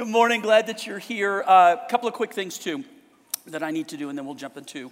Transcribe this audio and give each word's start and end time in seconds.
Good 0.00 0.08
morning. 0.08 0.40
Glad 0.40 0.68
that 0.68 0.86
you're 0.86 0.98
here. 0.98 1.40
A 1.40 1.44
uh, 1.44 1.88
couple 1.88 2.08
of 2.08 2.14
quick 2.14 2.32
things, 2.32 2.56
too, 2.56 2.84
that 3.48 3.62
I 3.62 3.70
need 3.70 3.88
to 3.88 3.98
do, 3.98 4.08
and 4.08 4.16
then 4.16 4.24
we'll 4.24 4.34
jump 4.34 4.56
into 4.56 4.90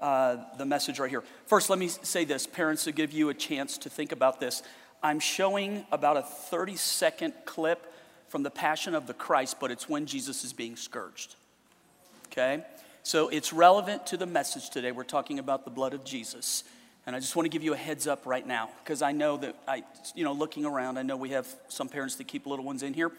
uh, 0.00 0.38
the 0.56 0.64
message 0.64 0.98
right 0.98 1.10
here. 1.10 1.22
First, 1.44 1.68
let 1.68 1.78
me 1.78 1.88
say 1.88 2.24
this 2.24 2.46
parents, 2.46 2.84
to 2.84 2.92
give 2.92 3.12
you 3.12 3.28
a 3.28 3.34
chance 3.34 3.76
to 3.76 3.90
think 3.90 4.12
about 4.12 4.40
this. 4.40 4.62
I'm 5.02 5.20
showing 5.20 5.84
about 5.92 6.16
a 6.16 6.22
30 6.22 6.74
second 6.76 7.34
clip 7.44 7.92
from 8.28 8.44
the 8.44 8.50
Passion 8.50 8.94
of 8.94 9.06
the 9.06 9.12
Christ, 9.12 9.60
but 9.60 9.70
it's 9.70 9.90
when 9.90 10.06
Jesus 10.06 10.42
is 10.42 10.54
being 10.54 10.76
scourged. 10.76 11.34
Okay? 12.28 12.64
So 13.02 13.28
it's 13.28 13.52
relevant 13.52 14.06
to 14.06 14.16
the 14.16 14.24
message 14.24 14.70
today. 14.70 14.90
We're 14.90 15.04
talking 15.04 15.38
about 15.38 15.66
the 15.66 15.70
blood 15.70 15.92
of 15.92 16.02
Jesus. 16.02 16.64
And 17.06 17.14
I 17.14 17.20
just 17.20 17.36
want 17.36 17.44
to 17.44 17.50
give 17.50 17.62
you 17.62 17.74
a 17.74 17.76
heads 17.76 18.06
up 18.06 18.24
right 18.24 18.46
now 18.46 18.70
because 18.82 19.02
I 19.02 19.12
know 19.12 19.36
that 19.36 19.54
I, 19.68 19.82
you 20.14 20.24
know, 20.24 20.32
looking 20.32 20.64
around, 20.64 20.96
I 20.96 21.02
know 21.02 21.18
we 21.18 21.28
have 21.28 21.46
some 21.68 21.90
parents 21.90 22.14
that 22.14 22.26
keep 22.26 22.46
little 22.46 22.64
ones 22.64 22.82
in 22.82 22.94
here. 22.94 23.12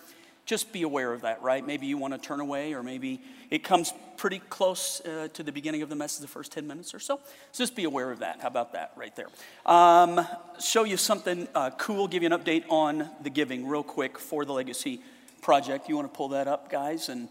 Just 0.48 0.71
be 0.71 0.84
aware 0.84 1.11
of 1.11 1.21
that, 1.21 1.41
right? 1.41 1.68
Maybe 1.68 1.88
you 1.88 1.98
want 1.98 2.14
to 2.14 2.18
turn 2.18 2.39
away, 2.39 2.73
or 2.73 2.82
maybe 2.82 3.21
it 3.50 3.65
comes 3.65 3.93
pretty 4.15 4.39
close 4.39 5.01
uh, 5.01 5.28
to 5.33 5.43
the 5.43 5.51
beginning 5.51 5.82
of 5.82 5.89
the 5.89 5.96
message, 5.96 6.21
the 6.21 6.28
first 6.28 6.54
10 6.54 6.65
minutes 6.65 6.93
or 6.93 7.00
so. 7.00 7.19
So 7.51 7.64
just 7.65 7.75
be 7.75 7.83
aware 7.83 8.11
of 8.11 8.19
that. 8.19 8.39
How 8.39 8.47
about 8.47 8.71
that 8.71 8.93
right 8.96 9.14
there? 9.14 9.28
Um, 9.65 10.25
show 10.57 10.86
you 10.86 10.96
something 10.96 11.50
uh, 11.54 11.71
cool, 11.71 12.07
give 12.07 12.24
you 12.24 12.33
an 12.33 12.39
update 12.39 12.64
on 12.69 13.10
the 13.24 13.29
giving 13.29 13.68
real 13.68 13.83
quick 13.83 14.18
for 14.18 14.46
the 14.46 14.54
Legacy 14.54 15.02
Project. 15.41 15.89
You 15.89 15.97
want 15.97 16.11
to 16.11 16.15
pull 16.15 16.29
that 16.29 16.47
up, 16.47 16.71
guys? 16.71 17.10
And 17.10 17.27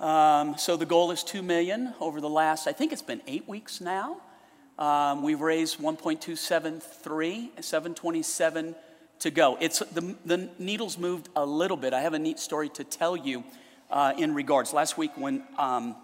um, 0.00 0.58
so 0.58 0.76
the 0.76 0.86
goal 0.86 1.12
is 1.12 1.22
2 1.22 1.40
million 1.40 1.94
over 2.00 2.20
the 2.20 2.28
last, 2.28 2.66
I 2.66 2.72
think 2.72 2.92
it's 2.92 3.00
been 3.00 3.22
eight 3.28 3.48
weeks 3.48 3.80
now. 3.80 4.16
Um, 4.76 5.22
we've 5.22 5.40
raised 5.40 5.78
1.273, 5.78 7.62
727 7.62 8.74
to 9.20 9.30
go. 9.30 9.56
It's, 9.60 9.78
the, 9.78 10.14
the 10.24 10.50
needle's 10.58 10.98
moved 10.98 11.28
a 11.34 11.44
little 11.44 11.76
bit. 11.76 11.92
I 11.92 12.00
have 12.00 12.14
a 12.14 12.18
neat 12.18 12.38
story 12.38 12.68
to 12.70 12.84
tell 12.84 13.16
you 13.16 13.44
uh, 13.90 14.12
in 14.18 14.34
regards. 14.34 14.72
Last 14.72 14.98
week, 14.98 15.12
when 15.16 15.42
um, 15.58 15.96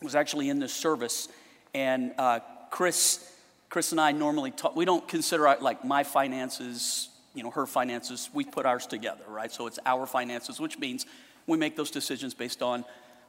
I 0.00 0.04
was 0.04 0.14
actually 0.14 0.48
in 0.48 0.58
this 0.58 0.72
service, 0.72 1.28
and 1.74 2.12
uh, 2.18 2.40
Chris, 2.70 3.32
Chris 3.68 3.92
and 3.92 4.00
I 4.00 4.12
normally 4.12 4.50
talk, 4.50 4.76
we 4.76 4.84
don't 4.84 5.06
consider 5.06 5.56
like 5.60 5.84
my 5.84 6.04
finances, 6.04 7.08
you 7.34 7.42
know, 7.42 7.50
her 7.50 7.66
finances. 7.66 8.30
We 8.32 8.44
put 8.44 8.66
ours 8.66 8.86
together, 8.86 9.24
right? 9.28 9.50
So 9.50 9.66
it's 9.66 9.78
our 9.86 10.06
finances, 10.06 10.60
which 10.60 10.78
means 10.78 11.06
we 11.46 11.58
make 11.58 11.76
those 11.76 11.90
decisions 11.90 12.34
based 12.34 12.62
on 12.62 12.84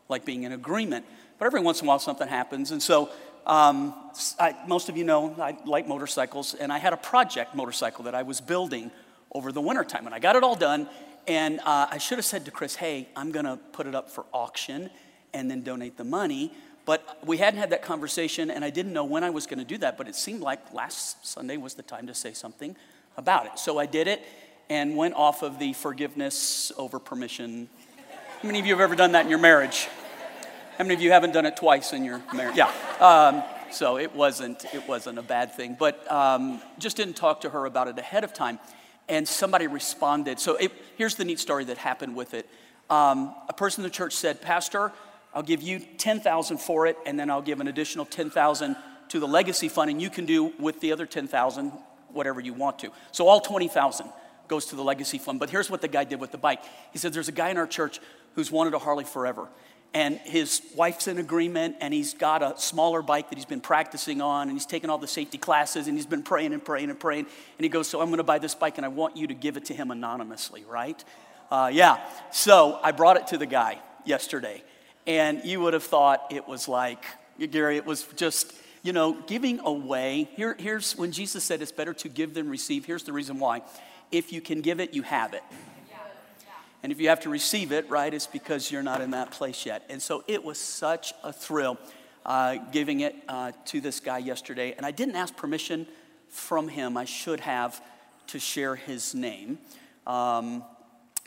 like 0.09 0.25
being 0.25 0.43
in 0.43 0.51
agreement. 0.51 1.05
But 1.39 1.45
every 1.45 1.61
once 1.61 1.81
in 1.81 1.87
a 1.87 1.89
while, 1.89 1.99
something 1.99 2.27
happens. 2.27 2.71
And 2.71 2.81
so 2.81 3.09
um, 3.45 3.93
I, 4.39 4.55
most 4.67 4.89
of 4.89 4.97
you 4.97 5.03
know 5.03 5.35
I 5.39 5.57
like 5.65 5.87
motorcycles, 5.87 6.53
and 6.53 6.71
I 6.71 6.77
had 6.77 6.93
a 6.93 6.97
project 6.97 7.55
motorcycle 7.55 8.03
that 8.05 8.15
I 8.15 8.23
was 8.23 8.41
building 8.41 8.91
over 9.31 9.51
the 9.51 9.61
wintertime. 9.61 10.05
And 10.05 10.15
I 10.15 10.19
got 10.19 10.35
it 10.35 10.43
all 10.43 10.55
done, 10.55 10.87
and 11.27 11.59
uh, 11.61 11.87
I 11.89 11.97
should 11.97 12.17
have 12.17 12.25
said 12.25 12.45
to 12.45 12.51
Chris, 12.51 12.75
hey, 12.75 13.07
I'm 13.15 13.31
going 13.31 13.45
to 13.45 13.57
put 13.71 13.87
it 13.87 13.95
up 13.95 14.09
for 14.09 14.25
auction 14.33 14.89
and 15.33 15.49
then 15.49 15.63
donate 15.63 15.97
the 15.97 16.03
money. 16.03 16.51
But 16.85 17.19
we 17.25 17.37
hadn't 17.37 17.59
had 17.59 17.69
that 17.69 17.83
conversation, 17.83 18.49
and 18.49 18.65
I 18.65 18.69
didn't 18.69 18.93
know 18.93 19.05
when 19.05 19.23
I 19.23 19.29
was 19.29 19.45
going 19.45 19.59
to 19.59 19.65
do 19.65 19.77
that. 19.79 19.97
But 19.97 20.07
it 20.07 20.15
seemed 20.15 20.41
like 20.41 20.73
last 20.73 21.25
Sunday 21.25 21.57
was 21.57 21.75
the 21.75 21.83
time 21.83 22.07
to 22.07 22.13
say 22.13 22.33
something 22.33 22.75
about 23.17 23.45
it. 23.45 23.59
So 23.59 23.77
I 23.77 23.85
did 23.85 24.07
it 24.07 24.21
and 24.69 24.95
went 24.95 25.13
off 25.15 25.43
of 25.43 25.59
the 25.59 25.73
forgiveness 25.73 26.71
over 26.77 26.97
permission. 26.97 27.69
How 28.41 28.47
many 28.47 28.59
of 28.59 28.65
you 28.65 28.73
have 28.73 28.81
ever 28.81 28.95
done 28.95 29.11
that 29.11 29.25
in 29.25 29.29
your 29.29 29.39
marriage? 29.39 29.87
How 30.77 30.83
many 30.83 30.95
of 30.95 31.01
you 31.01 31.11
haven't 31.11 31.33
done 31.33 31.45
it 31.45 31.55
twice 31.55 31.93
in 31.93 32.03
your 32.03 32.21
marriage? 32.33 32.57
Yeah. 32.57 32.71
Um, 32.99 33.43
so 33.71 33.97
it 33.97 34.15
wasn't, 34.15 34.65
it 34.73 34.87
wasn't 34.87 35.19
a 35.19 35.21
bad 35.21 35.53
thing. 35.53 35.75
But 35.77 36.11
um, 36.11 36.61
just 36.79 36.97
didn't 36.97 37.15
talk 37.15 37.41
to 37.41 37.49
her 37.51 37.65
about 37.65 37.87
it 37.87 37.99
ahead 37.99 38.23
of 38.23 38.33
time 38.33 38.59
and 39.11 39.27
somebody 39.27 39.67
responded. 39.67 40.39
So 40.39 40.55
it, 40.55 40.71
here's 40.95 41.15
the 41.15 41.25
neat 41.25 41.37
story 41.37 41.65
that 41.65 41.77
happened 41.77 42.15
with 42.15 42.33
it. 42.33 42.49
Um, 42.89 43.35
a 43.49 43.53
person 43.53 43.83
in 43.83 43.89
the 43.89 43.93
church 43.93 44.13
said, 44.13 44.41
Pastor, 44.41 44.93
I'll 45.33 45.43
give 45.43 45.61
you 45.61 45.79
10,000 45.97 46.57
for 46.57 46.87
it, 46.87 46.97
and 47.05 47.19
then 47.19 47.29
I'll 47.29 47.41
give 47.41 47.59
an 47.59 47.67
additional 47.67 48.05
10,000 48.05 48.75
to 49.09 49.19
the 49.19 49.27
legacy 49.27 49.67
fund, 49.67 49.91
and 49.91 50.01
you 50.01 50.09
can 50.09 50.25
do 50.25 50.53
with 50.57 50.79
the 50.79 50.93
other 50.93 51.05
10,000 51.05 51.73
whatever 52.13 52.39
you 52.39 52.53
want 52.53 52.79
to. 52.79 52.91
So 53.11 53.27
all 53.27 53.41
20,000 53.41 54.09
goes 54.47 54.67
to 54.67 54.77
the 54.77 54.83
legacy 54.83 55.17
fund. 55.17 55.41
But 55.41 55.49
here's 55.49 55.69
what 55.69 55.81
the 55.81 55.89
guy 55.89 56.05
did 56.05 56.21
with 56.21 56.31
the 56.31 56.37
bike. 56.37 56.61
He 56.93 56.97
said, 56.97 57.11
There's 57.11 57.29
a 57.29 57.33
guy 57.33 57.49
in 57.49 57.57
our 57.57 57.67
church 57.67 57.99
who's 58.35 58.49
wanted 58.49 58.73
a 58.73 58.79
Harley 58.79 59.03
forever 59.03 59.49
and 59.93 60.17
his 60.19 60.61
wife's 60.75 61.07
in 61.07 61.17
agreement 61.17 61.75
and 61.81 61.93
he's 61.93 62.13
got 62.13 62.41
a 62.41 62.57
smaller 62.57 63.01
bike 63.01 63.29
that 63.29 63.37
he's 63.37 63.45
been 63.45 63.61
practicing 63.61 64.21
on 64.21 64.43
and 64.43 64.53
he's 64.53 64.65
taken 64.65 64.89
all 64.89 64.97
the 64.97 65.07
safety 65.07 65.37
classes 65.37 65.87
and 65.87 65.97
he's 65.97 66.05
been 66.05 66.23
praying 66.23 66.53
and 66.53 66.63
praying 66.63 66.89
and 66.89 66.99
praying. 66.99 67.25
And 67.25 67.63
he 67.63 67.69
goes 67.69 67.87
so 67.87 67.99
i'm 67.99 68.07
going 68.07 68.17
to 68.17 68.23
buy 68.23 68.39
this 68.39 68.55
bike 68.55 68.77
and 68.77 68.85
i 68.85 68.89
want 68.89 69.17
you 69.17 69.27
to 69.27 69.33
give 69.33 69.57
it 69.57 69.65
to 69.65 69.73
him 69.73 69.91
anonymously 69.91 70.63
right? 70.65 71.03
Uh, 71.49 71.69
yeah. 71.73 71.99
So 72.31 72.79
i 72.81 72.91
brought 72.91 73.17
it 73.17 73.27
to 73.27 73.37
the 73.37 73.45
guy 73.45 73.79
yesterday 74.05 74.63
and 75.05 75.43
you 75.43 75.59
would 75.59 75.73
have 75.73 75.83
thought 75.83 76.31
it 76.31 76.47
was 76.47 76.67
like 76.67 77.03
gary 77.49 77.77
it 77.77 77.85
was 77.85 78.03
just 78.15 78.53
you 78.83 78.93
know 78.93 79.17
giving 79.27 79.59
away. 79.59 80.29
Here, 80.35 80.55
here's 80.57 80.95
when 80.95 81.11
jesus 81.11 81.43
said 81.43 81.61
it's 81.61 81.71
better 81.71 81.93
to 81.95 82.09
give 82.09 82.33
than 82.33 82.49
receive 82.49 82.85
here's 82.85 83.03
the 83.03 83.13
reason 83.13 83.39
why. 83.39 83.61
If 84.09 84.31
you 84.31 84.41
can 84.41 84.61
give 84.61 84.79
it 84.79 84.93
you 84.93 85.01
have 85.01 85.33
it 85.33 85.43
and 86.83 86.91
if 86.91 86.99
you 86.99 87.09
have 87.09 87.19
to 87.21 87.29
receive 87.29 87.71
it, 87.71 87.89
right, 87.89 88.13
it's 88.13 88.27
because 88.27 88.71
you're 88.71 88.83
not 88.83 89.01
in 89.01 89.11
that 89.11 89.31
place 89.31 89.65
yet. 89.65 89.85
And 89.89 90.01
so 90.01 90.23
it 90.27 90.43
was 90.43 90.57
such 90.57 91.13
a 91.23 91.31
thrill 91.31 91.77
uh, 92.25 92.57
giving 92.71 93.01
it 93.01 93.15
uh, 93.27 93.51
to 93.65 93.81
this 93.81 93.99
guy 93.99 94.17
yesterday. 94.17 94.73
And 94.75 94.85
I 94.85 94.91
didn't 94.91 95.15
ask 95.15 95.35
permission 95.35 95.87
from 96.29 96.67
him. 96.67 96.97
I 96.97 97.05
should 97.05 97.39
have 97.41 97.81
to 98.27 98.39
share 98.39 98.75
his 98.75 99.13
name. 99.13 99.59
Um, 100.07 100.63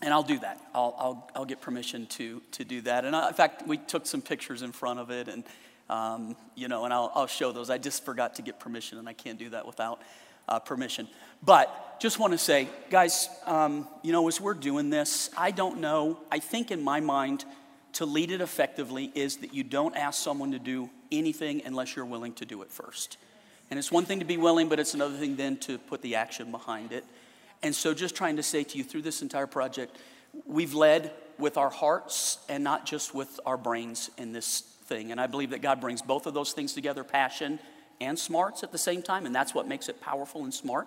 and 0.02 0.12
I'll 0.12 0.22
do 0.22 0.38
that. 0.40 0.60
I'll, 0.74 0.94
I'll, 0.98 1.30
I'll, 1.36 1.44
get 1.44 1.60
permission 1.60 2.06
to, 2.06 2.42
to 2.52 2.64
do 2.64 2.80
that. 2.82 3.04
And 3.04 3.14
I, 3.14 3.24
uh, 3.24 3.28
in 3.28 3.34
fact, 3.34 3.66
we 3.66 3.76
took 3.76 4.06
some 4.06 4.20
pictures 4.20 4.62
in 4.62 4.72
front 4.72 4.98
of 4.98 5.10
it, 5.10 5.28
and 5.28 5.44
um, 5.88 6.36
you 6.54 6.68
know, 6.68 6.84
and 6.84 6.92
I'll, 6.92 7.12
I'll 7.14 7.26
show 7.26 7.52
those. 7.52 7.70
I 7.70 7.78
just 7.78 8.04
forgot 8.04 8.34
to 8.36 8.42
get 8.42 8.58
permission, 8.58 8.98
and 8.98 9.08
I 9.08 9.12
can't 9.12 9.38
do 9.38 9.50
that 9.50 9.66
without 9.66 10.00
uh, 10.48 10.58
permission. 10.58 11.08
But 11.42 12.00
just 12.00 12.18
want 12.18 12.32
to 12.32 12.38
say, 12.38 12.68
guys, 12.90 13.28
um, 13.46 13.88
you 14.02 14.12
know, 14.12 14.26
as 14.28 14.40
we're 14.40 14.54
doing 14.54 14.90
this, 14.90 15.30
I 15.36 15.50
don't 15.50 15.80
know. 15.80 16.18
I 16.30 16.38
think 16.38 16.70
in 16.70 16.82
my 16.82 17.00
mind, 17.00 17.44
to 17.94 18.06
lead 18.06 18.30
it 18.30 18.40
effectively 18.40 19.12
is 19.14 19.36
that 19.38 19.54
you 19.54 19.62
don't 19.62 19.96
ask 19.96 20.22
someone 20.22 20.52
to 20.52 20.58
do 20.58 20.90
anything 21.12 21.62
unless 21.64 21.94
you're 21.94 22.04
willing 22.04 22.32
to 22.34 22.44
do 22.44 22.62
it 22.62 22.70
first. 22.70 23.16
And 23.70 23.78
it's 23.78 23.92
one 23.92 24.04
thing 24.04 24.18
to 24.18 24.24
be 24.24 24.36
willing, 24.36 24.68
but 24.68 24.78
it's 24.78 24.94
another 24.94 25.16
thing 25.16 25.36
then 25.36 25.56
to 25.58 25.78
put 25.78 26.02
the 26.02 26.16
action 26.16 26.50
behind 26.50 26.92
it. 26.92 27.04
And 27.62 27.74
so, 27.74 27.94
just 27.94 28.14
trying 28.14 28.36
to 28.36 28.42
say 28.42 28.64
to 28.64 28.78
you 28.78 28.84
through 28.84 29.02
this 29.02 29.22
entire 29.22 29.46
project, 29.46 29.96
we've 30.44 30.74
led 30.74 31.12
with 31.38 31.56
our 31.56 31.70
hearts 31.70 32.38
and 32.48 32.62
not 32.62 32.84
just 32.84 33.14
with 33.14 33.40
our 33.46 33.56
brains 33.56 34.10
in 34.18 34.32
this 34.32 34.60
thing. 34.60 35.12
And 35.12 35.20
I 35.20 35.26
believe 35.26 35.50
that 35.50 35.62
God 35.62 35.80
brings 35.80 36.02
both 36.02 36.26
of 36.26 36.34
those 36.34 36.52
things 36.52 36.74
together 36.74 37.04
passion 37.04 37.58
and 38.04 38.18
smarts 38.18 38.62
at 38.62 38.72
the 38.72 38.78
same 38.78 39.02
time, 39.02 39.26
and 39.26 39.34
that's 39.34 39.54
what 39.54 39.66
makes 39.66 39.88
it 39.88 40.00
powerful 40.00 40.44
and 40.44 40.52
smart. 40.52 40.86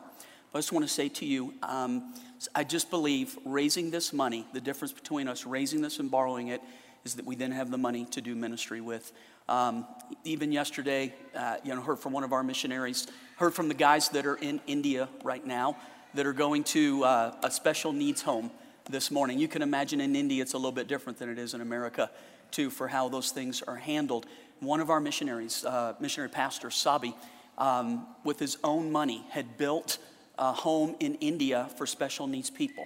But 0.52 0.60
I 0.60 0.62
just 0.62 0.72
want 0.72 0.86
to 0.88 0.94
say 0.94 1.10
to 1.10 1.26
you, 1.26 1.54
um, 1.64 2.14
I 2.56 2.64
just 2.64 2.90
believe 2.90 3.38
raising 3.46 3.92
this 3.92 4.14
money, 4.14 4.46
the 4.54 4.62
difference 4.62 4.94
between 4.94 5.28
us 5.28 5.46
raising 5.46 5.82
this 5.82 6.00
and 6.00 6.10
borrowing 6.10 6.48
it, 6.48 6.62
is 7.04 7.16
that 7.16 7.26
we 7.26 7.36
then 7.36 7.52
have 7.52 7.72
the 7.72 7.78
money 7.78 8.06
to 8.12 8.22
do 8.22 8.36
ministry 8.36 8.82
with. 8.82 9.12
Um, 9.50 9.86
even 10.24 10.52
yesterday, 10.52 11.14
uh, 11.36 11.58
you 11.64 11.74
know, 11.74 11.82
heard 11.82 12.00
from 12.00 12.14
one 12.14 12.24
of 12.24 12.34
our 12.34 12.44
missionaries, 12.44 13.08
heard 13.38 13.54
from 13.54 13.68
the 13.68 13.74
guys 13.74 14.10
that 14.10 14.26
are 14.26 14.36
in 14.36 14.60
India 14.68 15.08
right 15.24 15.46
now 15.46 15.78
that 16.14 16.26
are 16.26 16.34
going 16.34 16.64
to 16.66 17.04
uh, 17.04 17.36
a 17.44 17.52
special 17.52 17.94
needs 17.94 18.22
home 18.22 18.52
this 18.90 19.12
morning. 19.12 19.40
You 19.40 19.48
can 19.48 19.62
imagine 19.62 20.02
in 20.02 20.16
India 20.16 20.42
it's 20.42 20.54
a 20.54 20.58
little 20.58 20.72
bit 20.72 20.88
different 20.88 21.20
than 21.20 21.30
it 21.30 21.40
is 21.40 21.54
in 21.54 21.62
America, 21.62 22.10
too, 22.52 22.70
for 22.70 22.88
how 22.88 23.10
those 23.10 23.32
things 23.32 23.62
are 23.62 23.76
handled 23.76 24.26
one 24.60 24.80
of 24.80 24.90
our 24.90 25.00
missionaries, 25.00 25.66
uh, 25.66 25.94
missionary 26.00 26.30
pastor, 26.30 26.70
Sabi, 26.72 27.16
um, 27.58 28.06
with 28.24 28.40
his 28.40 28.58
own 28.64 28.92
money, 28.92 29.26
had 29.30 29.58
built 29.58 29.98
a 30.38 30.54
home 30.54 30.96
in 31.00 31.16
India 31.16 31.70
for 31.78 31.86
special 31.86 32.28
needs 32.28 32.50
people. 32.50 32.86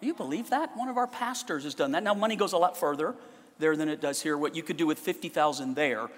Do 0.00 0.06
you 0.06 0.14
believe 0.14 0.50
that? 0.50 0.76
One 0.76 0.88
of 0.88 0.96
our 0.96 1.06
pastors 1.06 1.64
has 1.64 1.74
done 1.74 1.92
that. 1.92 2.02
Now, 2.02 2.14
money 2.14 2.36
goes 2.36 2.52
a 2.52 2.58
lot 2.58 2.76
further 2.76 3.14
there 3.58 3.76
than 3.76 3.88
it 3.88 4.00
does 4.00 4.20
here. 4.20 4.36
What 4.36 4.54
you 4.54 4.62
could 4.62 4.76
do 4.76 4.86
with 4.86 4.98
50,000 4.98 5.74
there 5.74 6.08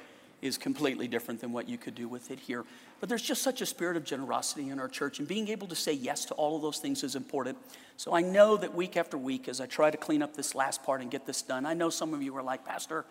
is 0.43 0.59
completely 0.59 1.09
different 1.09 1.41
than 1.41 1.53
what 1.53 1.69
you 1.69 1.79
could 1.79 1.95
do 1.95 2.09
with 2.09 2.31
it 2.31 2.39
here. 2.39 2.65
But 3.01 3.09
there's 3.09 3.23
just 3.23 3.43
such 3.43 3.61
a 3.61 3.67
spirit 3.67 3.97
of 3.97 4.05
generosity 4.05 4.71
in 4.71 4.79
our 4.79 4.89
church, 4.89 5.19
and 5.19 5.29
being 5.29 5.49
able 5.49 5.67
to 5.69 5.75
say 5.75 5.93
yes 5.93 6.25
to 6.27 6.35
all 6.35 6.57
of 6.57 6.63
those 6.63 6.79
things 6.79 7.03
is 7.05 7.15
important. 7.15 7.59
So 7.97 8.15
I 8.15 8.23
know 8.23 8.57
that 8.57 8.75
week 8.75 8.97
after 8.97 9.17
week, 9.19 9.49
as 9.49 9.61
I 9.61 9.67
try 9.67 9.91
to 9.91 9.97
clean 9.97 10.23
up 10.23 10.35
this 10.35 10.55
last 10.55 10.83
part 10.83 11.01
and 11.01 11.11
get 11.11 11.27
this 11.27 11.43
done, 11.43 11.67
I 11.67 11.75
know 11.75 11.91
some 11.91 12.15
of 12.15 12.23
you 12.23 12.37
are 12.37 12.43
like, 12.43 12.65
Pastor, 12.65 13.05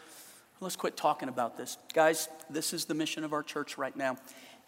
Let's 0.61 0.77
quit 0.77 0.95
talking 0.95 1.27
about 1.27 1.57
this. 1.57 1.77
Guys, 1.93 2.29
this 2.49 2.71
is 2.71 2.85
the 2.85 2.93
mission 2.93 3.25
of 3.25 3.33
our 3.33 3.43
church 3.43 3.77
right 3.77 3.95
now. 3.95 4.17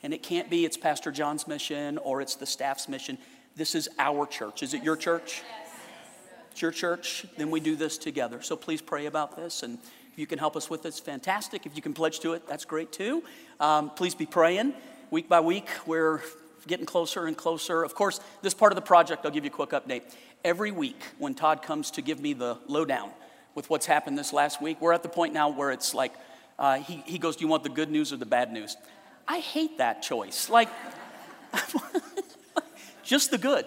And 0.03 0.13
it 0.13 0.21
can't 0.21 0.49
be 0.49 0.65
it's 0.65 0.75
Pastor 0.75 1.11
John's 1.11 1.47
mission 1.47 1.97
or 1.99 2.21
it's 2.21 2.35
the 2.35 2.45
staff's 2.45 2.89
mission. 2.89 3.17
This 3.55 3.73
is 3.73 3.87
our 3.97 4.25
church. 4.25 4.63
Is 4.63 4.73
it 4.73 4.83
your 4.83 4.97
church? 4.97 5.43
It's 6.51 6.61
your 6.61 6.71
church. 6.71 7.25
Then 7.37 7.49
we 7.49 7.61
do 7.61 7.77
this 7.77 7.97
together. 7.97 8.41
So 8.41 8.57
please 8.57 8.81
pray 8.81 9.05
about 9.05 9.37
this. 9.37 9.63
And 9.63 9.79
if 10.11 10.19
you 10.19 10.27
can 10.27 10.39
help 10.39 10.57
us 10.57 10.69
with 10.69 10.83
it, 10.85 10.89
it's 10.89 10.99
fantastic. 10.99 11.65
If 11.65 11.75
you 11.75 11.81
can 11.81 11.93
pledge 11.93 12.19
to 12.19 12.33
it, 12.33 12.45
that's 12.47 12.65
great 12.65 12.91
too. 12.91 13.23
Um, 13.61 13.89
please 13.89 14.13
be 14.13 14.25
praying. 14.25 14.73
Week 15.09 15.29
by 15.29 15.39
week, 15.39 15.69
we're 15.85 16.21
getting 16.67 16.85
closer 16.85 17.27
and 17.27 17.37
closer. 17.37 17.83
Of 17.83 17.95
course, 17.95 18.19
this 18.41 18.53
part 18.53 18.73
of 18.73 18.75
the 18.75 18.81
project, 18.81 19.25
I'll 19.25 19.31
give 19.31 19.45
you 19.45 19.51
a 19.51 19.53
quick 19.53 19.69
update. 19.69 20.03
every 20.43 20.71
week 20.71 21.01
when 21.17 21.33
Todd 21.33 21.61
comes 21.61 21.91
to 21.91 22.01
give 22.01 22.19
me 22.19 22.33
the 22.33 22.57
lowdown 22.67 23.11
with 23.57 23.71
what's 23.71 23.87
happened 23.87 24.15
this 24.15 24.31
last 24.31 24.61
week. 24.61 24.79
We're 24.79 24.93
at 24.93 25.01
the 25.01 25.09
point 25.09 25.33
now 25.33 25.49
where 25.49 25.71
it's 25.71 25.95
like, 25.95 26.13
uh, 26.59 26.77
he, 26.77 27.01
he 27.07 27.17
goes, 27.17 27.35
Do 27.35 27.43
you 27.43 27.47
want 27.47 27.63
the 27.63 27.69
good 27.69 27.89
news 27.89 28.13
or 28.13 28.17
the 28.17 28.25
bad 28.25 28.53
news? 28.53 28.77
I 29.27 29.39
hate 29.39 29.79
that 29.79 30.03
choice. 30.03 30.47
Like, 30.47 30.69
just 33.03 33.31
the 33.31 33.39
good. 33.39 33.65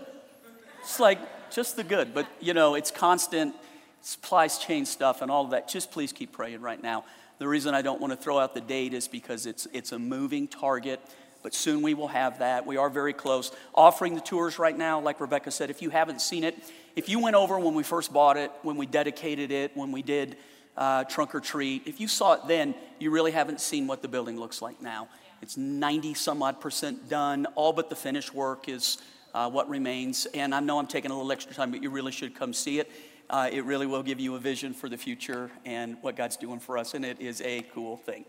It's 0.79 1.01
like, 1.01 1.19
just 1.51 1.75
the 1.75 1.83
good. 1.83 2.15
But, 2.15 2.29
you 2.39 2.55
know, 2.55 2.77
it's 2.77 2.93
constant 2.93 3.57
supply 4.01 4.47
chain 4.47 4.87
stuff 4.87 5.23
and 5.23 5.31
all 5.31 5.45
of 5.45 5.51
that. 5.51 5.67
Just 5.67 5.91
please 5.91 6.13
keep 6.13 6.31
praying 6.31 6.61
right 6.61 6.81
now. 6.81 7.05
The 7.39 7.49
reason 7.49 7.75
I 7.75 7.83
don't 7.83 8.01
want 8.01 8.13
to 8.13 8.17
throw 8.17 8.39
out 8.39 8.55
the 8.55 8.61
date 8.61 8.95
is 8.95 9.09
because 9.09 9.45
it's, 9.45 9.67
it's 9.73 9.91
a 9.91 9.99
moving 9.99 10.47
target, 10.47 11.01
but 11.43 11.55
soon 11.55 11.83
we 11.83 11.95
will 11.95 12.09
have 12.09 12.39
that. 12.41 12.67
We 12.67 12.77
are 12.77 12.91
very 12.91 13.13
close. 13.13 13.53
Offering 13.75 14.15
the 14.15 14.21
tours 14.21 14.59
right 14.59 14.77
now, 14.77 15.01
like 15.01 15.21
Rebecca 15.21 15.51
said, 15.51 15.71
if 15.71 15.83
you 15.83 15.91
haven't 15.91 16.21
seen 16.21 16.45
it, 16.45 16.57
if 16.97 17.09
you 17.09 17.19
went 17.19 17.37
over 17.37 17.59
when 17.59 17.75
we 17.75 17.83
first 17.83 18.13
bought 18.13 18.37
it, 18.37 18.51
when 18.63 18.77
we 18.77 18.87
dedicated 18.87 19.51
it, 19.51 19.77
when 19.77 19.93
we 19.93 20.03
did 20.03 20.37
uh, 20.77 21.05
trunk 21.05 21.35
or 21.35 21.41
treat, 21.41 21.87
if 21.87 22.01
you 22.01 22.09
saw 22.09 22.35
it 22.35 22.41
then, 22.47 22.75
you 22.99 23.11
really 23.11 23.33
haven't 23.33 23.61
seen 23.61 23.87
what 23.87 24.03
the 24.03 24.09
building 24.09 24.39
looks 24.39 24.61
like 24.61 24.81
now. 24.81 25.09
It's 25.43 25.57
90 25.57 26.15
some 26.15 26.43
odd 26.43 26.61
percent 26.61 27.09
done. 27.09 27.47
All 27.55 27.73
but 27.73 27.89
the 27.89 27.97
finish 27.97 28.33
work 28.33 28.69
is 28.69 28.99
uh, 29.35 29.49
what 29.49 29.69
remains. 29.69 30.27
And 30.35 30.55
I 30.55 30.61
know 30.61 30.79
I'm 30.79 30.87
taking 30.87 31.11
a 31.11 31.17
little 31.17 31.33
extra 31.33 31.55
time, 31.55 31.71
but 31.71 31.83
you 31.83 31.91
really 31.91 32.13
should 32.13 32.35
come 32.35 32.53
see 32.53 32.79
it. 32.79 32.91
Uh, 33.31 33.49
it 33.51 33.65
really 33.65 33.87
will 33.87 34.03
give 34.03 34.19
you 34.19 34.35
a 34.35 34.39
vision 34.41 34.75
for 34.75 34.89
the 34.89 34.97
future 34.97 35.51
and 35.65 35.97
what 36.01 36.17
God's 36.17 36.37
doing 36.37 36.59
for 36.59 36.77
us, 36.77 36.95
and 36.95 37.05
it 37.05 37.21
is 37.21 37.41
a 37.43 37.63
cool 37.73 37.97
thing. 37.99 38.25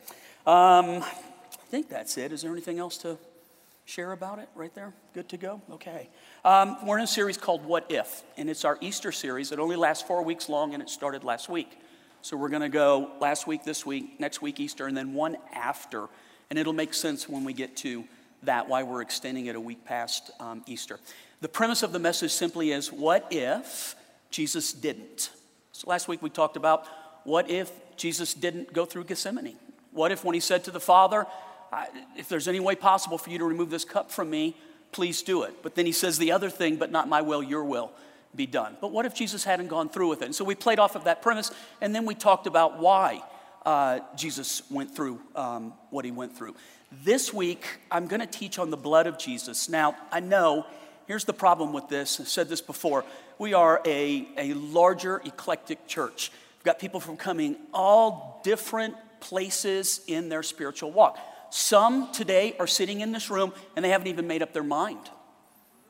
Um, 0.45 1.03
think 1.71 1.87
that's 1.87 2.17
it. 2.17 2.33
Is 2.33 2.41
there 2.41 2.51
anything 2.51 2.79
else 2.79 2.97
to 2.97 3.17
share 3.85 4.11
about 4.11 4.39
it 4.39 4.49
right 4.55 4.75
there? 4.75 4.91
Good 5.13 5.29
to 5.29 5.37
go? 5.37 5.61
Okay. 5.71 6.09
Um, 6.43 6.75
we're 6.85 6.97
in 6.97 7.05
a 7.05 7.07
series 7.07 7.37
called 7.37 7.63
What 7.63 7.85
If, 7.89 8.23
and 8.35 8.49
it's 8.49 8.65
our 8.65 8.77
Easter 8.81 9.13
series. 9.13 9.53
It 9.53 9.59
only 9.59 9.77
lasts 9.77 10.05
four 10.05 10.21
weeks 10.21 10.49
long, 10.49 10.73
and 10.73 10.83
it 10.83 10.89
started 10.89 11.23
last 11.23 11.47
week. 11.47 11.79
So 12.21 12.35
we're 12.35 12.49
going 12.49 12.61
to 12.61 12.67
go 12.67 13.13
last 13.21 13.47
week, 13.47 13.63
this 13.63 13.85
week, 13.85 14.19
next 14.19 14.41
week, 14.41 14.59
Easter, 14.59 14.85
and 14.85 14.97
then 14.97 15.13
one 15.13 15.37
after. 15.53 16.09
And 16.49 16.59
it'll 16.59 16.73
make 16.73 16.93
sense 16.93 17.29
when 17.29 17.45
we 17.45 17.53
get 17.53 17.77
to 17.77 18.03
that, 18.43 18.67
why 18.67 18.83
we're 18.83 19.01
extending 19.01 19.45
it 19.45 19.55
a 19.55 19.61
week 19.61 19.85
past 19.85 20.29
um, 20.41 20.65
Easter. 20.67 20.99
The 21.39 21.47
premise 21.47 21.83
of 21.83 21.93
the 21.93 21.99
message 21.99 22.31
simply 22.31 22.71
is 22.71 22.91
what 22.91 23.27
if 23.31 23.95
Jesus 24.29 24.73
didn't. 24.73 25.29
So 25.71 25.89
last 25.89 26.09
week 26.09 26.21
we 26.21 26.29
talked 26.29 26.57
about 26.57 26.85
what 27.23 27.49
if 27.49 27.71
Jesus 27.95 28.33
didn't 28.33 28.73
go 28.73 28.83
through 28.83 29.05
Gethsemane? 29.05 29.55
What 29.93 30.11
if 30.11 30.25
when 30.25 30.33
he 30.33 30.39
said 30.39 30.65
to 30.65 30.71
the 30.71 30.79
Father, 30.79 31.27
if 32.15 32.27
there's 32.29 32.47
any 32.47 32.59
way 32.59 32.75
possible 32.75 33.17
for 33.17 33.29
you 33.29 33.37
to 33.37 33.45
remove 33.45 33.69
this 33.69 33.85
cup 33.85 34.11
from 34.11 34.29
me, 34.29 34.55
please 34.91 35.21
do 35.21 35.43
it. 35.43 35.63
But 35.63 35.75
then 35.75 35.85
he 35.85 35.91
says 35.91 36.17
the 36.17 36.31
other 36.31 36.49
thing, 36.49 36.75
but 36.75 36.91
not 36.91 37.07
my 37.07 37.21
will, 37.21 37.41
your 37.41 37.63
will 37.63 37.91
be 38.35 38.45
done. 38.45 38.77
But 38.79 38.91
what 38.91 39.05
if 39.05 39.13
Jesus 39.13 39.43
hadn't 39.43 39.67
gone 39.67 39.89
through 39.89 40.09
with 40.09 40.21
it? 40.21 40.25
And 40.25 40.35
so 40.35 40.43
we 40.45 40.55
played 40.55 40.79
off 40.79 40.95
of 40.95 41.05
that 41.05 41.21
premise, 41.21 41.51
and 41.81 41.93
then 41.93 42.05
we 42.05 42.15
talked 42.15 42.47
about 42.47 42.79
why 42.79 43.21
uh, 43.65 43.99
Jesus 44.15 44.69
went 44.69 44.95
through 44.95 45.19
um, 45.35 45.73
what 45.89 46.05
he 46.05 46.11
went 46.11 46.35
through. 46.35 46.55
This 46.91 47.33
week, 47.33 47.65
I'm 47.89 48.07
going 48.07 48.19
to 48.19 48.27
teach 48.27 48.59
on 48.59 48.69
the 48.69 48.77
blood 48.77 49.07
of 49.07 49.17
Jesus. 49.17 49.69
Now, 49.69 49.95
I 50.11 50.19
know 50.19 50.65
here's 51.07 51.25
the 51.25 51.33
problem 51.33 51.71
with 51.71 51.87
this. 51.87 52.19
I've 52.19 52.27
said 52.27 52.49
this 52.49 52.61
before 52.61 53.05
we 53.37 53.53
are 53.53 53.81
a, 53.85 54.27
a 54.37 54.53
larger 54.53 55.21
eclectic 55.25 55.87
church. 55.87 56.31
We've 56.57 56.65
got 56.65 56.79
people 56.79 56.99
from 56.99 57.17
coming 57.17 57.55
all 57.73 58.41
different 58.43 58.95
places 59.19 60.01
in 60.07 60.29
their 60.29 60.43
spiritual 60.43 60.91
walk. 60.91 61.17
Some 61.51 62.13
today 62.13 62.55
are 62.59 62.67
sitting 62.67 63.01
in 63.01 63.11
this 63.11 63.29
room 63.29 63.53
and 63.75 63.83
they 63.83 63.89
haven't 63.89 64.07
even 64.07 64.25
made 64.25 64.41
up 64.41 64.53
their 64.53 64.63
mind, 64.63 65.09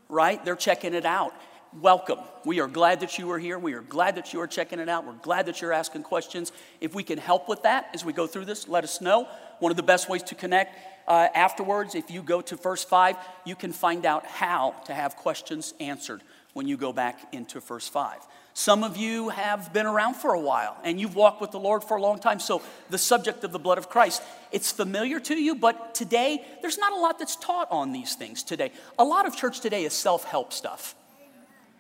right? 0.10 0.44
They're 0.44 0.56
checking 0.56 0.96
it 0.96 1.06
out. 1.06 1.34
Welcome. 1.80 2.18
We 2.44 2.60
are 2.60 2.68
glad 2.68 3.00
that 3.02 3.20
you 3.20 3.30
are 3.32 3.38
here. 3.38 3.60
We 3.60 3.74
are 3.74 3.82
glad 3.82 4.16
that 4.16 4.34
you 4.34 4.42
are 4.42 4.48
checking 4.48 4.80
it 4.80 4.90
out. 4.90 5.06
We're 5.06 5.14
glad 5.14 5.46
that 5.46 5.62
you're 5.62 5.72
asking 5.72 6.04
questions. 6.04 6.52
If 6.82 6.96
we 6.96 7.04
can 7.04 7.20
help 7.20 7.48
with 7.48 7.62
that 7.62 7.90
as 7.94 8.04
we 8.04 8.12
go 8.12 8.26
through 8.26 8.46
this, 8.46 8.68
let 8.68 8.84
us 8.84 9.02
know. 9.02 9.28
One 9.60 9.70
of 9.70 9.78
the 9.78 9.84
best 9.84 10.10
ways 10.10 10.24
to 10.24 10.36
connect 10.36 10.76
uh, 11.08 11.28
afterwards, 11.36 11.94
if 11.94 12.10
you 12.10 12.24
go 12.24 12.42
to 12.42 12.56
verse 12.56 12.84
5, 12.84 13.16
you 13.46 13.56
can 13.56 13.72
find 13.72 14.06
out 14.06 14.26
how 14.26 14.76
to 14.86 14.94
have 14.94 15.16
questions 15.16 15.76
answered 15.80 16.24
when 16.54 16.68
you 16.68 16.78
go 16.78 16.92
back 16.92 17.34
into 17.34 17.60
verse 17.60 17.88
5. 17.88 18.20
Some 18.54 18.84
of 18.84 18.98
you 18.98 19.30
have 19.30 19.72
been 19.72 19.86
around 19.86 20.16
for 20.16 20.34
a 20.34 20.40
while 20.40 20.78
and 20.84 21.00
you've 21.00 21.16
walked 21.16 21.40
with 21.40 21.52
the 21.52 21.60
Lord 21.60 21.84
for 21.84 21.96
a 21.96 22.02
long 22.02 22.20
time. 22.20 22.40
So, 22.40 22.62
the 22.90 22.98
subject 22.98 23.44
of 23.44 23.52
the 23.52 23.60
blood 23.60 23.78
of 23.78 23.90
Christ, 23.90 24.22
it's 24.52 24.72
familiar 24.72 25.20
to 25.22 25.36
you, 25.36 25.56
but 25.56 25.96
today, 25.96 26.46
there's 26.62 26.78
not 26.78 26.92
a 26.92 26.98
lot 26.98 27.18
that's 27.18 27.38
taught 27.38 27.70
on 27.72 27.94
these 27.94 28.16
things 28.16 28.44
today. 28.44 28.72
A 29.00 29.04
lot 29.06 29.26
of 29.26 29.36
church 29.36 29.62
today 29.62 29.86
is 29.86 29.94
self 29.94 30.26
help 30.26 30.52
stuff. 30.52 30.96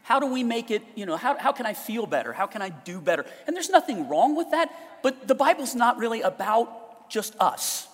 How 0.04 0.20
do 0.20 0.26
we 0.26 0.44
make 0.44 0.72
it, 0.72 0.82
you 0.96 1.06
know, 1.06 1.16
how, 1.16 1.38
how 1.38 1.52
can 1.52 1.66
I 1.66 1.74
feel 1.74 2.06
better? 2.06 2.34
How 2.34 2.48
can 2.48 2.62
I 2.62 2.70
do 2.70 3.00
better? 3.00 3.26
And 3.46 3.56
there's 3.56 3.70
nothing 3.70 4.08
wrong 4.08 4.36
with 4.36 4.52
that, 4.52 4.70
but 5.04 5.28
the 5.28 5.36
Bible's 5.36 5.76
not 5.76 5.98
really 5.98 6.22
about 6.22 7.10
just 7.10 7.36
us, 7.40 7.88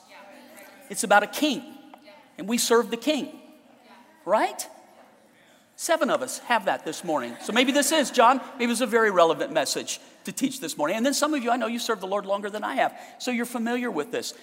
it's 0.90 1.04
about 1.04 1.24
a 1.24 1.28
king, 1.28 1.64
and 2.38 2.48
we 2.48 2.60
serve 2.60 2.92
the 2.92 2.98
king, 2.98 3.38
right? 4.26 4.68
Seven 5.80 6.10
of 6.10 6.24
us 6.24 6.40
have 6.40 6.66
that 6.66 6.86
this 6.86 7.04
morning. 7.04 7.38
So 7.44 7.54
maybe 7.54 7.72
this 7.72 7.92
is, 7.92 8.10
John, 8.10 8.42
maybe 8.58 8.72
it's 8.72 8.82
a 8.82 8.88
very 8.88 9.12
relevant 9.12 9.54
message 9.54 10.00
to 10.24 10.32
teach 10.32 10.60
this 10.60 10.76
morning. 10.76 10.98
And 10.98 11.06
then 11.06 11.14
some 11.14 11.36
of 11.36 11.44
you, 11.44 11.52
I 11.52 11.56
know 11.56 11.68
you 11.68 11.78
serve 11.78 12.00
the 12.00 12.08
Lord 12.08 12.26
longer 12.26 12.50
than 12.50 12.64
I 12.64 12.76
have, 12.76 13.00
so 13.20 13.30
you're 13.30 13.46
familiar 13.46 13.92
with 13.92 14.12
this. 14.12 14.34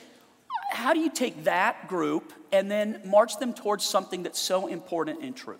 How 0.70 0.94
do 0.94 1.00
you 1.00 1.10
take 1.10 1.42
that 1.42 1.88
group 1.88 2.32
and 2.52 2.70
then 2.70 3.00
march 3.04 3.36
them 3.38 3.52
towards 3.52 3.84
something 3.84 4.22
that's 4.22 4.38
so 4.38 4.68
important 4.68 5.24
in 5.24 5.34
truth? 5.34 5.58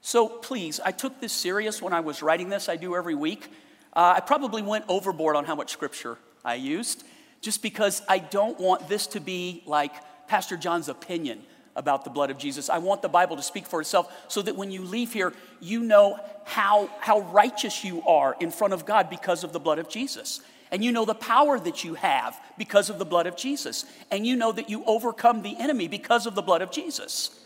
So 0.00 0.28
please, 0.28 0.80
I 0.80 0.92
took 0.92 1.20
this 1.20 1.34
serious 1.34 1.82
when 1.82 1.92
I 1.92 2.00
was 2.00 2.22
writing 2.22 2.48
this. 2.48 2.70
I 2.70 2.76
do 2.76 2.96
every 2.96 3.14
week. 3.14 3.52
Uh, 3.92 4.14
I 4.16 4.20
probably 4.20 4.62
went 4.62 4.86
overboard 4.88 5.36
on 5.36 5.44
how 5.44 5.54
much 5.54 5.70
scripture 5.72 6.16
I 6.42 6.54
used, 6.54 7.04
just 7.42 7.62
because 7.62 8.00
I 8.08 8.18
don't 8.18 8.58
want 8.58 8.88
this 8.88 9.08
to 9.08 9.20
be 9.20 9.62
like 9.66 9.92
Pastor 10.26 10.56
John's 10.56 10.88
opinion 10.88 11.42
about 11.76 12.04
the 12.04 12.10
blood 12.10 12.30
of 12.30 12.38
Jesus. 12.38 12.68
I 12.68 12.78
want 12.78 13.02
the 13.02 13.08
Bible 13.08 13.36
to 13.36 13.42
speak 13.42 13.66
for 13.66 13.80
itself 13.80 14.12
so 14.28 14.42
that 14.42 14.56
when 14.56 14.70
you 14.70 14.82
leave 14.82 15.12
here, 15.12 15.32
you 15.60 15.80
know 15.80 16.18
how, 16.44 16.90
how 17.00 17.20
righteous 17.20 17.84
you 17.84 18.02
are 18.02 18.36
in 18.40 18.50
front 18.50 18.74
of 18.74 18.84
God 18.84 19.08
because 19.08 19.44
of 19.44 19.52
the 19.52 19.60
blood 19.60 19.78
of 19.78 19.88
Jesus. 19.88 20.40
And 20.70 20.82
you 20.82 20.90
know 20.90 21.04
the 21.04 21.14
power 21.14 21.58
that 21.60 21.84
you 21.84 21.94
have 21.94 22.40
because 22.56 22.88
of 22.88 22.98
the 22.98 23.04
blood 23.04 23.26
of 23.26 23.36
Jesus. 23.36 23.84
And 24.10 24.26
you 24.26 24.36
know 24.36 24.52
that 24.52 24.70
you 24.70 24.82
overcome 24.84 25.42
the 25.42 25.56
enemy 25.58 25.86
because 25.86 26.26
of 26.26 26.34
the 26.34 26.42
blood 26.42 26.62
of 26.62 26.70
Jesus. 26.70 27.38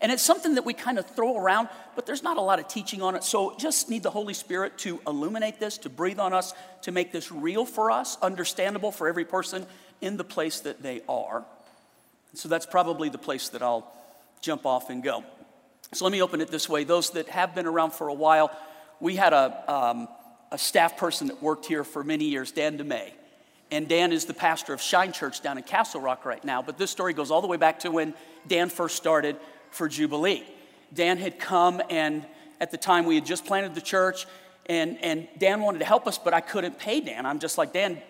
And 0.00 0.10
it's 0.10 0.22
something 0.22 0.56
that 0.56 0.64
we 0.64 0.74
kind 0.74 0.98
of 0.98 1.06
throw 1.06 1.36
around, 1.36 1.68
but 1.94 2.06
there's 2.06 2.24
not 2.24 2.36
a 2.36 2.40
lot 2.40 2.58
of 2.58 2.66
teaching 2.66 3.02
on 3.02 3.14
it. 3.14 3.22
So 3.22 3.54
just 3.56 3.88
need 3.88 4.02
the 4.02 4.10
Holy 4.10 4.34
Spirit 4.34 4.76
to 4.78 5.00
illuminate 5.06 5.60
this, 5.60 5.78
to 5.78 5.88
breathe 5.88 6.18
on 6.18 6.32
us, 6.32 6.54
to 6.82 6.90
make 6.90 7.12
this 7.12 7.30
real 7.30 7.64
for 7.64 7.92
us, 7.92 8.18
understandable 8.20 8.90
for 8.90 9.06
every 9.06 9.24
person 9.24 9.64
in 10.00 10.16
the 10.16 10.24
place 10.24 10.58
that 10.60 10.82
they 10.82 11.02
are. 11.08 11.44
So 12.34 12.48
that's 12.48 12.66
probably 12.66 13.08
the 13.08 13.18
place 13.18 13.50
that 13.50 13.62
I'll 13.62 13.92
jump 14.40 14.66
off 14.66 14.90
and 14.90 15.02
go. 15.02 15.24
So 15.92 16.04
let 16.04 16.12
me 16.12 16.22
open 16.22 16.40
it 16.40 16.48
this 16.48 16.68
way. 16.68 16.84
Those 16.84 17.10
that 17.10 17.28
have 17.28 17.54
been 17.54 17.66
around 17.66 17.92
for 17.92 18.08
a 18.08 18.14
while, 18.14 18.50
we 19.00 19.16
had 19.16 19.32
a, 19.32 19.72
um, 19.72 20.08
a 20.50 20.58
staff 20.58 20.96
person 20.96 21.26
that 21.28 21.42
worked 21.42 21.66
here 21.66 21.84
for 21.84 22.02
many 22.02 22.24
years, 22.24 22.50
Dan 22.50 22.78
DeMay. 22.78 23.12
And 23.70 23.88
Dan 23.88 24.12
is 24.12 24.24
the 24.24 24.34
pastor 24.34 24.72
of 24.72 24.80
Shine 24.80 25.12
Church 25.12 25.40
down 25.42 25.58
in 25.58 25.64
Castle 25.64 26.00
Rock 26.00 26.24
right 26.24 26.44
now. 26.44 26.62
But 26.62 26.78
this 26.78 26.90
story 26.90 27.12
goes 27.14 27.30
all 27.30 27.40
the 27.40 27.46
way 27.46 27.56
back 27.56 27.80
to 27.80 27.90
when 27.90 28.14
Dan 28.46 28.68
first 28.68 28.96
started 28.96 29.36
for 29.70 29.88
Jubilee. 29.88 30.44
Dan 30.92 31.16
had 31.18 31.38
come, 31.38 31.80
and 31.88 32.24
at 32.60 32.70
the 32.70 32.76
time 32.76 33.06
we 33.06 33.14
had 33.14 33.24
just 33.24 33.46
planted 33.46 33.74
the 33.74 33.80
church, 33.80 34.26
and, 34.66 35.02
and 35.02 35.28
Dan 35.38 35.60
wanted 35.60 35.78
to 35.78 35.84
help 35.84 36.06
us, 36.06 36.18
but 36.18 36.34
I 36.34 36.40
couldn't 36.40 36.78
pay 36.78 37.00
Dan. 37.00 37.24
I'm 37.26 37.38
just 37.38 37.56
like, 37.58 37.72
Dan, 37.72 38.00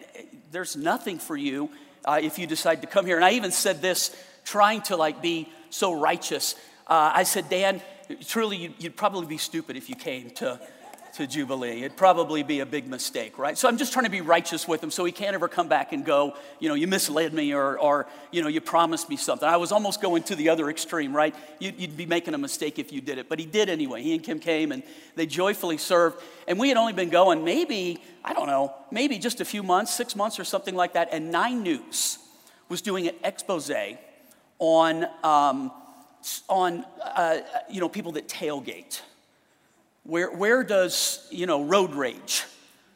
there's 0.51 0.77
nothing 0.77 1.19
for 1.19 1.37
you 1.37 1.71
uh, 2.05 2.21
if 2.23 2.39
you 2.39 2.47
decide 2.47 2.83
to 2.83 2.87
come 2.87 3.07
here. 3.07 3.17
And 3.17 3.25
I 3.25 3.33
even 3.33 3.53
said 3.53 3.83
this 3.83 4.15
trying 4.45 4.83
to 4.83 4.97
like 4.97 5.23
be 5.23 5.49
so 5.71 5.93
righteous. 5.93 6.55
Uh, 6.87 7.13
I 7.15 7.23
said, 7.23 7.49
Dan, 7.49 7.81
truly, 8.27 8.57
you'd, 8.57 8.75
you'd 8.83 8.97
probably 8.97 9.27
be 9.27 9.39
stupid 9.39 9.77
if 9.77 9.89
you 9.89 9.95
came 9.95 10.31
to, 10.31 10.61
to 11.15 11.27
Jubilee. 11.27 11.83
It'd 11.83 11.97
probably 11.97 12.43
be 12.43 12.61
a 12.61 12.67
big 12.67 12.89
mistake, 12.89 13.39
right? 13.39 13.57
So 13.57 13.69
I'm 13.69 13.77
just 13.77 13.93
trying 13.93 14.07
to 14.07 14.11
be 14.11 14.23
righteous 14.23 14.67
with 14.67 14.83
him 14.83 14.91
so 14.91 15.05
he 15.05 15.13
can't 15.13 15.35
ever 15.35 15.47
come 15.47 15.69
back 15.69 15.93
and 15.93 16.05
go, 16.05 16.35
you 16.59 16.69
know, 16.69 16.75
you 16.75 16.87
misled 16.87 17.35
me 17.35 17.53
or, 17.53 17.79
or 17.79 18.07
you 18.31 18.43
know, 18.43 18.49
you 18.49 18.61
promised 18.61 19.11
me 19.11 19.17
something. 19.17 19.47
I 19.47 19.59
was 19.59 19.73
almost 19.73 20.01
going 20.01 20.23
to 20.25 20.37
the 20.37 20.49
other 20.49 20.71
extreme, 20.71 21.15
right? 21.15 21.35
You'd, 21.59 21.79
you'd 21.79 21.97
be 21.97 22.07
making 22.07 22.33
a 22.35 22.39
mistake 22.39 22.79
if 22.79 22.93
you 22.93 23.01
did 23.01 23.19
it. 23.19 23.29
But 23.29 23.39
he 23.39 23.47
did 23.47 23.69
anyway. 23.69 24.03
He 24.03 24.15
and 24.15 24.23
Kim 24.23 24.39
came 24.39 24.73
and 24.73 24.83
they 25.15 25.27
joyfully 25.27 25.77
served. 25.77 26.23
And 26.49 26.59
we 26.59 26.69
had 26.69 26.79
only 26.79 26.95
been 26.95 27.11
going 27.11 27.45
maybe, 27.45 28.03
I 28.25 28.33
don't 28.33 28.47
know, 28.47 28.75
maybe 28.91 29.19
just 29.19 29.41
a 29.41 29.45
few 29.45 29.63
months, 29.63 29.93
six 29.93 30.17
months 30.17 30.39
or 30.39 30.45
something 30.45 30.75
like 30.75 30.95
that. 30.95 31.11
And 31.13 31.31
Nine 31.31 31.63
News 31.63 32.19
was 32.69 32.81
doing 32.81 33.07
an 33.07 33.15
expose 33.23 33.71
on, 34.59 35.07
um, 35.23 35.73
on 36.49 36.87
uh, 37.03 37.39
you 37.69 37.81
know, 37.81 37.89
people 37.89 38.13
that 38.13 38.29
tailgate. 38.29 39.03
Where, 40.05 40.31
where 40.31 40.65
does, 40.65 41.27
you 41.31 41.47
know, 41.47 41.63
road 41.63 41.95
rage 41.95 42.45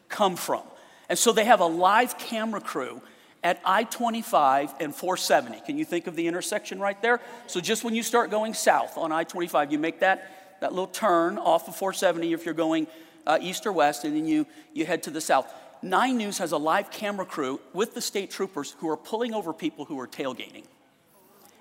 come 0.09 0.37
from? 0.37 0.63
And 1.09 1.19
so 1.19 1.33
they 1.33 1.45
have 1.45 1.61
a 1.61 1.67
live 1.67 2.19
camera 2.19 2.61
crew 2.61 3.01
at 3.45 3.61
I 3.65 3.85
25 3.85 4.75
and 4.81 4.95
470. 4.95 5.61
Can 5.61 5.79
you 5.79 5.85
think 5.85 6.09
of 6.09 6.17
the 6.17 6.27
intersection 6.27 6.81
right 6.81 7.01
there? 7.01 7.21
So 7.47 7.61
just 7.61 7.85
when 7.85 7.95
you 7.95 8.03
start 8.03 8.31
going 8.31 8.55
south 8.55 8.99
on 8.99 9.13
I 9.13 9.25
25, 9.25 9.71
you 9.71 9.79
make 9.79 10.01
that 10.01 10.33
that 10.61 10.73
little 10.73 10.87
turn 10.87 11.39
off 11.39 11.69
of 11.69 11.77
470 11.77 12.33
if 12.33 12.45
you're 12.45 12.55
going 12.55 12.87
uh, 13.27 13.39
east 13.41 13.67
or 13.67 13.73
west, 13.73 14.05
and 14.05 14.17
then 14.17 14.27
you, 14.27 14.47
you 14.73 14.87
head 14.87 15.03
to 15.05 15.11
the 15.11 15.21
south. 15.21 15.53
Nine 15.83 16.17
News 16.17 16.39
has 16.39 16.53
a 16.53 16.57
live 16.57 16.91
camera 16.91 17.27
crew 17.27 17.61
with 17.73 17.95
the 17.95 18.01
state 18.01 18.31
troopers 18.31 18.75
who 18.79 18.89
are 18.89 18.97
pulling 18.97 19.35
over 19.35 19.53
people 19.53 19.85
who 19.85 20.01
are 20.01 20.07
tailgating 20.07 20.65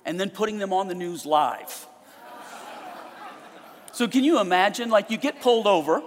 and 0.06 0.20
then 0.20 0.30
putting 0.30 0.60
them 0.60 0.72
on 0.72 0.88
the 0.88 0.96
news 0.96 1.26
live. 1.26 1.88
So, 3.96 4.10
can 4.10 4.26
you 4.26 4.42
imagine? 4.42 4.90
Like, 4.90 5.10
you 5.10 5.16
get 5.16 5.40
pulled 5.40 5.68
over, 5.68 6.04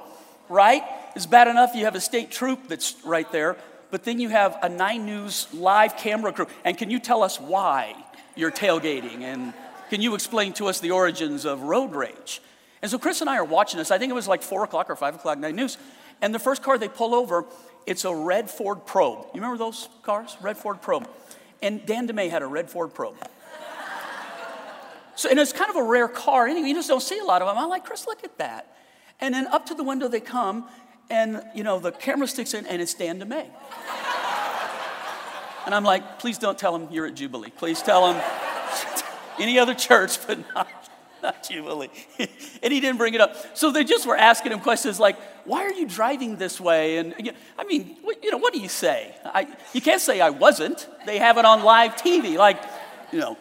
right? 0.50 0.83
It's 1.16 1.25
bad 1.25 1.49
enough 1.49 1.75
you 1.75 1.87
have 1.87 1.95
a 1.95 2.02
state 2.02 2.30
troop 2.30 2.68
that's 2.68 2.95
right 3.02 3.33
there, 3.33 3.57
but 3.90 4.04
then 4.04 4.21
you 4.21 4.28
have 4.28 4.59
a 4.62 4.68
Nine 4.68 5.07
News 5.07 5.49
live 5.54 5.97
camera 5.97 6.35
crew. 6.35 6.49
And 6.66 6.76
can 6.76 6.90
you 6.90 6.99
tell 6.99 7.23
us 7.23 7.40
why 7.40 7.97
you're 8.37 8.50
tailgating? 8.50 9.23
And 9.23 9.54
can 9.88 10.02
you 10.02 10.14
explain 10.14 10.52
to 10.52 10.66
us 10.66 10.80
the 10.80 10.90
origins 10.90 11.47
of 11.47 11.62
road 11.62 11.95
rage? 11.95 12.42
And 12.83 12.90
so 12.90 12.99
Chris 12.99 13.23
and 13.23 13.30
I 13.30 13.38
are 13.38 13.45
watching 13.45 13.78
this. 13.78 13.90
I 13.90 13.97
think 13.97 14.11
it 14.11 14.14
was 14.14 14.28
like 14.28 14.42
4 14.42 14.64
o'clock 14.64 14.90
or 14.90 14.97
5 14.97 15.14
o'clock, 15.14 15.38
Nine 15.38 15.57
News. 15.57 15.78
And 16.21 16.35
the 16.35 16.38
first 16.38 16.62
car 16.62 16.76
they 16.76 16.88
pull 16.88 17.14
over, 17.14 17.47
it's 17.87 18.04
a 18.04 18.14
red 18.14 18.50
Ford 18.50 18.85
Probe. 18.85 19.21
You 19.33 19.40
remember 19.40 19.57
those 19.57 19.88
cars? 20.02 20.37
Red 20.42 20.59
Ford 20.59 20.83
Probe. 20.83 21.09
And 21.62 21.87
Dan 21.87 22.07
DeMay 22.07 22.28
had 22.28 22.42
a 22.42 22.47
red 22.47 22.68
Ford 22.68 22.92
Probe. 22.92 23.16
So, 25.18 25.28
and 25.28 25.37
it's 25.40 25.52
kind 25.52 25.68
of 25.68 25.75
a 25.75 25.82
rare 25.82 26.06
car. 26.06 26.46
Anyway, 26.46 26.68
you 26.68 26.75
just 26.75 26.87
don't 26.87 27.02
see 27.02 27.18
a 27.18 27.25
lot 27.25 27.42
of 27.42 27.48
them. 27.48 27.58
I'm 27.58 27.68
like, 27.68 27.84
Chris, 27.84 28.06
look 28.06 28.22
at 28.22 28.38
that. 28.38 28.72
And 29.20 29.34
then 29.34 29.48
up 29.48 29.66
to 29.66 29.75
the 29.75 29.82
window 29.82 30.06
they 30.06 30.20
come, 30.20 30.68
and 31.10 31.42
you 31.56 31.64
know 31.64 31.80
the 31.80 31.90
camera 31.90 32.28
sticks 32.28 32.54
in, 32.54 32.64
and 32.66 32.80
it's 32.80 32.94
Dan 32.94 33.18
DeMay. 33.18 33.48
and 35.66 35.75
I'm 35.75 35.82
like, 35.82 36.20
please 36.20 36.38
don't 36.38 36.56
tell 36.56 36.72
him 36.76 36.87
you're 36.92 37.04
at 37.04 37.16
Jubilee. 37.16 37.50
Please 37.50 37.82
tell 37.82 38.12
him 38.12 38.22
any 39.40 39.58
other 39.58 39.75
church, 39.75 40.25
but 40.25 40.38
not, 40.54 40.68
not 41.20 41.42
Jubilee. 41.42 41.90
and 42.62 42.72
he 42.72 42.78
didn't 42.78 42.98
bring 42.98 43.14
it 43.14 43.20
up. 43.20 43.58
So 43.58 43.72
they 43.72 43.82
just 43.82 44.06
were 44.06 44.16
asking 44.16 44.52
him 44.52 44.60
questions 44.60 45.00
like, 45.00 45.18
why 45.44 45.64
are 45.64 45.72
you 45.72 45.88
driving 45.88 46.37
this 46.37 46.60
way? 46.60 46.98
And 46.98 47.12
I 47.58 47.64
mean, 47.64 47.96
you 48.22 48.30
know, 48.30 48.38
what 48.38 48.52
do 48.52 48.60
you 48.60 48.68
say? 48.68 49.16
I, 49.25 49.48
you 49.72 49.80
can't 49.80 50.00
say 50.00 50.20
I 50.20 50.30
wasn't. 50.30 50.87
They 51.06 51.18
have 51.18 51.38
it 51.38 51.44
on 51.44 51.64
live 51.64 51.96
TV. 51.96 52.37
Like, 52.37 52.62
you 53.10 53.18
know, 53.18 53.37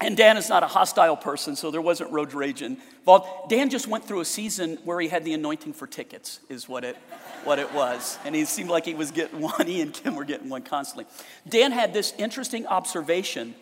and 0.00 0.16
Dan 0.16 0.38
is 0.38 0.48
not 0.48 0.62
a 0.62 0.66
hostile 0.66 1.16
person, 1.16 1.56
so 1.56 1.70
there 1.70 1.82
wasn't 1.82 2.10
road 2.10 2.32
rage 2.32 2.62
involved. 2.62 3.50
Dan 3.50 3.68
just 3.68 3.86
went 3.86 4.04
through 4.04 4.20
a 4.20 4.24
season 4.24 4.78
where 4.84 4.98
he 4.98 5.08
had 5.08 5.24
the 5.24 5.34
anointing 5.34 5.74
for 5.74 5.86
tickets, 5.86 6.40
is 6.48 6.68
what 6.68 6.84
it, 6.84 6.96
what 7.44 7.58
it 7.58 7.72
was. 7.74 8.18
And 8.24 8.34
he 8.34 8.46
seemed 8.46 8.70
like 8.70 8.86
he 8.86 8.94
was 8.94 9.10
getting 9.10 9.40
one. 9.42 9.66
He 9.66 9.82
and 9.82 9.92
Kim 9.92 10.14
were 10.14 10.24
getting 10.24 10.48
one 10.48 10.62
constantly. 10.62 11.06
Dan 11.46 11.72
had 11.72 11.92
this 11.92 12.14
interesting 12.16 12.66
observation 12.66 13.54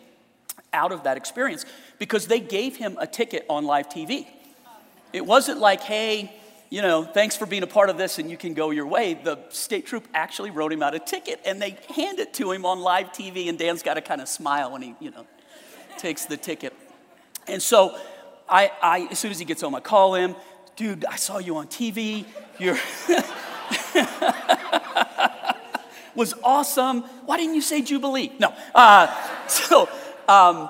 out 0.71 0.91
of 0.91 1.03
that 1.03 1.17
experience 1.17 1.65
because 1.97 2.27
they 2.27 2.39
gave 2.39 2.77
him 2.77 2.97
a 2.99 3.07
ticket 3.07 3.45
on 3.49 3.65
live 3.65 3.89
TV. 3.89 4.27
It 5.11 5.25
wasn't 5.25 5.59
like, 5.59 5.81
hey, 5.81 6.33
you 6.69 6.81
know, 6.81 7.03
thanks 7.03 7.35
for 7.35 7.47
being 7.47 7.63
a 7.63 7.67
part 7.67 7.89
of 7.89 7.97
this 7.97 8.19
and 8.19 8.29
you 8.29 8.37
can 8.37 8.53
go 8.53 8.69
your 8.69 8.85
way. 8.85 9.15
The 9.15 9.39
state 9.49 9.87
troop 9.87 10.07
actually 10.13 10.51
wrote 10.51 10.71
him 10.71 10.83
out 10.83 10.93
a 10.95 10.99
ticket 10.99 11.41
and 11.45 11.61
they 11.61 11.77
hand 11.95 12.19
it 12.19 12.33
to 12.35 12.51
him 12.51 12.65
on 12.65 12.79
live 12.79 13.07
TV, 13.07 13.49
and 13.49 13.57
Dan's 13.57 13.83
got 13.83 13.95
to 13.95 14.01
kind 14.01 14.21
of 14.21 14.29
smile 14.29 14.71
when 14.71 14.83
he, 14.83 14.95
you 14.99 15.11
know, 15.11 15.25
takes 15.99 16.25
the 16.25 16.37
ticket. 16.37 16.73
And 17.47 17.61
so 17.61 17.97
I, 18.47 18.71
I, 18.81 19.07
as 19.11 19.19
soon 19.19 19.31
as 19.31 19.39
he 19.39 19.45
gets 19.45 19.61
home, 19.61 19.75
I 19.75 19.81
call 19.81 20.15
him, 20.15 20.35
dude, 20.75 21.05
I 21.05 21.17
saw 21.17 21.37
you 21.37 21.57
on 21.57 21.67
TV. 21.67 22.25
You're 22.57 22.79
was 26.15 26.33
awesome. 26.43 27.03
Why 27.25 27.37
didn't 27.37 27.55
you 27.55 27.61
say 27.61 27.81
Jubilee? 27.81 28.31
No. 28.39 28.53
Uh, 28.73 29.07
so 29.47 29.89
um, 30.27 30.69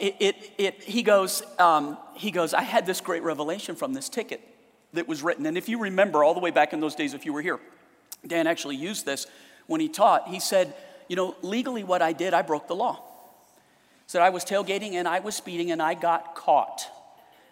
it, 0.00 0.16
it, 0.18 0.52
it, 0.56 0.82
he 0.82 1.02
goes, 1.02 1.42
um, 1.58 1.98
he 2.14 2.30
goes, 2.30 2.54
I 2.54 2.62
had 2.62 2.86
this 2.86 3.00
great 3.00 3.22
revelation 3.22 3.76
from 3.76 3.92
this 3.92 4.08
ticket 4.08 4.40
that 4.92 5.06
was 5.06 5.22
written. 5.22 5.46
And 5.46 5.58
if 5.58 5.68
you 5.68 5.78
remember 5.78 6.24
all 6.24 6.34
the 6.34 6.40
way 6.40 6.50
back 6.50 6.72
in 6.72 6.80
those 6.80 6.94
days, 6.94 7.14
if 7.14 7.24
you 7.24 7.32
were 7.32 7.42
here, 7.42 7.60
Dan 8.26 8.46
actually 8.46 8.76
used 8.76 9.06
this 9.06 9.26
when 9.66 9.80
he 9.80 9.88
taught. 9.88 10.28
He 10.28 10.40
said, 10.40 10.74
you 11.08 11.16
know, 11.16 11.36
legally 11.42 11.84
what 11.84 12.02
I 12.02 12.12
did, 12.12 12.34
I 12.34 12.42
broke 12.42 12.66
the 12.66 12.76
law 12.76 13.09
said 14.10 14.22
I 14.22 14.30
was 14.30 14.44
tailgating 14.44 14.94
and 14.94 15.06
I 15.06 15.20
was 15.20 15.36
speeding 15.36 15.70
and 15.70 15.80
I 15.80 15.94
got 15.94 16.34
caught. 16.34 16.84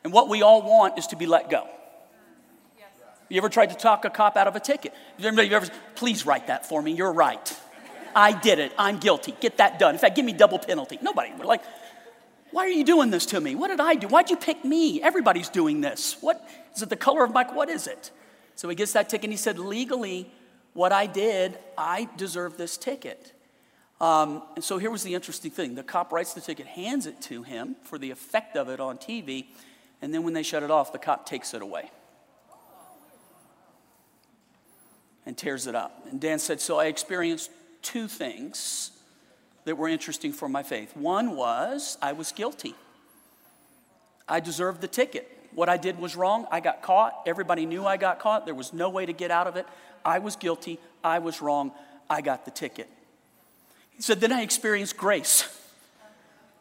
And 0.02 0.12
what 0.12 0.28
we 0.28 0.42
all 0.42 0.60
want 0.60 0.98
is 0.98 1.06
to 1.08 1.16
be 1.16 1.24
let 1.24 1.50
go. 1.50 1.62
Have 1.62 3.28
you 3.28 3.38
ever 3.38 3.48
tried 3.48 3.70
to 3.70 3.76
talk 3.76 4.04
a 4.04 4.10
cop 4.10 4.36
out 4.36 4.48
of 4.48 4.56
a 4.56 4.60
ticket? 4.60 4.92
Anybody 5.20 5.54
ever, 5.54 5.68
please 5.94 6.26
write 6.26 6.48
that 6.48 6.66
for 6.66 6.82
me. 6.82 6.90
You're 6.90 7.12
right. 7.12 7.56
I 8.12 8.32
did 8.32 8.58
it. 8.58 8.72
I'm 8.76 8.98
guilty. 8.98 9.36
Get 9.38 9.58
that 9.58 9.78
done. 9.78 9.94
In 9.94 10.00
fact, 10.00 10.16
give 10.16 10.24
me 10.24 10.32
double 10.32 10.58
penalty. 10.58 10.98
Nobody. 11.00 11.30
We're 11.38 11.44
like, 11.44 11.62
why 12.50 12.64
are 12.64 12.70
you 12.70 12.84
doing 12.84 13.10
this 13.10 13.26
to 13.26 13.40
me? 13.40 13.54
What 13.54 13.68
did 13.68 13.78
I 13.78 13.94
do? 13.94 14.08
Why'd 14.08 14.28
you 14.28 14.36
pick 14.36 14.64
me? 14.64 15.00
Everybody's 15.00 15.50
doing 15.50 15.80
this. 15.80 16.16
What 16.20 16.44
is 16.74 16.82
it? 16.82 16.88
The 16.88 16.96
color 16.96 17.22
of 17.22 17.32
my 17.32 17.44
what 17.44 17.68
is 17.68 17.86
it? 17.86 18.10
So 18.56 18.68
he 18.68 18.74
gets 18.74 18.94
that 18.94 19.08
ticket 19.08 19.26
and 19.26 19.32
he 19.32 19.36
said, 19.36 19.60
legally, 19.60 20.28
what 20.72 20.90
I 20.90 21.06
did, 21.06 21.56
I 21.76 22.08
deserve 22.16 22.56
this 22.56 22.76
ticket. 22.76 23.32
Um, 24.00 24.42
and 24.54 24.62
so 24.62 24.78
here 24.78 24.90
was 24.90 25.02
the 25.02 25.14
interesting 25.14 25.50
thing 25.50 25.74
the 25.74 25.82
cop 25.82 26.12
writes 26.12 26.34
the 26.34 26.40
ticket, 26.40 26.66
hands 26.66 27.06
it 27.06 27.20
to 27.22 27.42
him 27.42 27.76
for 27.82 27.98
the 27.98 28.10
effect 28.10 28.56
of 28.56 28.68
it 28.68 28.80
on 28.80 28.98
TV, 28.98 29.46
and 30.00 30.14
then 30.14 30.22
when 30.22 30.34
they 30.34 30.42
shut 30.42 30.62
it 30.62 30.70
off, 30.70 30.92
the 30.92 30.98
cop 30.98 31.26
takes 31.26 31.52
it 31.54 31.62
away 31.62 31.90
and 35.26 35.36
tears 35.36 35.66
it 35.66 35.74
up. 35.74 36.06
And 36.10 36.20
Dan 36.20 36.38
said, 36.38 36.60
So 36.60 36.78
I 36.78 36.86
experienced 36.86 37.50
two 37.82 38.08
things 38.08 38.92
that 39.64 39.76
were 39.76 39.88
interesting 39.88 40.32
for 40.32 40.48
my 40.48 40.62
faith. 40.62 40.96
One 40.96 41.36
was 41.36 41.98
I 42.00 42.12
was 42.12 42.32
guilty, 42.32 42.74
I 44.28 44.40
deserved 44.40 44.80
the 44.80 44.88
ticket. 44.88 45.34
What 45.54 45.68
I 45.68 45.76
did 45.76 45.98
was 45.98 46.14
wrong. 46.14 46.46
I 46.52 46.60
got 46.60 46.82
caught. 46.82 47.22
Everybody 47.26 47.64
knew 47.64 47.84
I 47.84 47.96
got 47.96 48.20
caught. 48.20 48.44
There 48.44 48.54
was 48.54 48.72
no 48.72 48.90
way 48.90 49.06
to 49.06 49.14
get 49.14 49.30
out 49.30 49.46
of 49.46 49.56
it. 49.56 49.66
I 50.04 50.18
was 50.18 50.36
guilty. 50.36 50.78
I 51.02 51.18
was 51.18 51.40
wrong. 51.40 51.72
I 52.08 52.20
got 52.20 52.44
the 52.44 52.50
ticket. 52.50 52.88
He 53.98 54.02
said, 54.02 54.20
Then 54.20 54.32
I 54.32 54.42
experienced 54.42 54.96
grace, 54.96 55.46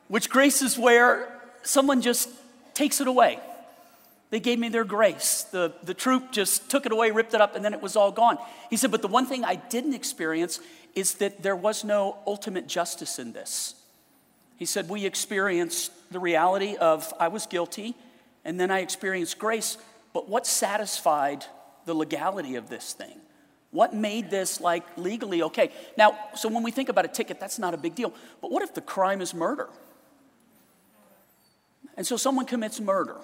which 0.09 0.29
grace 0.29 0.61
is 0.63 0.77
where 0.77 1.31
someone 1.61 2.01
just 2.01 2.29
takes 2.73 2.99
it 2.99 3.07
away. 3.07 3.39
They 4.31 4.39
gave 4.39 4.59
me 4.59 4.69
their 4.69 4.83
grace. 4.83 5.43
The, 5.43 5.71
the 5.83 5.93
troop 5.93 6.31
just 6.31 6.69
took 6.69 6.85
it 6.85 6.91
away, 6.91 7.11
ripped 7.11 7.33
it 7.35 7.39
up, 7.39 7.55
and 7.55 7.63
then 7.63 7.73
it 7.73 7.81
was 7.81 7.95
all 7.95 8.11
gone. 8.11 8.37
He 8.71 8.75
said, 8.75 8.91
But 8.91 9.03
the 9.03 9.07
one 9.07 9.27
thing 9.27 9.45
I 9.45 9.55
didn't 9.55 9.93
experience 9.93 10.59
is 10.95 11.15
that 11.15 11.43
there 11.43 11.55
was 11.55 11.83
no 11.83 12.17
ultimate 12.25 12.67
justice 12.67 13.19
in 13.19 13.33
this. 13.33 13.75
He 14.57 14.65
said, 14.65 14.89
We 14.89 15.05
experienced 15.05 15.91
the 16.11 16.19
reality 16.19 16.75
of 16.75 17.13
I 17.19 17.27
was 17.27 17.45
guilty, 17.45 17.93
and 18.43 18.59
then 18.59 18.71
I 18.71 18.79
experienced 18.79 19.37
grace, 19.37 19.77
but 20.11 20.27
what 20.27 20.47
satisfied 20.47 21.45
the 21.85 21.93
legality 21.93 22.55
of 22.55 22.67
this 22.67 22.93
thing? 22.93 23.19
What 23.77 23.93
made 23.93 24.31
this 24.31 24.59
like 24.59 24.83
legally 24.97 25.43
okay? 25.43 25.71
Now, 25.99 26.17
so 26.33 26.49
when 26.49 26.63
we 26.63 26.71
think 26.71 26.89
about 26.89 27.05
a 27.05 27.07
ticket, 27.07 27.39
that's 27.39 27.59
not 27.59 27.75
a 27.75 27.77
big 27.77 27.93
deal. 27.93 28.11
But 28.41 28.49
what 28.49 28.63
if 28.63 28.73
the 28.73 28.81
crime 28.81 29.21
is 29.21 29.35
murder? 29.35 29.69
And 31.95 32.03
so 32.03 32.17
someone 32.17 32.47
commits 32.47 32.79
murder 32.79 33.17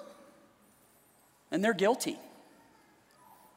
and 1.50 1.64
they're 1.64 1.74
guilty. 1.74 2.20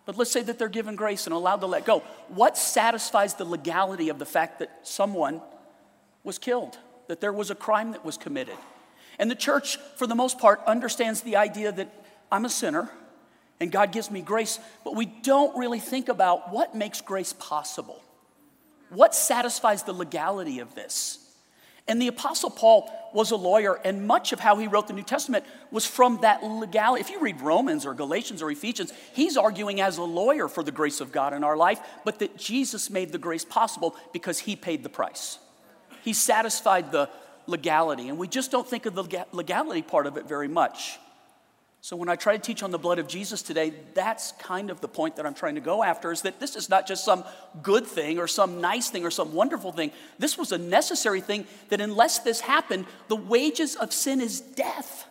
But 0.07 0.17
let's 0.17 0.31
say 0.31 0.41
that 0.41 0.57
they're 0.57 0.69
given 0.69 0.95
grace 0.95 1.27
and 1.27 1.35
allowed 1.35 1.57
to 1.57 1.67
let 1.67 1.85
go. 1.85 1.99
What 2.29 2.57
satisfies 2.57 3.35
the 3.35 3.45
legality 3.45 4.09
of 4.09 4.17
the 4.17 4.25
fact 4.25 4.57
that 4.57 4.79
someone 4.81 5.39
was 6.23 6.39
killed, 6.39 6.79
that 7.09 7.21
there 7.21 7.31
was 7.31 7.51
a 7.51 7.55
crime 7.55 7.91
that 7.91 8.03
was 8.03 8.17
committed? 8.17 8.57
And 9.19 9.29
the 9.29 9.35
church, 9.35 9.77
for 9.97 10.07
the 10.07 10.15
most 10.15 10.39
part, 10.39 10.61
understands 10.65 11.21
the 11.21 11.35
idea 11.35 11.71
that 11.71 11.93
I'm 12.31 12.45
a 12.45 12.49
sinner 12.49 12.89
and 13.59 13.71
God 13.71 13.91
gives 13.91 14.11
me 14.11 14.21
grace, 14.21 14.59
but 14.83 14.95
we 14.95 15.05
don't 15.05 15.57
really 15.57 15.79
think 15.79 16.09
about 16.09 16.51
what 16.51 16.75
makes 16.75 17.01
grace 17.01 17.33
possible. 17.33 18.01
What 18.89 19.15
satisfies 19.15 19.83
the 19.83 19.93
legality 19.93 20.59
of 20.59 20.75
this? 20.75 21.19
And 21.87 22.01
the 22.01 22.07
Apostle 22.07 22.49
Paul 22.49 22.91
was 23.13 23.31
a 23.31 23.37
lawyer, 23.37 23.79
and 23.85 24.05
much 24.05 24.33
of 24.33 24.41
how 24.41 24.57
he 24.57 24.67
wrote 24.67 24.87
the 24.87 24.93
New 24.93 25.03
Testament 25.03 25.45
was 25.71 25.85
from 25.85 26.19
that 26.21 26.43
legality. 26.43 26.99
If 26.99 27.09
you 27.09 27.21
read 27.21 27.39
Romans 27.39 27.85
or 27.85 27.93
Galatians 27.93 28.41
or 28.41 28.51
Ephesians, 28.51 28.91
he's 29.13 29.37
arguing 29.37 29.79
as 29.79 29.97
a 29.97 30.03
lawyer 30.03 30.49
for 30.49 30.63
the 30.63 30.71
grace 30.71 30.99
of 30.99 31.13
God 31.13 31.33
in 31.33 31.45
our 31.45 31.55
life, 31.55 31.79
but 32.03 32.19
that 32.19 32.37
Jesus 32.37 32.89
made 32.89 33.13
the 33.13 33.17
grace 33.17 33.45
possible 33.45 33.95
because 34.11 34.37
he 34.39 34.57
paid 34.57 34.83
the 34.83 34.89
price. 34.89 35.39
He 36.03 36.11
satisfied 36.11 36.91
the 36.91 37.09
legality, 37.47 38.09
and 38.09 38.17
we 38.17 38.27
just 38.27 38.51
don't 38.51 38.67
think 38.67 38.85
of 38.85 38.93
the 38.93 39.25
legality 39.31 39.81
part 39.81 40.07
of 40.07 40.17
it 40.17 40.27
very 40.27 40.49
much. 40.49 40.99
So, 41.87 41.95
when 41.95 42.09
I 42.09 42.17
try 42.17 42.35
to 42.35 42.43
teach 42.43 42.63
on 42.63 42.71
the 42.71 42.77
blood 42.77 42.99
of 42.99 43.07
Jesus 43.07 43.41
today, 43.41 43.71
that's 43.93 44.33
kind 44.33 44.69
of 44.69 44.81
the 44.81 44.89
point 44.89 45.15
that 45.15 45.25
I'm 45.25 45.33
trying 45.33 45.55
to 45.55 45.61
go 45.61 45.81
after 45.81 46.11
is 46.11 46.23
that 46.23 46.37
this 46.37 46.57
is 46.57 46.67
not 46.67 46.85
just 46.85 47.05
some 47.05 47.23
good 47.63 47.87
thing 47.87 48.19
or 48.19 48.27
some 48.27 48.59
nice 48.59 48.89
thing 48.89 49.05
or 49.05 49.09
some 49.09 49.33
wonderful 49.33 49.71
thing. 49.71 49.93
This 50.19 50.37
was 50.37 50.51
a 50.51 50.57
necessary 50.57 51.21
thing 51.21 51.47
that, 51.69 51.79
unless 51.79 52.19
this 52.19 52.41
happened, 52.41 52.87
the 53.07 53.15
wages 53.15 53.77
of 53.77 53.93
sin 53.93 54.19
is 54.19 54.41
death. 54.41 55.09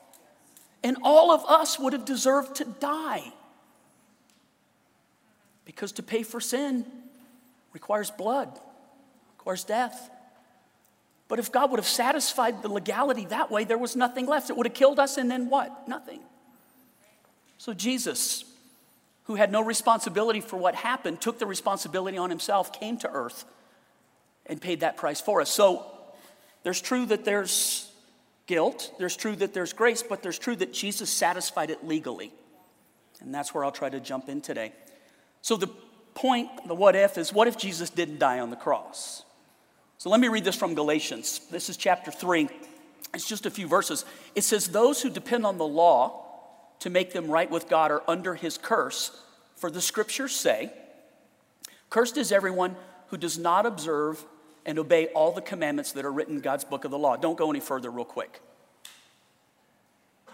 And 0.84 0.98
all 1.02 1.30
of 1.30 1.46
us 1.46 1.78
would 1.78 1.94
have 1.94 2.04
deserved 2.04 2.56
to 2.56 2.66
die. 2.66 3.24
Because 5.64 5.92
to 5.92 6.02
pay 6.02 6.24
for 6.24 6.42
sin 6.42 6.84
requires 7.72 8.10
blood, 8.10 8.50
requires 9.38 9.64
death. 9.64 10.10
But 11.28 11.38
if 11.38 11.50
God 11.50 11.70
would 11.70 11.78
have 11.78 11.86
satisfied 11.86 12.60
the 12.60 12.68
legality 12.68 13.24
that 13.24 13.50
way, 13.50 13.64
there 13.64 13.78
was 13.78 13.96
nothing 13.96 14.26
left. 14.26 14.50
It 14.50 14.58
would 14.58 14.66
have 14.66 14.74
killed 14.74 15.00
us, 15.00 15.16
and 15.16 15.30
then 15.30 15.48
what? 15.48 15.88
Nothing. 15.88 16.20
So 17.58 17.72
Jesus, 17.72 18.44
who 19.24 19.34
had 19.34 19.50
no 19.50 19.62
responsibility 19.62 20.40
for 20.40 20.56
what 20.56 20.74
happened, 20.74 21.20
took 21.20 21.38
the 21.38 21.46
responsibility 21.46 22.18
on 22.18 22.30
himself, 22.30 22.72
came 22.72 22.96
to 22.98 23.10
earth, 23.10 23.44
and 24.46 24.60
paid 24.60 24.80
that 24.80 24.96
price 24.96 25.20
for 25.20 25.40
us. 25.40 25.50
So 25.50 25.86
there's 26.62 26.80
true 26.80 27.06
that 27.06 27.24
there's 27.24 27.90
guilt, 28.46 28.92
there's 28.98 29.16
true 29.16 29.36
that 29.36 29.54
there's 29.54 29.72
grace, 29.72 30.02
but 30.02 30.22
there's 30.22 30.38
true 30.38 30.56
that 30.56 30.72
Jesus 30.72 31.10
satisfied 31.10 31.70
it 31.70 31.86
legally. 31.86 32.32
And 33.20 33.34
that's 33.34 33.54
where 33.54 33.64
I'll 33.64 33.72
try 33.72 33.88
to 33.88 34.00
jump 34.00 34.28
in 34.28 34.40
today. 34.40 34.72
So 35.42 35.56
the 35.56 35.68
point, 36.14 36.50
the 36.66 36.74
what 36.74 36.94
if, 36.94 37.18
is 37.18 37.32
what 37.32 37.48
if 37.48 37.56
Jesus 37.56 37.90
didn't 37.90 38.18
die 38.18 38.40
on 38.40 38.50
the 38.50 38.56
cross? 38.56 39.24
So 39.98 40.10
let 40.10 40.20
me 40.20 40.28
read 40.28 40.44
this 40.44 40.56
from 40.56 40.74
Galatians. 40.74 41.40
This 41.50 41.70
is 41.70 41.76
chapter 41.76 42.10
3. 42.10 42.48
It's 43.14 43.26
just 43.26 43.46
a 43.46 43.50
few 43.50 43.66
verses. 43.66 44.04
It 44.34 44.42
says, 44.42 44.68
Those 44.68 45.00
who 45.00 45.10
depend 45.10 45.46
on 45.46 45.56
the 45.56 45.66
law 45.66 46.25
to 46.80 46.90
make 46.90 47.12
them 47.12 47.28
right 47.28 47.50
with 47.50 47.68
God 47.68 47.90
are 47.90 48.02
under 48.08 48.34
his 48.34 48.58
curse. 48.58 49.22
For 49.56 49.70
the 49.70 49.80
scriptures 49.80 50.34
say, 50.34 50.72
Cursed 51.90 52.16
is 52.16 52.32
everyone 52.32 52.76
who 53.08 53.16
does 53.16 53.38
not 53.38 53.66
observe 53.66 54.24
and 54.64 54.78
obey 54.78 55.06
all 55.08 55.32
the 55.32 55.40
commandments 55.40 55.92
that 55.92 56.04
are 56.04 56.12
written 56.12 56.36
in 56.36 56.40
God's 56.40 56.64
book 56.64 56.84
of 56.84 56.90
the 56.90 56.98
law. 56.98 57.16
Don't 57.16 57.38
go 57.38 57.50
any 57.50 57.60
further, 57.60 57.90
real 57.90 58.04
quick. 58.04 58.40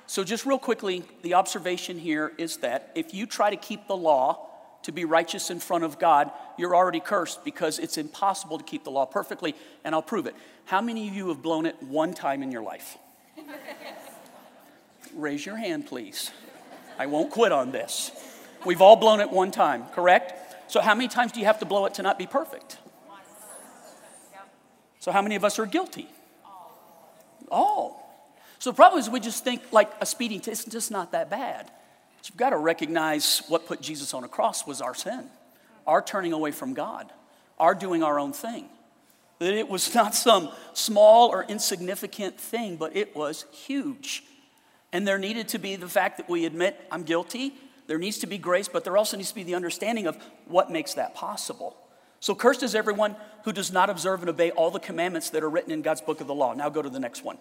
So, 0.06 0.25
just 0.25 0.44
real 0.44 0.58
quickly, 0.58 1.04
the 1.22 1.34
observation 1.34 1.99
here 1.99 2.32
is 2.38 2.58
that 2.58 2.90
if 2.94 3.14
you 3.14 3.26
try 3.26 3.50
to 3.50 3.56
keep 3.56 3.87
the 3.87 3.96
law 3.96 4.49
to 4.82 4.92
be 4.92 5.04
righteous 5.04 5.50
in 5.50 5.61
front 5.61 5.84
of 5.84 5.99
God, 5.99 6.30
you're 6.58 6.75
already 6.75 7.00
cursed 7.00 7.44
because 7.44 7.78
it's 7.78 7.96
impossible 7.96 8.58
to 8.58 8.64
keep 8.64 8.84
the 8.84 8.90
law 8.90 9.06
perfectly, 9.06 9.54
and 9.84 9.94
I'll 9.94 10.02
prove 10.02 10.26
it. 10.26 10.34
How 10.64 10.80
many 10.80 11.08
of 11.08 11.14
you 11.14 11.28
have 11.28 11.42
blown 11.42 11.66
it 11.66 11.80
one 11.82 12.14
time 12.14 12.42
in 12.42 12.50
your 12.50 12.62
life? 12.62 12.99
Raise 15.14 15.44
your 15.44 15.56
hand, 15.56 15.87
please. 15.87 16.30
I 16.99 17.06
won't 17.06 17.30
quit 17.30 17.52
on 17.52 17.73
this. 17.73 18.11
We've 18.64 18.80
all 18.80 18.97
blown 18.97 19.21
it 19.21 19.30
one 19.30 19.50
time, 19.50 19.87
correct? 19.94 20.71
So, 20.71 20.80
how 20.80 20.94
many 20.94 21.09
times 21.09 21.32
do 21.32 21.40
you 21.40 21.47
have 21.47 21.59
to 21.59 21.66
blow 21.66 21.87
it 21.87 21.94
to 21.94 22.02
not 22.02 22.18
be 22.18 22.26
perfect? 22.26 22.78
So, 25.00 25.11
how 25.11 25.21
many 25.21 25.35
of 25.35 25.44
us 25.44 25.59
are 25.59 25.66
guilty? 25.66 26.09
All. 27.50 27.99
So, 28.59 28.71
the 28.71 28.76
problem 28.76 29.00
is 29.00 29.11
we 29.11 29.21
just 29.21 29.44
think 29.44 29.62
like 29.73 29.92
a 30.00 30.06
speeding 30.06 30.40
test 30.40 30.66
is 30.66 30.73
just 30.73 30.90
not 30.90 31.12
that 31.12 31.28
bad. 31.28 31.71
But 32.16 32.28
you've 32.28 32.38
got 32.38 32.50
to 32.50 32.56
recognize 32.56 33.42
what 33.49 33.66
put 33.66 33.80
Jesus 33.80 34.14
on 34.14 34.23
a 34.23 34.28
cross 34.28 34.66
was 34.66 34.80
our 34.80 34.94
sin, 34.94 35.28
our 35.87 36.00
turning 36.00 36.32
away 36.32 36.52
from 36.52 36.73
God, 36.73 37.12
our 37.59 37.75
doing 37.75 38.02
our 38.02 38.21
own 38.21 38.32
thing. 38.32 38.66
That 39.40 39.54
it 39.54 39.68
was 39.68 39.92
not 39.94 40.14
some 40.14 40.50
small 40.73 41.30
or 41.30 41.42
insignificant 41.42 42.38
thing, 42.38 42.76
but 42.76 42.94
it 42.94 43.16
was 43.16 43.44
huge. 43.50 44.23
And 44.92 45.08
there 45.08 45.18
needed 45.18 45.49
to 45.49 45.58
be 45.58 45.76
the 45.76 45.88
fact 45.88 46.18
that 46.18 46.28
we 46.28 46.44
admit, 46.44 46.78
I'm 46.90 47.02
guilty. 47.02 47.54
There 47.87 47.99
needs 47.99 48.18
to 48.18 48.26
be 48.26 48.38
grace, 48.38 48.68
but 48.68 48.84
there 48.84 48.96
also 48.96 49.16
needs 49.16 49.30
to 49.30 49.34
be 49.34 49.42
the 49.42 49.54
understanding 49.54 50.06
of 50.06 50.16
what 50.46 50.70
makes 50.70 50.94
that 50.94 51.14
possible. 51.14 51.76
So, 52.20 52.34
cursed 52.34 52.62
is 52.62 52.75
everyone 52.75 53.16
who 53.44 53.52
does 53.52 53.72
not 53.72 53.90
observe 53.90 54.20
and 54.20 54.30
obey 54.30 54.52
all 54.52 54.70
the 54.70 54.78
commandments 54.78 55.30
that 55.30 55.42
are 55.42 55.50
written 55.50 55.72
in 55.72 55.82
God's 55.82 56.00
book 56.00 56.20
of 56.20 56.28
the 56.28 56.34
law. 56.34 56.54
Now, 56.54 56.68
go 56.68 56.82
to 56.82 56.90
the 56.90 57.00
next 57.00 57.25
one. 57.25 57.38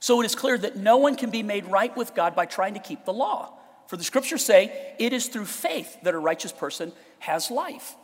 So, 0.00 0.20
it 0.20 0.26
is 0.26 0.34
clear 0.34 0.58
that 0.58 0.76
no 0.76 0.98
one 0.98 1.16
can 1.16 1.30
be 1.30 1.42
made 1.42 1.66
right 1.66 1.96
with 1.96 2.14
God 2.14 2.34
by 2.34 2.46
trying 2.46 2.74
to 2.74 2.80
keep 2.80 3.04
the 3.04 3.12
law. 3.12 3.54
For 3.86 3.96
the 3.96 4.04
scriptures 4.04 4.44
say, 4.44 4.94
it 4.98 5.12
is 5.12 5.28
through 5.28 5.46
faith 5.46 5.96
that 6.02 6.14
a 6.14 6.18
righteous 6.18 6.52
person 6.52 6.92
has 7.20 7.50
life. 7.50 7.96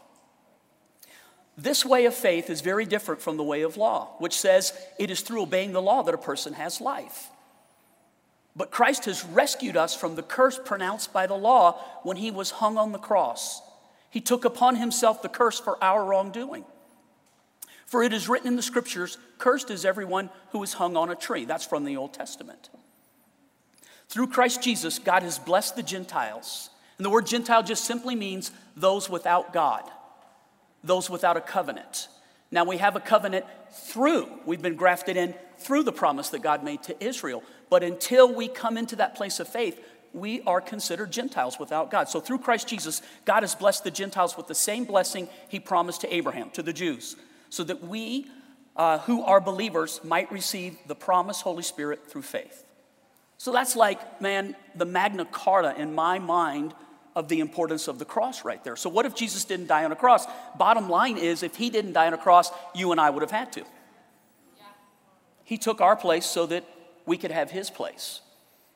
This 1.58 1.84
way 1.84 2.06
of 2.06 2.14
faith 2.14 2.50
is 2.50 2.60
very 2.60 2.84
different 2.84 3.20
from 3.20 3.36
the 3.36 3.42
way 3.42 3.62
of 3.62 3.76
law, 3.76 4.14
which 4.18 4.34
says 4.34 4.72
it 4.98 5.10
is 5.10 5.20
through 5.20 5.42
obeying 5.42 5.72
the 5.72 5.82
law 5.82 6.02
that 6.02 6.14
a 6.14 6.18
person 6.18 6.54
has 6.54 6.80
life. 6.80 7.28
But 8.56 8.70
Christ 8.70 9.04
has 9.04 9.24
rescued 9.24 9.76
us 9.76 9.94
from 9.94 10.16
the 10.16 10.22
curse 10.22 10.58
pronounced 10.64 11.12
by 11.12 11.26
the 11.26 11.34
law 11.34 11.72
when 12.02 12.16
he 12.16 12.30
was 12.30 12.52
hung 12.52 12.78
on 12.78 12.92
the 12.92 12.98
cross. 12.98 13.60
He 14.08 14.20
took 14.22 14.46
upon 14.46 14.76
himself 14.76 15.20
the 15.20 15.28
curse 15.28 15.60
for 15.60 15.82
our 15.84 16.02
wrongdoing. 16.02 16.64
For 17.84 18.02
it 18.02 18.14
is 18.14 18.28
written 18.28 18.48
in 18.48 18.56
the 18.56 18.62
scriptures, 18.62 19.18
Cursed 19.38 19.70
is 19.70 19.84
everyone 19.84 20.30
who 20.50 20.62
is 20.62 20.72
hung 20.72 20.96
on 20.96 21.10
a 21.10 21.14
tree. 21.14 21.44
That's 21.44 21.66
from 21.66 21.84
the 21.84 21.98
Old 21.98 22.14
Testament. 22.14 22.70
Through 24.08 24.28
Christ 24.28 24.62
Jesus, 24.62 24.98
God 24.98 25.22
has 25.22 25.38
blessed 25.38 25.76
the 25.76 25.82
Gentiles. 25.82 26.70
And 26.98 27.04
the 27.04 27.10
word 27.10 27.26
Gentile 27.26 27.62
just 27.62 27.84
simply 27.84 28.14
means 28.14 28.50
those 28.76 29.10
without 29.10 29.52
God, 29.52 29.82
those 30.82 31.10
without 31.10 31.36
a 31.36 31.40
covenant. 31.40 32.08
Now 32.50 32.64
we 32.64 32.78
have 32.78 32.96
a 32.96 33.00
covenant 33.00 33.44
through, 33.70 34.28
we've 34.46 34.62
been 34.62 34.76
grafted 34.76 35.16
in 35.16 35.34
through 35.58 35.82
the 35.82 35.92
promise 35.92 36.30
that 36.30 36.42
God 36.42 36.64
made 36.64 36.82
to 36.84 37.04
Israel. 37.04 37.42
But 37.68 37.82
until 37.82 38.32
we 38.32 38.48
come 38.48 38.76
into 38.76 38.96
that 38.96 39.14
place 39.14 39.40
of 39.40 39.48
faith, 39.48 39.82
we 40.12 40.40
are 40.42 40.60
considered 40.60 41.10
Gentiles 41.10 41.58
without 41.58 41.90
God. 41.90 42.08
So 42.08 42.20
through 42.20 42.38
Christ 42.38 42.68
Jesus, 42.68 43.02
God 43.24 43.42
has 43.42 43.54
blessed 43.54 43.84
the 43.84 43.90
Gentiles 43.90 44.36
with 44.36 44.46
the 44.46 44.54
same 44.54 44.84
blessing 44.84 45.28
he 45.48 45.60
promised 45.60 46.00
to 46.02 46.14
Abraham, 46.14 46.50
to 46.50 46.62
the 46.62 46.72
Jews, 46.72 47.16
so 47.50 47.64
that 47.64 47.82
we 47.82 48.26
uh, 48.76 48.98
who 49.00 49.22
are 49.22 49.40
believers 49.40 50.00
might 50.04 50.30
receive 50.30 50.76
the 50.86 50.94
promised 50.94 51.42
Holy 51.42 51.62
Spirit 51.62 52.10
through 52.10 52.22
faith. 52.22 52.64
So 53.38 53.52
that's 53.52 53.76
like, 53.76 54.20
man, 54.20 54.56
the 54.74 54.84
Magna 54.84 55.24
Carta 55.24 55.74
in 55.78 55.94
my 55.94 56.18
mind 56.18 56.74
of 57.14 57.28
the 57.28 57.40
importance 57.40 57.88
of 57.88 57.98
the 57.98 58.04
cross 58.04 58.44
right 58.44 58.62
there. 58.62 58.76
So, 58.76 58.90
what 58.90 59.06
if 59.06 59.14
Jesus 59.14 59.44
didn't 59.44 59.68
die 59.68 59.84
on 59.84 59.92
a 59.92 59.96
cross? 59.96 60.26
Bottom 60.58 60.88
line 60.88 61.16
is, 61.16 61.42
if 61.42 61.56
he 61.56 61.70
didn't 61.70 61.94
die 61.94 62.06
on 62.06 62.14
a 62.14 62.18
cross, 62.18 62.50
you 62.74 62.92
and 62.92 63.00
I 63.00 63.08
would 63.08 63.22
have 63.22 63.30
had 63.30 63.52
to. 63.52 63.64
He 65.44 65.56
took 65.56 65.80
our 65.80 65.96
place 65.96 66.26
so 66.26 66.44
that 66.46 66.64
we 67.06 67.16
could 67.16 67.30
have 67.30 67.50
his 67.50 67.70
place. 67.70 68.20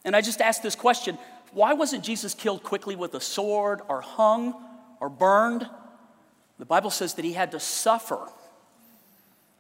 And 0.04 0.16
I 0.16 0.20
just 0.20 0.40
asked 0.40 0.62
this 0.62 0.76
question 0.76 1.18
why 1.52 1.72
wasn't 1.74 2.04
Jesus 2.04 2.32
killed 2.32 2.62
quickly 2.62 2.94
with 2.94 3.14
a 3.14 3.20
sword 3.20 3.80
or 3.88 4.00
hung 4.00 4.54
or 5.00 5.08
burned? 5.08 5.68
The 6.58 6.64
Bible 6.64 6.90
says 6.90 7.14
that 7.14 7.24
he 7.24 7.32
had 7.32 7.52
to 7.52 7.60
suffer. 7.60 8.20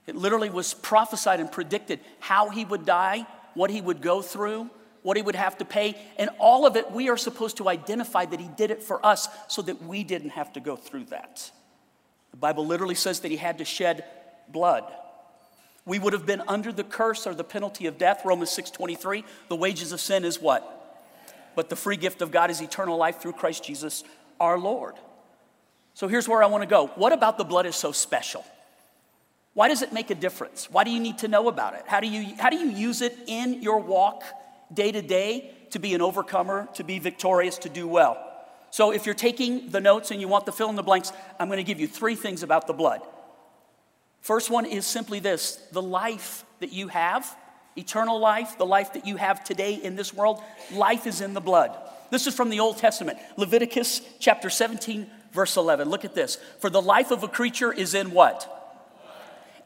It 0.06 0.14
literally 0.14 0.50
was 0.50 0.72
prophesied 0.72 1.40
and 1.40 1.50
predicted 1.50 2.00
how 2.20 2.50
he 2.50 2.64
would 2.64 2.86
die, 2.86 3.26
what 3.54 3.70
he 3.70 3.80
would 3.80 4.02
go 4.02 4.22
through, 4.22 4.70
what 5.02 5.16
he 5.16 5.22
would 5.22 5.34
have 5.34 5.58
to 5.58 5.64
pay. 5.64 5.96
And 6.16 6.30
all 6.38 6.66
of 6.66 6.76
it, 6.76 6.90
we 6.92 7.08
are 7.08 7.16
supposed 7.16 7.56
to 7.56 7.68
identify 7.68 8.24
that 8.26 8.38
he 8.38 8.48
did 8.56 8.70
it 8.70 8.82
for 8.82 9.04
us 9.04 9.28
so 9.48 9.62
that 9.62 9.82
we 9.82 10.04
didn't 10.04 10.30
have 10.30 10.52
to 10.52 10.60
go 10.60 10.76
through 10.76 11.04
that. 11.06 11.50
The 12.30 12.36
Bible 12.36 12.66
literally 12.66 12.94
says 12.94 13.20
that 13.20 13.30
he 13.30 13.36
had 13.36 13.58
to 13.58 13.64
shed 13.64 14.04
blood. 14.48 14.84
We 15.86 15.98
would 15.98 16.12
have 16.12 16.26
been 16.26 16.42
under 16.46 16.72
the 16.72 16.84
curse 16.84 17.26
or 17.26 17.34
the 17.34 17.44
penalty 17.44 17.86
of 17.86 17.98
death. 17.98 18.22
Romans 18.24 18.50
6:23. 18.50 19.24
The 19.48 19.56
wages 19.56 19.92
of 19.92 20.00
sin 20.00 20.24
is 20.24 20.40
what? 20.40 20.76
But 21.54 21.68
the 21.68 21.76
free 21.76 21.96
gift 21.96 22.22
of 22.22 22.30
God 22.30 22.50
is 22.50 22.60
eternal 22.60 22.96
life 22.96 23.20
through 23.20 23.32
Christ 23.32 23.64
Jesus 23.64 24.04
our 24.38 24.58
Lord. 24.58 24.94
So 25.94 26.08
here's 26.08 26.28
where 26.28 26.42
I 26.42 26.46
want 26.46 26.62
to 26.62 26.68
go. 26.68 26.86
What 26.94 27.12
about 27.12 27.38
the 27.38 27.44
blood 27.44 27.66
is 27.66 27.76
so 27.76 27.92
special? 27.92 28.44
Why 29.54 29.68
does 29.68 29.82
it 29.82 29.92
make 29.92 30.10
a 30.10 30.14
difference? 30.14 30.70
Why 30.70 30.84
do 30.84 30.90
you 30.90 31.00
need 31.00 31.18
to 31.18 31.28
know 31.28 31.48
about 31.48 31.74
it? 31.74 31.82
How 31.86 32.00
do 32.00 32.06
you, 32.06 32.34
how 32.38 32.50
do 32.50 32.56
you 32.56 32.70
use 32.70 33.02
it 33.02 33.18
in 33.26 33.62
your 33.62 33.78
walk 33.78 34.22
day 34.72 34.92
to 34.92 35.02
day 35.02 35.52
to 35.70 35.78
be 35.78 35.94
an 35.94 36.00
overcomer, 36.00 36.68
to 36.74 36.84
be 36.84 36.98
victorious, 36.98 37.58
to 37.58 37.68
do 37.68 37.86
well? 37.88 38.26
So 38.70 38.92
if 38.92 39.04
you're 39.04 39.14
taking 39.14 39.70
the 39.70 39.80
notes 39.80 40.12
and 40.12 40.20
you 40.20 40.28
want 40.28 40.46
the 40.46 40.52
fill 40.52 40.70
in 40.70 40.76
the 40.76 40.82
blanks, 40.82 41.12
I'm 41.38 41.48
going 41.48 41.58
to 41.58 41.64
give 41.64 41.80
you 41.80 41.88
three 41.88 42.14
things 42.14 42.42
about 42.44 42.68
the 42.68 42.72
blood. 42.72 43.00
First 44.20 44.50
one 44.50 44.66
is 44.66 44.86
simply 44.86 45.20
this 45.20 45.56
the 45.72 45.82
life 45.82 46.44
that 46.60 46.72
you 46.72 46.88
have, 46.88 47.36
eternal 47.76 48.18
life, 48.18 48.58
the 48.58 48.66
life 48.66 48.92
that 48.94 49.06
you 49.06 49.16
have 49.16 49.44
today 49.44 49.74
in 49.74 49.96
this 49.96 50.12
world, 50.12 50.42
life 50.72 51.06
is 51.06 51.20
in 51.20 51.34
the 51.34 51.40
blood. 51.40 51.76
This 52.10 52.26
is 52.26 52.34
from 52.34 52.50
the 52.50 52.60
Old 52.60 52.76
Testament, 52.76 53.18
Leviticus 53.36 54.02
chapter 54.18 54.50
17, 54.50 55.06
verse 55.32 55.56
11. 55.56 55.88
Look 55.88 56.04
at 56.04 56.14
this. 56.14 56.36
For 56.58 56.68
the 56.68 56.82
life 56.82 57.10
of 57.10 57.22
a 57.22 57.28
creature 57.28 57.72
is 57.72 57.94
in 57.94 58.10
what? 58.10 58.59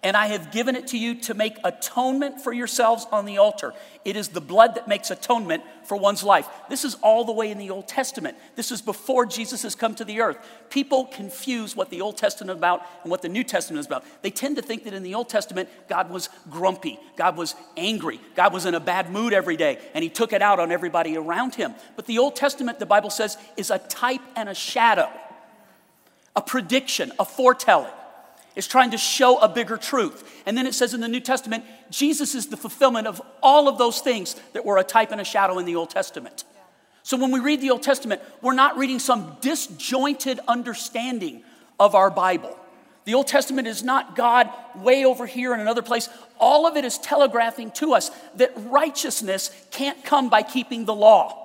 And 0.05 0.19
I 0.19 0.27
have 0.27 0.53
given 0.53 0.77
it 0.77 0.89
to 0.89 0.99
you 0.99 1.15
to 1.23 1.35
make 1.35 1.57
atonement 1.65 2.43
for 2.43 2.53
yourselves 2.53 3.07
on 3.11 3.25
the 3.25 3.39
altar. 3.39 3.73
It 4.05 4.17
is 4.17 4.29
the 4.29 4.41
blood 4.41 4.75
that 4.75 4.87
makes 4.87 5.11
atonement 5.11 5.63
for 5.85 5.97
one's 5.97 6.23
life. 6.23 6.47
This 6.69 6.85
is 6.85 6.95
all 6.97 7.25
the 7.25 7.33
way 7.33 7.51
in 7.51 7.57
the 7.57 7.71
Old 7.71 7.89
Testament. 7.89 8.37
This 8.55 8.71
is 8.71 8.83
before 8.83 9.25
Jesus 9.25 9.63
has 9.63 9.75
come 9.75 9.95
to 9.95 10.05
the 10.05 10.21
earth. 10.21 10.37
People 10.69 11.07
confuse 11.07 11.75
what 11.75 11.89
the 11.89 12.03
Old 12.03 12.19
Testament 12.19 12.51
is 12.51 12.59
about 12.59 12.83
and 13.03 13.11
what 13.11 13.23
the 13.23 13.31
New 13.31 13.43
Testament 13.43 13.81
is 13.81 13.87
about. 13.87 14.05
They 14.21 14.31
tend 14.31 14.57
to 14.57 14.63
think 14.63 14.85
that 14.85 14.93
in 14.93 15.03
the 15.03 15.15
Old 15.15 15.31
Testament, 15.31 15.71
God 15.89 16.11
was 16.11 16.29
grumpy, 16.51 17.01
God 17.17 17.39
was 17.39 17.55
angry, 17.79 18.21
God 18.35 18.53
was 18.53 18.67
in 18.67 18.75
a 18.75 18.81
bad 18.81 19.11
mood 19.11 19.33
every 19.33 19.57
day, 19.57 19.79
and 19.95 20.03
he 20.03 20.11
took 20.11 20.35
it 20.35 20.43
out 20.43 20.61
on 20.61 20.71
everybody 20.71 21.17
around 21.17 21.55
him. 21.55 21.75
But 21.97 22.05
the 22.05 22.19
Old 22.19 22.37
Testament, 22.37 22.79
the 22.79 22.85
Bible 22.85 23.11
says, 23.11 23.39
is 23.57 23.71
a 23.71 23.79
type 23.79 24.21
and 24.37 24.51
a 24.51 24.55
shadow, 24.55 25.09
a 26.37 26.43
prediction, 26.43 27.11
a 27.19 27.25
foretelling 27.25 27.91
is 28.57 28.67
trying 28.67 28.91
to 28.93 28.99
show 28.99 29.39
a 29.39 29.49
bigger 29.49 29.77
truth. 29.77 30.43
And 30.47 30.57
then 30.57 30.67
it 30.67 30.75
says 30.75 30.95
in 30.95 31.01
the 31.01 31.09
New 31.09 31.21
Testament, 31.21 31.65
Jesus 31.91 32.35
is 32.35 32.47
the 32.47 32.57
fulfillment 32.57 33.07
of 33.07 33.21
all 33.43 33.69
of 33.69 33.79
those 33.79 34.01
things 34.01 34.35
that 34.53 34.65
were 34.65 34.79
a 34.79 34.85
type 34.85 35.11
and 35.11 35.21
a 35.21 35.25
shadow 35.25 35.59
in 35.59 35.67
the 35.67 35.77
Old 35.77 35.91
Testament. 35.91 36.45
So 37.03 37.17
when 37.17 37.31
we 37.31 37.41
read 37.41 37.61
the 37.61 37.71
Old 37.71 37.83
Testament, 37.83 38.23
we're 38.41 38.55
not 38.55 38.79
reading 38.79 38.99
some 38.99 39.37
disjointed 39.41 40.41
understanding 40.49 41.43
of 41.79 41.95
our 41.95 42.11
Bible. 42.11 42.59
The 43.05 43.15
Old 43.15 43.27
Testament 43.27 43.69
is 43.69 43.83
not 43.83 44.17
God 44.17 44.49
way 44.75 45.05
over 45.05 45.27
here 45.27 45.53
in 45.53 45.61
another 45.61 45.83
place. 45.83 46.09
All 46.41 46.67
of 46.67 46.77
it 46.77 46.85
is 46.85 46.97
telegraphing 46.99 47.73
to 47.73 47.93
us 47.93 48.11
that 48.37 48.53
righteousness 48.57 49.51
can't 49.71 50.03
come 50.05 50.31
by 50.31 50.43
keeping 50.43 50.87
the 50.87 50.95
law. 50.95 51.41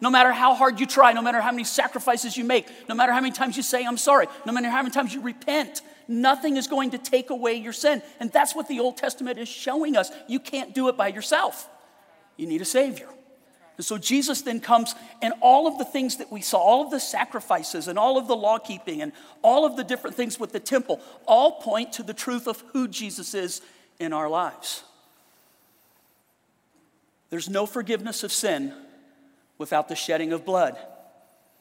No 0.00 0.10
matter 0.10 0.32
how 0.32 0.54
hard 0.54 0.78
you 0.78 0.86
try, 0.86 1.12
no 1.12 1.22
matter 1.22 1.40
how 1.40 1.50
many 1.50 1.64
sacrifices 1.64 2.36
you 2.36 2.44
make, 2.44 2.68
no 2.88 2.94
matter 2.94 3.12
how 3.12 3.20
many 3.20 3.32
times 3.32 3.56
you 3.56 3.62
say, 3.62 3.84
I'm 3.84 3.96
sorry, 3.96 4.26
no 4.46 4.52
matter 4.52 4.68
how 4.68 4.82
many 4.82 4.90
times 4.90 5.14
you 5.14 5.22
repent, 5.22 5.80
nothing 6.08 6.56
is 6.56 6.66
going 6.66 6.90
to 6.90 6.98
take 6.98 7.30
away 7.30 7.54
your 7.54 7.72
sin. 7.72 8.02
And 8.18 8.32
that's 8.32 8.54
what 8.54 8.66
the 8.66 8.80
Old 8.80 8.96
Testament 8.96 9.38
is 9.38 9.48
showing 9.48 9.96
us. 9.96 10.10
You 10.26 10.40
can't 10.40 10.74
do 10.74 10.88
it 10.88 10.96
by 10.96 11.08
yourself, 11.08 11.68
you 12.36 12.46
need 12.46 12.62
a 12.62 12.66
Savior. 12.66 13.08
And 13.76 13.84
so 13.84 13.96
Jesus 13.96 14.42
then 14.42 14.58
comes, 14.58 14.96
and 15.22 15.32
all 15.40 15.68
of 15.68 15.78
the 15.78 15.84
things 15.84 16.16
that 16.16 16.32
we 16.32 16.40
saw, 16.40 16.58
all 16.58 16.84
of 16.84 16.90
the 16.90 16.98
sacrifices 16.98 17.86
and 17.86 17.96
all 17.96 18.18
of 18.18 18.26
the 18.26 18.34
law 18.34 18.58
keeping 18.58 19.02
and 19.02 19.12
all 19.40 19.64
of 19.64 19.76
the 19.76 19.84
different 19.84 20.16
things 20.16 20.40
with 20.40 20.50
the 20.50 20.58
temple, 20.58 21.00
all 21.26 21.60
point 21.60 21.92
to 21.92 22.02
the 22.02 22.12
truth 22.12 22.48
of 22.48 22.64
who 22.72 22.88
Jesus 22.88 23.34
is 23.34 23.62
in 24.00 24.12
our 24.12 24.28
lives. 24.28 24.82
There's 27.30 27.48
no 27.48 27.66
forgiveness 27.66 28.24
of 28.24 28.32
sin 28.32 28.74
without 29.58 29.88
the 29.88 29.94
shedding 29.94 30.32
of 30.32 30.44
blood. 30.44 30.76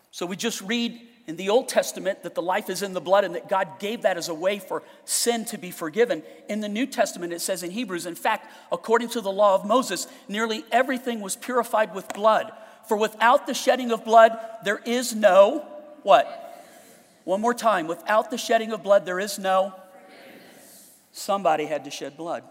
So 0.10 0.26
we 0.26 0.36
just 0.36 0.62
read 0.62 1.00
in 1.28 1.36
the 1.36 1.50
Old 1.50 1.68
Testament 1.68 2.24
that 2.24 2.36
the 2.36 2.42
life 2.42 2.70
is 2.70 2.82
in 2.82 2.94
the 2.94 3.02
blood 3.02 3.26
and 3.26 3.36
that 3.36 3.50
God 3.50 3.80
gave 3.80 4.04
that 4.04 4.16
as 4.16 4.30
a 4.30 4.34
way 4.34 4.60
for 4.60 4.82
sin 5.04 5.44
to 5.46 5.58
be 5.58 5.72
forgiven. 5.72 6.24
In 6.48 6.62
the 6.62 6.70
New 6.70 6.86
Testament, 6.86 7.34
it 7.34 7.42
says 7.42 7.64
in 7.64 7.72
Hebrews, 7.72 8.06
in 8.06 8.16
fact, 8.16 8.50
according 8.72 9.10
to 9.10 9.22
the 9.22 9.32
law 9.32 9.54
of 9.54 9.66
Moses, 9.66 10.08
nearly 10.30 10.64
everything 10.72 11.20
was 11.20 11.36
purified 11.36 11.94
with 11.94 12.08
blood. 12.14 12.52
For 12.88 12.96
without 12.96 13.46
the 13.46 13.54
shedding 13.54 13.92
of 13.92 14.06
blood, 14.06 14.40
there 14.64 14.82
is 14.86 15.14
no 15.14 15.66
what? 16.04 16.64
One 17.26 17.42
more 17.42 17.54
time. 17.54 17.88
Without 17.88 18.32
the 18.32 18.38
shedding 18.38 18.72
of 18.72 18.82
blood, 18.82 19.06
there 19.06 19.20
is 19.20 19.38
no. 19.38 19.74
Somebody 21.12 21.66
had 21.66 21.84
to 21.84 21.92
shed 21.92 22.16
blood. 22.16 22.44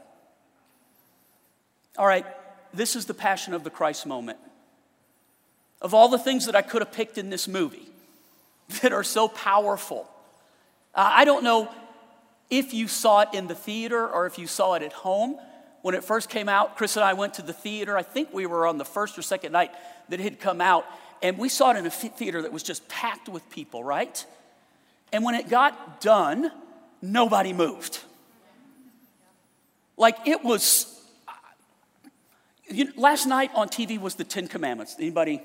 All 1.97 2.07
right, 2.07 2.27
this 2.75 2.95
is 2.95 3.07
the 3.07 3.15
Passion 3.15 3.55
of 3.55 3.65
the 3.65 3.71
Christ 3.71 4.05
moment. 4.05 4.39
Of 5.81 5.95
all 5.95 6.09
the 6.09 6.19
things 6.19 6.45
that 6.45 6.55
I 6.55 6.61
could 6.61 6.83
have 6.83 6.93
picked 6.93 7.17
in 7.17 7.31
this 7.31 7.49
movie 7.49 7.89
that 8.83 8.93
are 8.93 9.05
so 9.05 9.29
powerful, 9.29 10.09
uh, 10.95 11.11
I 11.13 11.25
don't 11.25 11.45
know 11.45 11.71
if 12.51 12.73
you 12.73 12.89
saw 12.89 13.21
it 13.21 13.29
in 13.33 13.47
the 13.47 13.55
theater 13.55 14.09
or 14.09 14.27
if 14.27 14.39
you 14.39 14.47
saw 14.47 14.75
it 14.75 14.83
at 14.83 14.93
home. 14.93 15.39
When 15.83 15.95
it 15.95 16.05
first 16.05 16.29
came 16.29 16.49
out, 16.49 16.77
Chris 16.77 16.97
and 16.97 17.05
I 17.05 17.13
went 17.13 17.35
to 17.35 17.43
the 17.43 17.53
theater. 17.53 17.97
I 17.97 18.03
think 18.03 18.33
we 18.33 18.47
were 18.47 18.67
on 18.67 18.79
the 18.79 18.85
first 18.85 19.19
or 19.19 19.23
second 19.23 19.53
night 19.53 19.71
that 20.09 20.21
it 20.21 20.23
had 20.25 20.41
come 20.41 20.61
out, 20.61 20.85
and 21.23 21.39
we 21.39 21.49
saw 21.49 21.71
it 21.71 21.77
in 21.77 21.87
a 21.87 21.91
theater 21.91 22.43
that 22.43 22.53
was 22.53 22.63
just 22.63 22.89
packed 22.89 23.29
with 23.29 23.49
people, 23.51 23.85
right? 23.85 24.25
And 25.13 25.25
when 25.25 25.35
it 25.35 25.49
got 25.49 26.01
done, 26.01 26.51
nobody 27.01 27.53
moved. 27.53 28.01
Like 29.97 30.27
it 30.27 30.45
was 30.45 30.93
you 32.69 32.87
know, 32.87 32.93
last 32.97 33.27
night 33.27 33.51
on 33.55 33.69
TV 33.69 33.99
was 33.99 34.17
the 34.17 34.25
Ten 34.25 34.49
Commandments. 34.49 34.97
Anybody 34.99 35.43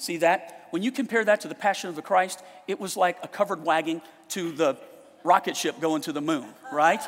see 0.00 0.18
that? 0.18 0.68
When 0.70 0.82
you 0.82 0.92
compare 0.92 1.24
that 1.24 1.40
to 1.42 1.48
the 1.48 1.54
Passion 1.54 1.90
of 1.90 1.96
the 1.96 2.02
Christ, 2.02 2.42
it 2.68 2.80
was 2.80 2.96
like 2.96 3.18
a 3.22 3.28
covered 3.28 3.64
wagon 3.64 4.02
to 4.30 4.52
the 4.52 4.76
rocket 5.24 5.56
ship 5.56 5.80
going 5.80 6.02
to 6.02 6.12
the 6.12 6.20
moon, 6.20 6.46
right? 6.72 7.02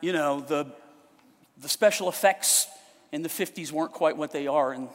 You 0.00 0.12
know, 0.12 0.40
the, 0.40 0.66
the 1.60 1.68
special 1.68 2.08
effects 2.08 2.66
in 3.12 3.22
the 3.22 3.28
50s 3.28 3.70
weren't 3.70 3.92
quite 3.92 4.16
what 4.16 4.32
they 4.32 4.46
are 4.46 4.72
in 4.72 4.88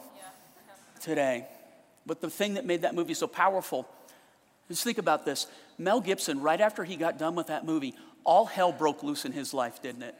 today. 1.00 1.48
But 2.06 2.22
the 2.22 2.30
thing 2.30 2.56
that 2.56 2.66
made 2.66 2.82
that 2.82 2.96
movie 2.96 3.14
so 3.14 3.28
powerful, 3.28 3.88
just 4.68 4.84
think 4.84 4.98
about 4.98 5.26
this. 5.26 5.48
Mel 5.78 6.02
Gibson, 6.02 6.42
right 6.42 6.60
after 6.60 6.84
he 6.84 6.96
got 6.96 7.18
done 7.18 7.36
with 7.36 7.48
that 7.48 7.66
movie, 7.66 7.94
all 8.24 8.46
hell 8.46 8.72
broke 8.72 9.04
loose 9.04 9.24
in 9.24 9.32
his 9.32 9.54
life, 9.54 9.82
didn't 9.82 10.04
it? 10.04 10.16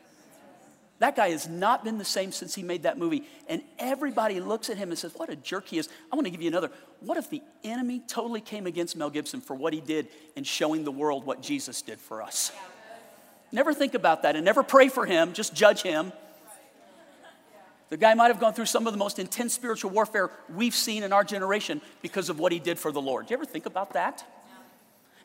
That 1.00 1.16
guy 1.16 1.30
has 1.30 1.48
not 1.48 1.84
been 1.84 2.00
the 2.00 2.06
same 2.06 2.32
since 2.32 2.56
he 2.56 2.64
made 2.64 2.84
that 2.84 2.98
movie. 2.98 3.24
And 3.48 3.62
everybody 3.78 4.40
looks 4.40 4.70
at 4.70 4.78
him 4.78 4.90
and 4.90 4.98
says, 4.98 5.14
What 5.16 5.30
a 5.30 5.36
jerk 5.36 5.68
he 5.68 5.78
is. 5.78 5.90
I 6.12 6.16
want 6.16 6.26
to 6.26 6.32
give 6.32 6.42
you 6.42 6.48
another. 6.48 6.72
What 7.02 7.18
if 7.18 7.30
the 7.30 7.42
enemy 7.64 8.02
totally 8.08 8.42
came 8.42 8.66
against 8.66 8.96
Mel 8.96 9.12
Gibson 9.12 9.40
for 9.40 9.54
what 9.56 9.74
he 9.74 9.82
did 9.82 10.08
in 10.36 10.44
showing 10.44 10.84
the 10.84 10.92
world 10.92 11.26
what 11.26 11.42
Jesus 11.42 11.84
did 11.84 12.00
for 12.00 12.24
us? 12.24 12.52
Never 13.52 13.74
think 13.74 13.94
about 13.94 14.24
that 14.24 14.36
and 14.36 14.44
never 14.44 14.64
pray 14.64 14.90
for 14.90 15.06
him, 15.06 15.34
just 15.34 15.54
judge 15.54 15.84
him. 15.84 16.12
The 17.90 17.98
guy 17.98 18.14
might 18.16 18.28
have 18.28 18.40
gone 18.40 18.54
through 18.54 18.66
some 18.66 18.86
of 18.86 18.92
the 18.92 19.00
most 19.00 19.18
intense 19.18 19.54
spiritual 19.54 19.92
warfare 19.92 20.30
we've 20.54 20.76
seen 20.76 21.04
in 21.04 21.14
our 21.14 21.24
generation 21.24 21.80
because 22.02 22.28
of 22.28 22.38
what 22.38 22.52
he 22.52 22.60
did 22.60 22.78
for 22.78 22.92
the 22.92 23.00
Lord. 23.00 23.28
Do 23.28 23.32
you 23.32 23.38
ever 23.38 23.46
think 23.46 23.66
about 23.66 23.94
that? 23.94 24.26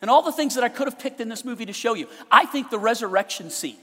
And 0.00 0.10
all 0.10 0.22
the 0.22 0.32
things 0.32 0.54
that 0.54 0.62
I 0.62 0.68
could 0.68 0.86
have 0.86 0.98
picked 0.98 1.20
in 1.20 1.28
this 1.28 1.44
movie 1.44 1.66
to 1.66 1.72
show 1.72 1.94
you. 1.94 2.08
I 2.30 2.44
think 2.44 2.70
the 2.70 2.78
resurrection 2.78 3.50
scene 3.50 3.78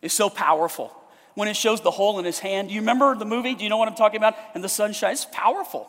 is 0.00 0.12
so 0.12 0.28
powerful 0.28 0.96
when 1.34 1.48
it 1.48 1.56
shows 1.56 1.80
the 1.80 1.90
hole 1.90 2.18
in 2.18 2.24
his 2.24 2.38
hand. 2.38 2.68
Do 2.68 2.74
you 2.74 2.80
remember 2.80 3.14
the 3.14 3.24
movie? 3.24 3.54
Do 3.54 3.64
you 3.64 3.70
know 3.70 3.78
what 3.78 3.88
I'm 3.88 3.94
talking 3.94 4.18
about? 4.18 4.36
And 4.54 4.62
the 4.62 4.68
sunshine, 4.68 5.12
it's 5.12 5.24
powerful. 5.24 5.88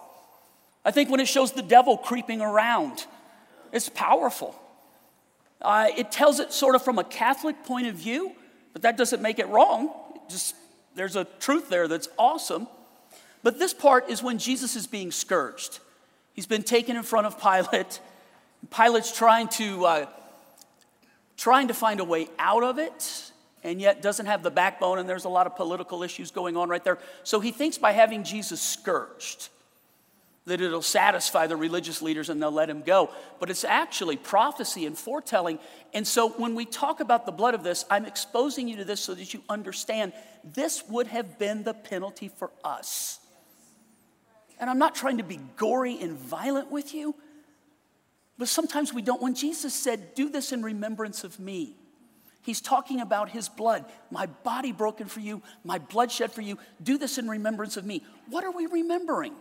I 0.86 0.92
think 0.92 1.10
when 1.10 1.20
it 1.20 1.28
shows 1.28 1.52
the 1.52 1.62
devil 1.62 1.98
creeping 1.98 2.42
around, 2.42 3.06
it's 3.72 3.90
powerful. 3.90 4.56
Uh, 5.62 5.88
it 5.98 6.12
tells 6.12 6.40
it 6.40 6.52
sort 6.52 6.76
of 6.76 6.84
from 6.84 7.00
a 7.00 7.04
Catholic 7.04 7.64
point 7.64 7.88
of 7.88 7.96
view, 7.96 8.34
but 8.74 8.82
that 8.82 8.98
doesn't 8.98 9.22
make 9.22 9.40
it 9.40 9.48
wrong. 9.48 9.92
It 10.16 10.22
just 10.30 10.56
there's 10.96 11.16
a 11.16 11.26
truth 11.40 11.70
there 11.70 11.88
that's 11.88 12.10
awesome. 12.18 12.68
But 13.42 13.60
this 13.60 13.74
part 13.74 14.10
is 14.10 14.22
when 14.22 14.38
Jesus 14.38 14.76
is 14.76 14.88
being 14.88 15.12
scourged. 15.12 15.80
He's 16.34 16.46
been 16.46 16.64
taken 16.64 16.96
in 16.96 17.04
front 17.04 17.28
of 17.28 17.42
Pilate. 17.42 18.00
Pilate's 18.70 19.16
trying 19.16 19.48
to 19.50 19.86
uh, 19.86 20.06
trying 21.38 21.68
to 21.70 21.74
find 21.74 22.00
a 22.00 22.04
way 22.04 22.30
out 22.40 22.64
of 22.64 22.78
it 22.78 23.32
and 23.64 23.80
yet 23.80 24.02
doesn't 24.02 24.26
have 24.26 24.44
the 24.44 24.52
backbone, 24.52 25.00
and 25.00 25.08
there's 25.08 25.26
a 25.26 25.30
lot 25.30 25.48
of 25.48 25.56
political 25.56 26.04
issues 26.04 26.32
going 26.32 26.58
on 26.58 26.70
right 26.70 26.84
there. 26.84 27.00
So 27.24 27.40
he 27.40 27.52
thinks 27.52 27.78
by 27.78 27.92
having 27.92 28.24
Jesus 28.24 28.62
scourged, 28.62 29.50
that 30.46 30.60
it'll 30.60 30.82
satisfy 30.82 31.48
the 31.48 31.56
religious 31.56 32.02
leaders 32.02 32.30
and 32.30 32.42
they'll 32.42 32.52
let 32.52 32.70
him 32.70 32.82
go. 32.82 33.10
But 33.40 33.50
it's 33.50 33.64
actually 33.64 34.18
prophecy 34.18 34.86
and 34.86 34.98
foretelling. 34.98 35.60
And 35.94 36.06
so 36.06 36.30
when 36.30 36.54
we 36.54 36.66
talk 36.66 37.00
about 37.00 37.26
the 37.26 37.32
blood 37.32 37.54
of 37.54 37.64
this, 37.64 37.86
I'm 37.90 38.06
exposing 38.06 38.68
you 38.68 38.76
to 38.78 38.84
this 38.84 39.00
so 39.00 39.14
that 39.14 39.34
you 39.34 39.42
understand 39.48 40.12
this 40.44 40.84
would 40.90 41.08
have 41.08 41.40
been 41.40 41.64
the 41.64 41.74
penalty 41.74 42.28
for 42.28 42.52
us. 42.64 43.20
And 44.60 44.70
I'm 44.70 44.80
not 44.80 44.96
trying 44.96 45.18
to 45.18 45.24
be 45.24 45.40
gory 45.56 45.98
and 46.02 46.18
violent 46.18 46.72
with 46.72 46.94
you, 46.94 47.16
but 48.38 48.48
sometimes 48.48 48.94
we 48.94 49.02
don't. 49.02 49.22
When 49.22 49.36
Jesus 49.36 49.74
said, 49.74 50.14
Do 50.16 50.30
this 50.30 50.52
in 50.52 50.62
remembrance 50.62 51.24
of 51.24 51.40
me, 51.40 51.76
He's 52.44 52.60
talking 52.62 53.00
about 53.00 53.30
his 53.30 53.48
blood. 53.50 53.86
My 54.12 54.26
body 54.26 54.74
broken 54.74 55.08
for 55.08 55.22
you, 55.22 55.42
my 55.64 55.80
blood 55.80 56.12
shed 56.12 56.32
for 56.32 56.42
you. 56.42 56.58
Do 56.84 56.98
this 56.98 57.18
in 57.18 57.28
remembrance 57.28 57.78
of 57.78 57.86
me. 57.86 58.04
What 58.30 58.44
are 58.44 58.52
we 58.52 58.66
remembering? 58.66 59.34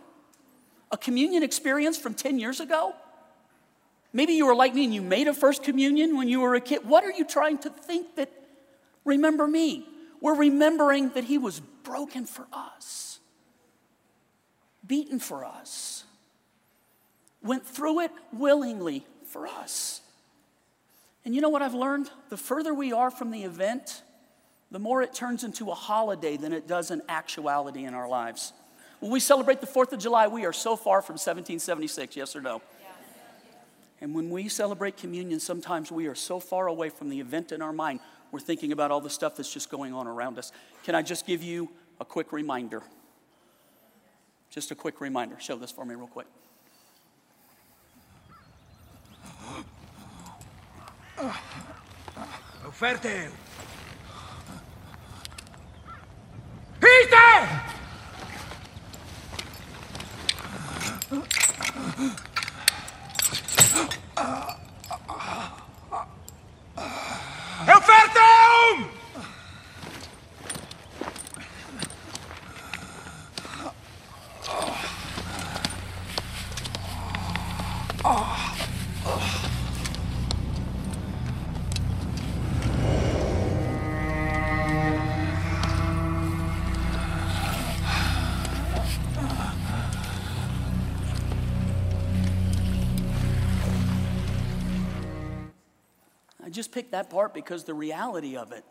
A 0.91 0.97
communion 0.97 1.43
experience 1.43 1.97
from 1.97 2.13
10 2.13 2.39
years 2.39 2.59
ago? 2.61 2.95
Maybe 4.13 4.33
you 4.33 4.45
were 4.45 4.55
like 4.55 4.73
me 4.73 4.85
and 4.85 4.93
you 4.93 5.01
made 5.01 5.27
a 5.27 5.33
first 5.33 5.63
communion 5.63 6.15
when 6.15 6.29
you 6.29 6.39
were 6.39 6.55
a 6.55 6.61
kid. 6.61 6.87
What 6.87 7.03
are 7.03 7.11
you 7.11 7.25
trying 7.25 7.57
to 7.59 7.69
think 7.69 8.15
that 8.15 8.31
remember 9.03 9.47
me? 9.47 9.85
We're 10.21 10.35
remembering 10.35 11.09
that 11.09 11.25
he 11.25 11.37
was 11.37 11.59
broken 11.59 12.25
for 12.25 12.47
us, 12.53 13.19
beaten 14.87 15.19
for 15.19 15.43
us, 15.43 16.05
went 17.41 17.67
through 17.67 17.99
it 18.01 18.11
willingly 18.31 19.05
for 19.25 19.45
us. 19.45 20.02
And 21.25 21.33
you 21.33 21.41
know 21.41 21.49
what 21.49 21.61
I've 21.61 21.73
learned? 21.73 22.09
The 22.29 22.37
further 22.37 22.73
we 22.73 22.91
are 22.91 23.09
from 23.09 23.31
the 23.31 23.43
event, 23.43 24.03
the 24.71 24.79
more 24.79 25.01
it 25.01 25.13
turns 25.13 25.43
into 25.43 25.71
a 25.71 25.75
holiday 25.75 26.35
than 26.37 26.51
it 26.51 26.67
does 26.67 26.91
an 26.91 27.01
actuality 27.07 27.85
in 27.85 27.93
our 27.93 28.07
lives. 28.07 28.53
When 28.99 29.11
we 29.11 29.19
celebrate 29.19 29.61
the 29.61 29.67
4th 29.67 29.93
of 29.93 29.99
July, 29.99 30.27
we 30.27 30.45
are 30.45 30.53
so 30.53 30.75
far 30.75 31.01
from 31.01 31.13
1776, 31.13 32.15
yes 32.15 32.35
or 32.35 32.41
no? 32.41 32.61
And 34.01 34.13
when 34.13 34.29
we 34.29 34.49
celebrate 34.49 34.97
communion, 34.97 35.39
sometimes 35.39 35.91
we 35.91 36.07
are 36.07 36.15
so 36.15 36.39
far 36.39 36.67
away 36.67 36.89
from 36.89 37.09
the 37.09 37.19
event 37.21 37.53
in 37.53 37.61
our 37.61 37.71
mind, 37.71 38.01
we're 38.31 38.39
thinking 38.39 38.71
about 38.71 38.89
all 38.89 38.99
the 38.99 39.11
stuff 39.11 39.35
that's 39.37 39.53
just 39.53 39.69
going 39.69 39.93
on 39.93 40.07
around 40.07 40.39
us. 40.39 40.51
Can 40.83 40.95
I 40.95 41.03
just 41.03 41.27
give 41.27 41.43
you 41.43 41.69
a 42.01 42.05
quick 42.05 42.33
reminder? 42.33 42.81
Just 44.49 44.71
a 44.71 44.75
quick 44.75 44.99
reminder. 44.99 45.39
Show 45.39 45.55
this 45.55 45.71
for 45.71 45.85
me, 45.85 45.95
real 45.95 46.07
quick. 46.07 46.25
Offerte! 52.65 53.29
Peter! 56.79 57.63
Just 96.53 96.71
picked 96.71 96.91
that 96.91 97.09
part 97.09 97.33
because 97.33 97.63
the 97.63 97.73
reality 97.73 98.37
of 98.37 98.51
it 98.51 98.63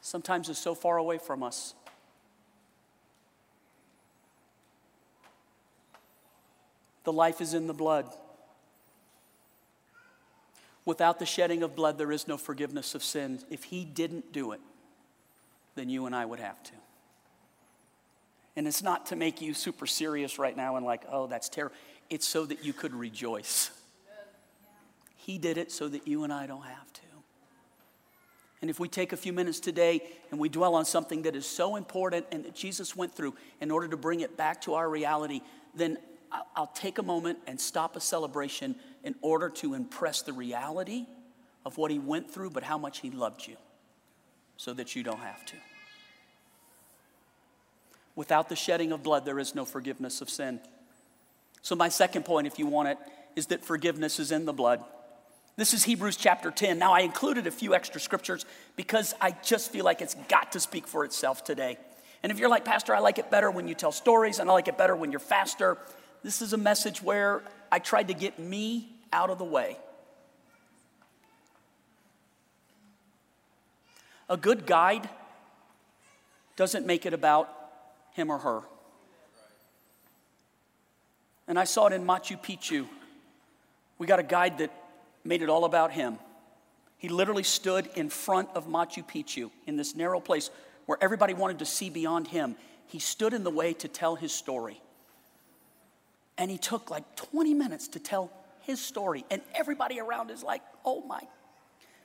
sometimes 0.00 0.48
is 0.48 0.58
so 0.58 0.74
far 0.74 0.96
away 0.96 1.18
from 1.18 1.42
us. 1.42 1.74
The 7.04 7.12
life 7.12 7.40
is 7.40 7.54
in 7.54 7.66
the 7.66 7.74
blood. 7.74 8.06
Without 10.84 11.18
the 11.18 11.26
shedding 11.26 11.62
of 11.62 11.74
blood, 11.74 11.98
there 11.98 12.12
is 12.12 12.28
no 12.28 12.36
forgiveness 12.36 12.94
of 12.94 13.02
sins. 13.02 13.44
If 13.50 13.64
He 13.64 13.84
didn't 13.84 14.32
do 14.32 14.52
it, 14.52 14.60
then 15.74 15.88
you 15.88 16.06
and 16.06 16.14
I 16.14 16.24
would 16.24 16.40
have 16.40 16.62
to. 16.64 16.72
And 18.56 18.66
it's 18.66 18.82
not 18.82 19.06
to 19.06 19.16
make 19.16 19.40
you 19.40 19.54
super 19.54 19.86
serious 19.86 20.38
right 20.38 20.56
now 20.56 20.76
and 20.76 20.84
like, 20.84 21.02
oh, 21.10 21.26
that's 21.26 21.48
terrible. 21.48 21.76
It's 22.10 22.26
so 22.26 22.44
that 22.46 22.64
you 22.64 22.72
could 22.72 22.92
rejoice. 22.92 23.70
He 25.16 25.38
did 25.38 25.58
it 25.58 25.70
so 25.70 25.88
that 25.88 26.08
you 26.08 26.24
and 26.24 26.32
I 26.32 26.46
don't 26.46 26.64
have 26.64 26.92
to. 26.94 27.07
And 28.60 28.70
if 28.70 28.80
we 28.80 28.88
take 28.88 29.12
a 29.12 29.16
few 29.16 29.32
minutes 29.32 29.60
today 29.60 30.02
and 30.30 30.40
we 30.40 30.48
dwell 30.48 30.74
on 30.74 30.84
something 30.84 31.22
that 31.22 31.36
is 31.36 31.46
so 31.46 31.76
important 31.76 32.26
and 32.32 32.44
that 32.44 32.54
Jesus 32.54 32.96
went 32.96 33.14
through 33.14 33.34
in 33.60 33.70
order 33.70 33.88
to 33.88 33.96
bring 33.96 34.20
it 34.20 34.36
back 34.36 34.60
to 34.62 34.74
our 34.74 34.88
reality, 34.88 35.42
then 35.74 35.98
I'll 36.56 36.72
take 36.74 36.98
a 36.98 37.02
moment 37.02 37.38
and 37.46 37.60
stop 37.60 37.96
a 37.96 38.00
celebration 38.00 38.74
in 39.04 39.14
order 39.22 39.48
to 39.48 39.74
impress 39.74 40.22
the 40.22 40.32
reality 40.32 41.06
of 41.64 41.78
what 41.78 41.90
he 41.90 41.98
went 41.98 42.30
through, 42.30 42.50
but 42.50 42.62
how 42.62 42.78
much 42.78 42.98
he 43.00 43.10
loved 43.10 43.46
you 43.46 43.56
so 44.56 44.74
that 44.74 44.96
you 44.96 45.02
don't 45.02 45.20
have 45.20 45.44
to. 45.46 45.54
Without 48.16 48.48
the 48.48 48.56
shedding 48.56 48.90
of 48.90 49.02
blood, 49.02 49.24
there 49.24 49.38
is 49.38 49.54
no 49.54 49.64
forgiveness 49.64 50.20
of 50.20 50.28
sin. 50.28 50.60
So, 51.62 51.76
my 51.76 51.88
second 51.88 52.24
point, 52.24 52.46
if 52.46 52.58
you 52.58 52.66
want 52.66 52.88
it, 52.88 52.98
is 53.36 53.46
that 53.46 53.64
forgiveness 53.64 54.18
is 54.18 54.32
in 54.32 54.44
the 54.44 54.52
blood. 54.52 54.82
This 55.58 55.74
is 55.74 55.82
Hebrews 55.82 56.16
chapter 56.16 56.52
10. 56.52 56.78
Now, 56.78 56.92
I 56.92 57.00
included 57.00 57.48
a 57.48 57.50
few 57.50 57.74
extra 57.74 58.00
scriptures 58.00 58.46
because 58.76 59.12
I 59.20 59.32
just 59.42 59.72
feel 59.72 59.84
like 59.84 60.00
it's 60.00 60.14
got 60.28 60.52
to 60.52 60.60
speak 60.60 60.86
for 60.86 61.04
itself 61.04 61.42
today. 61.42 61.78
And 62.22 62.30
if 62.30 62.38
you're 62.38 62.48
like, 62.48 62.64
Pastor, 62.64 62.94
I 62.94 63.00
like 63.00 63.18
it 63.18 63.28
better 63.28 63.50
when 63.50 63.66
you 63.66 63.74
tell 63.74 63.90
stories, 63.90 64.38
and 64.38 64.48
I 64.48 64.52
like 64.52 64.68
it 64.68 64.78
better 64.78 64.94
when 64.94 65.10
you're 65.10 65.18
faster, 65.18 65.76
this 66.22 66.42
is 66.42 66.52
a 66.52 66.56
message 66.56 67.02
where 67.02 67.42
I 67.72 67.80
tried 67.80 68.06
to 68.06 68.14
get 68.14 68.38
me 68.38 68.88
out 69.12 69.30
of 69.30 69.38
the 69.38 69.44
way. 69.44 69.76
A 74.28 74.36
good 74.36 74.64
guide 74.64 75.08
doesn't 76.54 76.86
make 76.86 77.04
it 77.04 77.12
about 77.12 77.50
him 78.12 78.30
or 78.30 78.38
her. 78.38 78.60
And 81.48 81.58
I 81.58 81.64
saw 81.64 81.88
it 81.88 81.94
in 81.94 82.06
Machu 82.06 82.40
Picchu. 82.40 82.86
We 83.98 84.06
got 84.06 84.20
a 84.20 84.24
guide 84.24 84.58
that 84.58 84.70
made 85.24 85.42
it 85.42 85.48
all 85.48 85.64
about 85.64 85.92
him. 85.92 86.18
He 86.96 87.08
literally 87.08 87.44
stood 87.44 87.88
in 87.94 88.10
front 88.10 88.48
of 88.54 88.66
Machu 88.66 89.06
Picchu 89.06 89.50
in 89.66 89.76
this 89.76 89.94
narrow 89.94 90.20
place 90.20 90.50
where 90.86 90.98
everybody 91.00 91.34
wanted 91.34 91.60
to 91.60 91.66
see 91.66 91.90
beyond 91.90 92.28
him. 92.28 92.56
He 92.86 92.98
stood 92.98 93.32
in 93.32 93.44
the 93.44 93.50
way 93.50 93.72
to 93.74 93.88
tell 93.88 94.16
his 94.16 94.32
story. 94.32 94.80
And 96.36 96.50
he 96.50 96.58
took 96.58 96.90
like 96.90 97.16
20 97.16 97.54
minutes 97.54 97.88
to 97.88 97.98
tell 97.98 98.30
his 98.62 98.80
story. 98.80 99.24
And 99.30 99.42
everybody 99.54 100.00
around 100.00 100.30
is 100.30 100.42
like, 100.42 100.62
oh 100.84 101.02
my, 101.02 101.20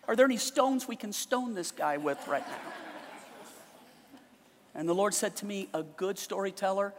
are 0.07 0.15
there 0.15 0.25
any 0.25 0.37
stones 0.37 0.87
we 0.87 0.95
can 0.95 1.13
stone 1.13 1.53
this 1.53 1.71
guy 1.71 1.97
with 1.97 2.27
right 2.27 2.45
now? 2.47 2.71
And 4.75 4.89
the 4.89 4.95
Lord 4.95 5.13
said 5.13 5.35
to 5.37 5.45
me, 5.45 5.69
A 5.73 5.83
good 5.83 6.17
storyteller 6.17 6.93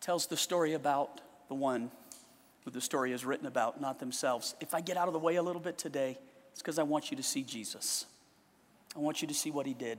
tells 0.00 0.26
the 0.26 0.36
story 0.36 0.74
about 0.74 1.20
the 1.48 1.54
one 1.54 1.90
who 2.64 2.70
the 2.70 2.80
story 2.80 3.12
is 3.12 3.24
written 3.24 3.46
about, 3.46 3.80
not 3.80 3.98
themselves. 3.98 4.54
If 4.60 4.74
I 4.74 4.80
get 4.80 4.96
out 4.96 5.06
of 5.06 5.12
the 5.12 5.18
way 5.18 5.36
a 5.36 5.42
little 5.42 5.60
bit 5.60 5.78
today, 5.78 6.18
it's 6.52 6.62
because 6.62 6.78
I 6.78 6.82
want 6.82 7.10
you 7.10 7.16
to 7.16 7.22
see 7.22 7.42
Jesus. 7.42 8.06
I 8.96 9.00
want 9.00 9.22
you 9.22 9.28
to 9.28 9.34
see 9.34 9.50
what 9.50 9.66
he 9.66 9.74
did. 9.74 9.98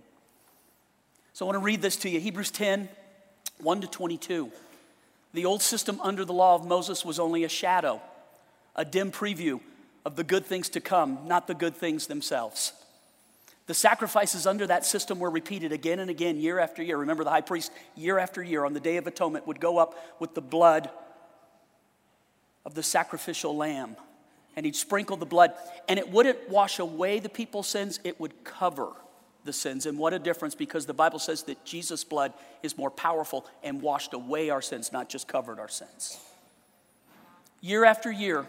So 1.33 1.45
I 1.45 1.47
want 1.47 1.59
to 1.59 1.65
read 1.65 1.81
this 1.81 1.97
to 1.97 2.09
you 2.09 2.19
Hebrews 2.19 2.51
10 2.51 2.89
1 3.61 3.81
to 3.81 3.87
22. 3.87 4.51
The 5.33 5.45
old 5.45 5.61
system 5.61 5.99
under 6.01 6.25
the 6.25 6.33
law 6.33 6.55
of 6.55 6.65
Moses 6.65 7.05
was 7.05 7.19
only 7.19 7.43
a 7.43 7.49
shadow, 7.49 8.01
a 8.75 8.85
dim 8.85 9.11
preview 9.11 9.59
of 10.05 10.15
the 10.15 10.23
good 10.23 10.45
things 10.45 10.69
to 10.69 10.81
come, 10.81 11.19
not 11.25 11.47
the 11.47 11.53
good 11.53 11.75
things 11.75 12.07
themselves. 12.07 12.73
The 13.67 13.73
sacrifices 13.73 14.45
under 14.45 14.67
that 14.67 14.85
system 14.85 15.19
were 15.19 15.29
repeated 15.29 15.71
again 15.71 15.99
and 15.99 16.09
again, 16.09 16.39
year 16.39 16.59
after 16.59 16.83
year. 16.83 16.97
Remember, 16.97 17.23
the 17.23 17.31
high 17.31 17.41
priest, 17.41 17.71
year 17.95 18.19
after 18.19 18.43
year, 18.43 18.63
on 18.63 18.73
the 18.73 18.79
Day 18.79 18.97
of 18.97 19.07
Atonement, 19.07 19.47
would 19.47 19.59
go 19.59 19.77
up 19.77 19.95
with 20.19 20.35
the 20.35 20.41
blood 20.41 20.89
of 22.65 22.73
the 22.73 22.83
sacrificial 22.83 23.55
lamb. 23.55 23.95
And 24.55 24.65
he'd 24.65 24.75
sprinkle 24.75 25.17
the 25.17 25.25
blood. 25.25 25.53
And 25.87 25.99
it 25.99 26.09
wouldn't 26.09 26.49
wash 26.49 26.79
away 26.79 27.19
the 27.19 27.29
people's 27.29 27.67
sins, 27.67 27.99
it 28.03 28.19
would 28.19 28.43
cover 28.43 28.89
the 29.43 29.53
sins. 29.53 29.85
And 29.85 29.97
what 29.97 30.13
a 30.13 30.19
difference, 30.19 30.55
because 30.55 30.85
the 30.85 30.93
Bible 30.93 31.19
says 31.19 31.43
that 31.43 31.63
Jesus' 31.65 32.03
blood 32.03 32.33
is 32.63 32.77
more 32.77 32.89
powerful 32.89 33.45
and 33.63 33.81
washed 33.81 34.13
away 34.13 34.49
our 34.49 34.61
sins, 34.61 34.91
not 34.91 35.07
just 35.09 35.27
covered 35.27 35.59
our 35.59 35.69
sins. 35.69 36.19
Year 37.61 37.85
after 37.85 38.11
year, 38.11 38.45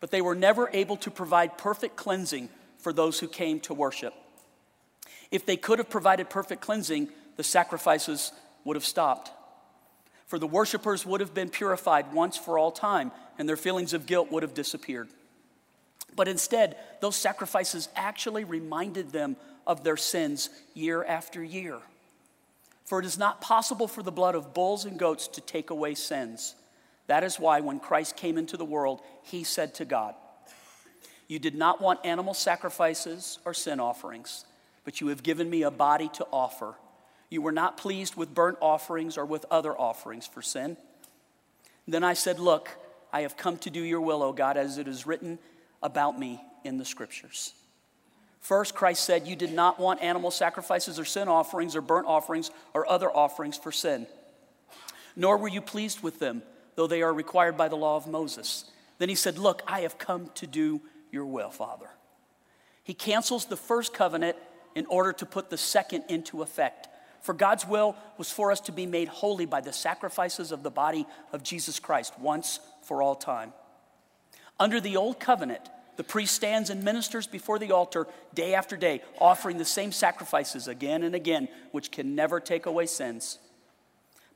but 0.00 0.10
they 0.10 0.20
were 0.20 0.34
never 0.34 0.68
able 0.72 0.96
to 0.98 1.10
provide 1.10 1.58
perfect 1.58 1.96
cleansing 1.96 2.48
for 2.78 2.92
those 2.92 3.20
who 3.20 3.28
came 3.28 3.60
to 3.60 3.74
worship. 3.74 4.14
If 5.30 5.46
they 5.46 5.56
could 5.56 5.78
have 5.78 5.88
provided 5.88 6.28
perfect 6.28 6.60
cleansing, 6.60 7.08
the 7.36 7.44
sacrifices 7.44 8.32
would 8.64 8.76
have 8.76 8.84
stopped. 8.84 9.30
For 10.32 10.38
the 10.38 10.46
worshipers 10.46 11.04
would 11.04 11.20
have 11.20 11.34
been 11.34 11.50
purified 11.50 12.14
once 12.14 12.38
for 12.38 12.56
all 12.58 12.72
time, 12.72 13.12
and 13.38 13.46
their 13.46 13.54
feelings 13.54 13.92
of 13.92 14.06
guilt 14.06 14.32
would 14.32 14.42
have 14.42 14.54
disappeared. 14.54 15.10
But 16.16 16.26
instead, 16.26 16.78
those 17.02 17.16
sacrifices 17.16 17.90
actually 17.94 18.44
reminded 18.44 19.10
them 19.12 19.36
of 19.66 19.84
their 19.84 19.98
sins 19.98 20.48
year 20.72 21.04
after 21.04 21.44
year. 21.44 21.80
For 22.86 22.98
it 22.98 23.04
is 23.04 23.18
not 23.18 23.42
possible 23.42 23.86
for 23.86 24.02
the 24.02 24.10
blood 24.10 24.34
of 24.34 24.54
bulls 24.54 24.86
and 24.86 24.98
goats 24.98 25.28
to 25.28 25.42
take 25.42 25.68
away 25.68 25.94
sins. 25.94 26.54
That 27.08 27.24
is 27.24 27.38
why 27.38 27.60
when 27.60 27.78
Christ 27.78 28.16
came 28.16 28.38
into 28.38 28.56
the 28.56 28.64
world, 28.64 29.02
he 29.24 29.44
said 29.44 29.74
to 29.74 29.84
God, 29.84 30.14
You 31.28 31.40
did 31.40 31.56
not 31.56 31.82
want 31.82 32.06
animal 32.06 32.32
sacrifices 32.32 33.38
or 33.44 33.52
sin 33.52 33.80
offerings 33.80 34.46
but 34.84 35.00
you 35.00 35.08
have 35.08 35.22
given 35.22 35.48
me 35.48 35.62
a 35.62 35.70
body 35.70 36.08
to 36.14 36.26
offer. 36.32 36.74
You 37.32 37.40
were 37.40 37.50
not 37.50 37.78
pleased 37.78 38.14
with 38.14 38.34
burnt 38.34 38.58
offerings 38.60 39.16
or 39.16 39.24
with 39.24 39.46
other 39.50 39.72
offerings 39.72 40.26
for 40.26 40.42
sin. 40.42 40.76
Then 41.88 42.04
I 42.04 42.12
said, 42.12 42.38
Look, 42.38 42.68
I 43.10 43.22
have 43.22 43.38
come 43.38 43.56
to 43.60 43.70
do 43.70 43.80
your 43.80 44.02
will, 44.02 44.22
O 44.22 44.34
God, 44.34 44.58
as 44.58 44.76
it 44.76 44.86
is 44.86 45.06
written 45.06 45.38
about 45.82 46.18
me 46.18 46.42
in 46.62 46.76
the 46.76 46.84
scriptures. 46.84 47.54
First, 48.42 48.74
Christ 48.74 49.04
said, 49.04 49.26
You 49.26 49.34
did 49.34 49.50
not 49.50 49.80
want 49.80 50.02
animal 50.02 50.30
sacrifices 50.30 50.98
or 50.98 51.06
sin 51.06 51.26
offerings 51.26 51.74
or 51.74 51.80
burnt 51.80 52.06
offerings 52.06 52.50
or 52.74 52.86
other 52.86 53.10
offerings 53.10 53.56
for 53.56 53.72
sin, 53.72 54.06
nor 55.16 55.38
were 55.38 55.48
you 55.48 55.62
pleased 55.62 56.02
with 56.02 56.18
them, 56.18 56.42
though 56.74 56.86
they 56.86 57.00
are 57.00 57.14
required 57.14 57.56
by 57.56 57.68
the 57.68 57.76
law 57.76 57.96
of 57.96 58.06
Moses. 58.06 58.70
Then 58.98 59.08
he 59.08 59.14
said, 59.14 59.38
Look, 59.38 59.62
I 59.66 59.80
have 59.80 59.96
come 59.96 60.28
to 60.34 60.46
do 60.46 60.82
your 61.10 61.24
will, 61.24 61.50
Father. 61.50 61.88
He 62.84 62.92
cancels 62.92 63.46
the 63.46 63.56
first 63.56 63.94
covenant 63.94 64.36
in 64.74 64.84
order 64.84 65.14
to 65.14 65.24
put 65.24 65.48
the 65.48 65.56
second 65.56 66.04
into 66.10 66.42
effect. 66.42 66.88
For 67.22 67.32
God's 67.32 67.66
will 67.66 67.96
was 68.18 68.30
for 68.30 68.50
us 68.52 68.60
to 68.62 68.72
be 68.72 68.84
made 68.84 69.08
holy 69.08 69.46
by 69.46 69.60
the 69.60 69.72
sacrifices 69.72 70.52
of 70.52 70.62
the 70.62 70.70
body 70.70 71.06
of 71.32 71.42
Jesus 71.42 71.78
Christ 71.78 72.18
once 72.18 72.60
for 72.82 73.00
all 73.00 73.14
time. 73.14 73.52
Under 74.58 74.80
the 74.80 74.96
old 74.96 75.20
covenant, 75.20 75.70
the 75.96 76.04
priest 76.04 76.34
stands 76.34 76.68
and 76.68 76.82
ministers 76.82 77.26
before 77.26 77.58
the 77.58 77.72
altar 77.72 78.08
day 78.34 78.54
after 78.54 78.76
day, 78.76 79.02
offering 79.18 79.58
the 79.58 79.64
same 79.64 79.92
sacrifices 79.92 80.66
again 80.66 81.02
and 81.02 81.14
again, 81.14 81.48
which 81.70 81.90
can 81.90 82.14
never 82.14 82.40
take 82.40 82.66
away 82.66 82.86
sins. 82.86 83.38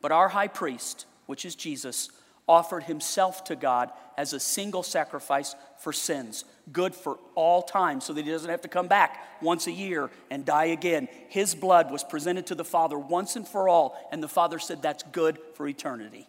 But 0.00 0.12
our 0.12 0.28
high 0.28 0.48
priest, 0.48 1.06
which 1.26 1.44
is 1.44 1.54
Jesus, 1.54 2.10
offered 2.48 2.84
himself 2.84 3.44
to 3.44 3.56
God 3.56 3.90
as 4.16 4.32
a 4.32 4.40
single 4.40 4.82
sacrifice 4.82 5.54
for 5.78 5.92
sins, 5.92 6.44
good 6.72 6.94
for 6.94 7.18
all 7.34 7.62
time, 7.62 8.00
so 8.00 8.12
that 8.12 8.24
he 8.24 8.30
doesn't 8.30 8.50
have 8.50 8.62
to 8.62 8.68
come 8.68 8.86
back 8.86 9.42
once 9.42 9.66
a 9.66 9.72
year 9.72 10.10
and 10.30 10.44
die 10.44 10.66
again. 10.66 11.08
His 11.28 11.54
blood 11.54 11.90
was 11.90 12.04
presented 12.04 12.46
to 12.46 12.54
the 12.54 12.64
Father 12.64 12.98
once 12.98 13.36
and 13.36 13.46
for 13.46 13.68
all, 13.68 14.08
and 14.12 14.22
the 14.22 14.28
Father 14.28 14.58
said 14.58 14.80
that's 14.80 15.02
good 15.12 15.38
for 15.54 15.66
eternity. 15.66 16.28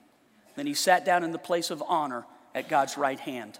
Then 0.55 0.67
he 0.67 0.73
sat 0.73 1.05
down 1.05 1.23
in 1.23 1.31
the 1.31 1.37
place 1.37 1.69
of 1.69 1.83
honor 1.87 2.25
at 2.55 2.67
God's 2.67 2.97
right 2.97 3.19
hand. 3.19 3.59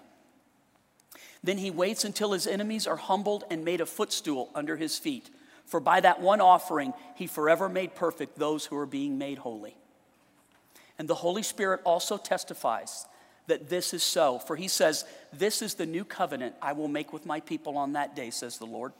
Then 1.43 1.59
he 1.59 1.71
waits 1.71 2.03
until 2.03 2.31
his 2.31 2.47
enemies 2.47 2.87
are 2.87 2.95
humbled 2.95 3.43
and 3.49 3.63
made 3.63 3.81
a 3.81 3.85
footstool 3.85 4.49
under 4.55 4.75
his 4.75 4.97
feet. 4.97 5.29
For 5.65 5.79
by 5.79 5.99
that 5.99 6.21
one 6.21 6.41
offering, 6.41 6.93
he 7.15 7.27
forever 7.27 7.69
made 7.69 7.93
perfect 7.93 8.37
those 8.37 8.65
who 8.65 8.77
are 8.77 8.85
being 8.85 9.17
made 9.17 9.37
holy. 9.37 9.77
And 10.99 11.07
the 11.07 11.15
Holy 11.15 11.43
Spirit 11.43 11.81
also 11.83 12.17
testifies 12.17 13.05
that 13.47 13.69
this 13.69 13.93
is 13.93 14.03
so. 14.03 14.39
For 14.39 14.55
he 14.55 14.67
says, 14.67 15.05
This 15.31 15.61
is 15.61 15.75
the 15.75 15.85
new 15.85 16.03
covenant 16.03 16.55
I 16.61 16.73
will 16.73 16.87
make 16.87 17.13
with 17.13 17.25
my 17.25 17.39
people 17.39 17.77
on 17.77 17.93
that 17.93 18.15
day, 18.15 18.29
says 18.29 18.57
the 18.57 18.65
Lord. 18.65 18.93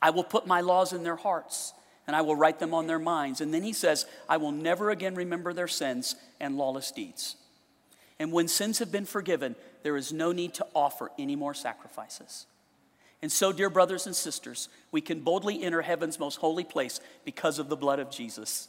I 0.00 0.10
will 0.10 0.24
put 0.24 0.46
my 0.46 0.60
laws 0.60 0.92
in 0.92 1.02
their 1.02 1.16
hearts 1.16 1.72
and 2.06 2.16
I 2.16 2.22
will 2.22 2.36
write 2.36 2.58
them 2.58 2.72
on 2.72 2.86
their 2.86 2.98
minds. 2.98 3.40
And 3.40 3.52
then 3.52 3.62
he 3.62 3.72
says, 3.72 4.06
I 4.28 4.38
will 4.38 4.52
never 4.52 4.90
again 4.90 5.14
remember 5.14 5.52
their 5.52 5.68
sins 5.68 6.16
and 6.40 6.56
lawless 6.56 6.90
deeds. 6.90 7.36
And 8.18 8.32
when 8.32 8.48
sins 8.48 8.78
have 8.78 8.90
been 8.90 9.04
forgiven, 9.04 9.56
there 9.82 9.96
is 9.96 10.12
no 10.12 10.32
need 10.32 10.54
to 10.54 10.66
offer 10.74 11.10
any 11.18 11.36
more 11.36 11.54
sacrifices. 11.54 12.46
And 13.20 13.30
so, 13.30 13.52
dear 13.52 13.68
brothers 13.68 14.06
and 14.06 14.14
sisters, 14.14 14.68
we 14.92 15.00
can 15.00 15.20
boldly 15.20 15.62
enter 15.62 15.82
heaven's 15.82 16.18
most 16.18 16.36
holy 16.36 16.64
place 16.64 17.00
because 17.24 17.58
of 17.58 17.68
the 17.68 17.76
blood 17.76 17.98
of 17.98 18.10
Jesus. 18.10 18.68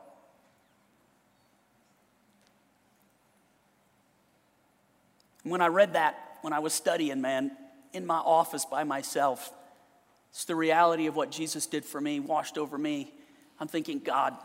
When 5.43 5.61
I 5.61 5.67
read 5.67 5.93
that, 5.93 6.37
when 6.41 6.53
I 6.53 6.59
was 6.59 6.73
studying, 6.73 7.21
man, 7.21 7.51
in 7.93 8.05
my 8.05 8.17
office 8.17 8.65
by 8.65 8.83
myself, 8.83 9.51
it's 10.31 10.45
the 10.45 10.55
reality 10.55 11.07
of 11.07 11.15
what 11.15 11.31
Jesus 11.31 11.65
did 11.65 11.83
for 11.83 11.99
me, 11.99 12.19
washed 12.19 12.57
over 12.57 12.77
me. 12.77 13.11
I'm 13.59 13.67
thinking, 13.67 13.99
God, 13.99 14.35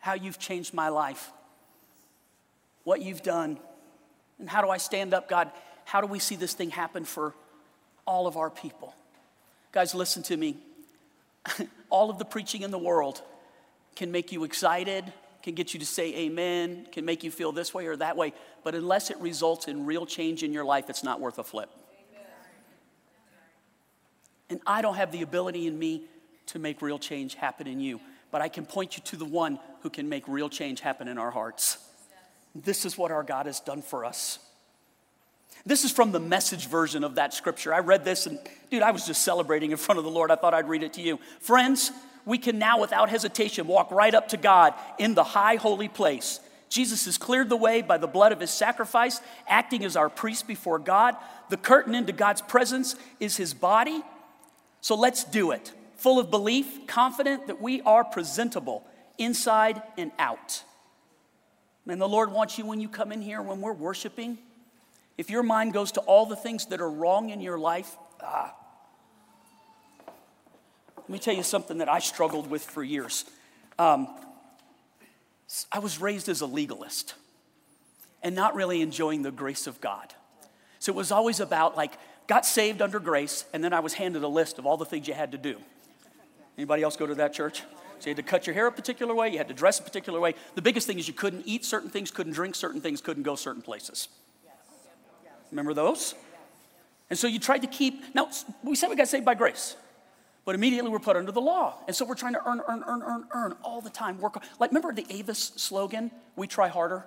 how 0.00 0.14
you've 0.14 0.38
changed 0.38 0.74
my 0.74 0.88
life, 0.88 1.30
what 2.84 3.02
you've 3.02 3.22
done, 3.22 3.58
and 4.38 4.48
how 4.48 4.62
do 4.62 4.68
I 4.70 4.78
stand 4.78 5.14
up, 5.14 5.28
God? 5.28 5.50
How 5.84 6.00
do 6.00 6.06
we 6.06 6.18
see 6.18 6.36
this 6.36 6.54
thing 6.54 6.70
happen 6.70 7.04
for 7.04 7.34
all 8.06 8.26
of 8.26 8.36
our 8.36 8.50
people? 8.50 8.94
Guys, 9.70 9.94
listen 9.94 10.22
to 10.24 10.36
me. 10.36 10.56
all 11.90 12.10
of 12.10 12.18
the 12.18 12.24
preaching 12.24 12.62
in 12.62 12.70
the 12.70 12.78
world 12.78 13.22
can 13.96 14.10
make 14.10 14.32
you 14.32 14.44
excited, 14.44 15.12
can 15.42 15.54
get 15.54 15.74
you 15.74 15.80
to 15.80 15.86
say 15.86 16.14
amen, 16.14 16.86
can 16.92 17.04
make 17.04 17.24
you 17.24 17.30
feel 17.30 17.52
this 17.52 17.74
way 17.74 17.86
or 17.86 17.96
that 17.96 18.16
way, 18.16 18.32
but 18.62 18.74
unless 18.74 19.10
it 19.10 19.18
results 19.18 19.68
in 19.68 19.86
real 19.86 20.06
change 20.06 20.42
in 20.42 20.52
your 20.52 20.64
life, 20.64 20.88
it's 20.88 21.02
not 21.02 21.20
worth 21.20 21.38
a 21.38 21.44
flip. 21.44 21.70
And 24.48 24.60
I 24.66 24.82
don't 24.82 24.96
have 24.96 25.12
the 25.12 25.22
ability 25.22 25.66
in 25.66 25.78
me 25.78 26.04
to 26.46 26.58
make 26.58 26.82
real 26.82 26.98
change 26.98 27.34
happen 27.34 27.66
in 27.66 27.80
you, 27.80 28.00
but 28.30 28.42
I 28.42 28.48
can 28.48 28.66
point 28.66 28.96
you 28.96 29.02
to 29.04 29.16
the 29.16 29.24
one 29.24 29.58
who 29.80 29.90
can 29.90 30.08
make 30.08 30.28
real 30.28 30.48
change 30.48 30.80
happen 30.80 31.08
in 31.08 31.18
our 31.18 31.30
hearts. 31.30 31.78
This 32.54 32.84
is 32.84 32.98
what 32.98 33.10
our 33.10 33.22
God 33.22 33.46
has 33.46 33.60
done 33.60 33.80
for 33.82 34.04
us. 34.04 34.38
This 35.64 35.84
is 35.84 35.92
from 35.92 36.12
the 36.12 36.20
message 36.20 36.66
version 36.66 37.04
of 37.04 37.14
that 37.14 37.32
scripture. 37.32 37.72
I 37.72 37.78
read 37.78 38.04
this 38.04 38.26
and, 38.26 38.38
dude, 38.70 38.82
I 38.82 38.90
was 38.90 39.06
just 39.06 39.22
celebrating 39.22 39.70
in 39.70 39.76
front 39.76 39.98
of 39.98 40.04
the 40.04 40.10
Lord. 40.10 40.30
I 40.30 40.36
thought 40.36 40.54
I'd 40.54 40.68
read 40.68 40.82
it 40.82 40.92
to 40.94 41.02
you. 41.02 41.18
Friends, 41.40 41.92
we 42.24 42.38
can 42.38 42.58
now, 42.58 42.80
without 42.80 43.10
hesitation, 43.10 43.66
walk 43.66 43.90
right 43.90 44.14
up 44.14 44.28
to 44.28 44.36
God 44.36 44.74
in 44.98 45.14
the 45.14 45.24
high 45.24 45.56
holy 45.56 45.88
place. 45.88 46.40
Jesus 46.68 47.04
has 47.04 47.18
cleared 47.18 47.48
the 47.48 47.56
way 47.56 47.82
by 47.82 47.98
the 47.98 48.06
blood 48.06 48.32
of 48.32 48.40
his 48.40 48.50
sacrifice, 48.50 49.20
acting 49.46 49.84
as 49.84 49.96
our 49.96 50.08
priest 50.08 50.46
before 50.46 50.78
God. 50.78 51.16
The 51.50 51.56
curtain 51.56 51.94
into 51.94 52.12
God's 52.12 52.40
presence 52.40 52.96
is 53.20 53.36
his 53.36 53.52
body. 53.52 54.02
So 54.80 54.94
let's 54.94 55.24
do 55.24 55.50
it, 55.50 55.72
full 55.96 56.18
of 56.18 56.30
belief, 56.30 56.86
confident 56.86 57.48
that 57.48 57.60
we 57.60 57.82
are 57.82 58.04
presentable 58.04 58.86
inside 59.18 59.82
and 59.98 60.12
out. 60.18 60.62
And 61.86 62.00
the 62.00 62.08
Lord 62.08 62.32
wants 62.32 62.56
you 62.56 62.64
when 62.64 62.80
you 62.80 62.88
come 62.88 63.12
in 63.12 63.20
here, 63.20 63.42
when 63.42 63.60
we're 63.60 63.72
worshiping, 63.72 64.38
if 65.18 65.28
your 65.28 65.42
mind 65.42 65.72
goes 65.72 65.92
to 65.92 66.00
all 66.00 66.26
the 66.26 66.36
things 66.36 66.66
that 66.66 66.80
are 66.80 66.90
wrong 66.90 67.30
in 67.30 67.40
your 67.40 67.58
life, 67.58 67.96
ah, 68.22 68.54
let 71.02 71.10
me 71.10 71.18
tell 71.18 71.34
you 71.34 71.42
something 71.42 71.78
that 71.78 71.88
I 71.88 71.98
struggled 71.98 72.50
with 72.50 72.62
for 72.62 72.82
years. 72.82 73.24
Um, 73.78 74.08
I 75.70 75.80
was 75.80 76.00
raised 76.00 76.28
as 76.28 76.40
a 76.40 76.46
legalist 76.46 77.14
and 78.22 78.34
not 78.34 78.54
really 78.54 78.80
enjoying 78.80 79.22
the 79.22 79.32
grace 79.32 79.66
of 79.66 79.80
God. 79.80 80.14
So 80.78 80.92
it 80.92 80.96
was 80.96 81.12
always 81.12 81.40
about 81.40 81.76
like, 81.76 81.92
got 82.28 82.46
saved 82.46 82.80
under 82.80 83.00
grace, 83.00 83.44
and 83.52 83.62
then 83.62 83.72
I 83.72 83.80
was 83.80 83.94
handed 83.94 84.22
a 84.22 84.28
list 84.28 84.58
of 84.58 84.66
all 84.66 84.76
the 84.76 84.84
things 84.84 85.08
you 85.08 85.14
had 85.14 85.32
to 85.32 85.38
do. 85.38 85.56
Anybody 86.56 86.82
else 86.82 86.96
go 86.96 87.06
to 87.06 87.14
that 87.16 87.32
church? 87.32 87.62
So 87.98 88.10
you 88.10 88.16
had 88.16 88.24
to 88.24 88.30
cut 88.30 88.46
your 88.46 88.54
hair 88.54 88.66
a 88.66 88.72
particular 88.72 89.14
way, 89.14 89.28
you 89.30 89.38
had 89.38 89.48
to 89.48 89.54
dress 89.54 89.80
a 89.80 89.82
particular 89.82 90.20
way. 90.20 90.34
The 90.54 90.62
biggest 90.62 90.86
thing 90.86 90.98
is 90.98 91.06
you 91.06 91.14
couldn't 91.14 91.44
eat 91.46 91.64
certain 91.64 91.90
things, 91.90 92.10
couldn't 92.10 92.32
drink 92.32 92.54
certain 92.54 92.80
things, 92.80 93.00
couldn't 93.00 93.22
go 93.22 93.36
certain 93.36 93.62
places. 93.62 94.08
Remember 95.50 95.74
those? 95.74 96.14
And 97.10 97.18
so 97.18 97.26
you 97.26 97.38
tried 97.38 97.62
to 97.62 97.68
keep, 97.68 98.14
now 98.14 98.30
we 98.64 98.74
said 98.74 98.88
we 98.88 98.96
got 98.96 99.08
saved 99.08 99.24
by 99.24 99.34
grace. 99.34 99.76
But 100.44 100.54
immediately 100.54 100.90
we're 100.90 100.98
put 100.98 101.16
under 101.16 101.32
the 101.32 101.40
law. 101.40 101.78
And 101.86 101.94
so 101.94 102.04
we're 102.04 102.16
trying 102.16 102.32
to 102.32 102.40
earn, 102.46 102.60
earn, 102.68 102.82
earn, 102.86 103.02
earn, 103.02 103.24
earn 103.32 103.54
all 103.62 103.80
the 103.80 103.90
time. 103.90 104.18
Work. 104.18 104.42
Like, 104.58 104.70
remember 104.70 104.92
the 104.92 105.06
Avis 105.08 105.52
slogan? 105.56 106.10
We 106.34 106.46
try 106.46 106.68
harder? 106.68 107.04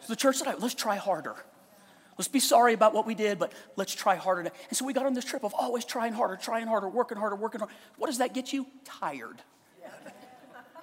So 0.00 0.12
the 0.12 0.16
church 0.16 0.36
said, 0.36 0.60
let's 0.60 0.74
try 0.74 0.96
harder. 0.96 1.34
Let's 2.16 2.28
be 2.28 2.40
sorry 2.40 2.72
about 2.72 2.94
what 2.94 3.06
we 3.06 3.14
did, 3.14 3.38
but 3.38 3.52
let's 3.76 3.94
try 3.94 4.16
harder. 4.16 4.40
And 4.40 4.76
so 4.76 4.86
we 4.86 4.94
got 4.94 5.04
on 5.04 5.12
this 5.12 5.24
trip 5.24 5.44
of 5.44 5.52
always 5.52 5.84
trying 5.84 6.14
harder, 6.14 6.36
trying 6.36 6.66
harder, 6.66 6.88
working 6.88 7.18
harder, 7.18 7.36
working 7.36 7.60
harder. 7.60 7.74
What 7.98 8.06
does 8.06 8.18
that 8.18 8.32
get 8.32 8.54
you? 8.54 8.66
Tired 8.84 9.42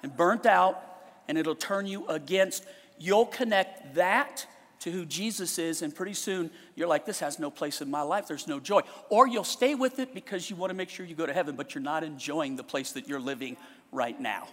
and 0.04 0.14
burnt 0.14 0.44
out, 0.44 0.80
and 1.26 1.38
it'll 1.38 1.54
turn 1.54 1.86
you 1.86 2.06
against. 2.06 2.64
You'll 2.98 3.26
connect 3.26 3.94
that 3.94 4.46
to 4.84 4.90
who 4.90 5.06
Jesus 5.06 5.58
is, 5.58 5.80
and 5.80 5.94
pretty 5.94 6.12
soon 6.12 6.50
you're 6.74 6.86
like, 6.86 7.06
this 7.06 7.20
has 7.20 7.38
no 7.38 7.50
place 7.50 7.80
in 7.80 7.90
my 7.90 8.02
life. 8.02 8.28
There's 8.28 8.46
no 8.46 8.60
joy. 8.60 8.82
Or 9.08 9.26
you'll 9.26 9.42
stay 9.42 9.74
with 9.74 9.98
it 9.98 10.12
because 10.12 10.50
you 10.50 10.56
want 10.56 10.68
to 10.68 10.74
make 10.74 10.90
sure 10.90 11.06
you 11.06 11.14
go 11.14 11.24
to 11.24 11.32
heaven, 11.32 11.56
but 11.56 11.74
you're 11.74 11.82
not 11.82 12.04
enjoying 12.04 12.56
the 12.56 12.62
place 12.62 12.92
that 12.92 13.08
you're 13.08 13.18
living 13.18 13.56
right 13.92 14.20
now. 14.20 14.46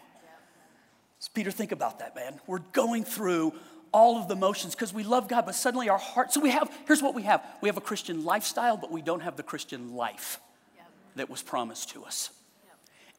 So, 1.20 1.30
Peter, 1.34 1.52
think 1.52 1.74
about 1.74 2.00
that, 2.00 2.16
man. 2.16 2.40
We're 2.48 2.60
going 2.72 3.04
through 3.04 3.54
all 3.92 4.22
of 4.22 4.30
the 4.30 4.38
motions 4.38 4.74
because 4.74 4.94
we 4.94 5.04
love 5.04 5.28
God, 5.28 5.46
but 5.46 5.54
suddenly 5.54 5.90
our 5.90 5.98
heart. 5.98 6.32
So, 6.32 6.40
we 6.40 6.52
have, 6.52 6.72
here's 6.88 7.04
what 7.04 7.14
we 7.14 7.24
have 7.24 7.46
we 7.60 7.68
have 7.68 7.76
a 7.76 7.82
Christian 7.82 8.24
lifestyle, 8.24 8.78
but 8.78 8.90
we 8.90 9.02
don't 9.02 9.22
have 9.24 9.36
the 9.36 9.44
Christian 9.44 9.96
life 9.96 10.40
that 11.18 11.30
was 11.30 11.42
promised 11.42 11.90
to 11.90 12.06
us. 12.06 12.30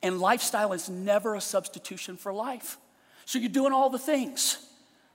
And 0.02 0.18
lifestyle 0.18 0.72
is 0.72 0.88
never 0.88 1.34
a 1.34 1.42
substitution 1.42 2.16
for 2.16 2.32
life. 2.32 2.78
So, 3.26 3.38
you're 3.38 3.50
doing 3.50 3.74
all 3.74 3.90
the 3.90 3.98
things 3.98 4.66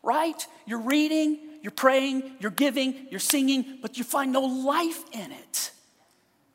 right? 0.08 0.48
You're 0.66 0.82
reading, 0.82 1.38
you're 1.68 1.72
praying, 1.74 2.32
you're 2.40 2.50
giving, 2.50 2.96
you're 3.12 3.20
singing, 3.20 3.80
but 3.82 3.98
you 3.98 4.06
find 4.06 4.32
no 4.32 4.40
life 4.40 5.04
in 5.12 5.34
it. 5.34 5.72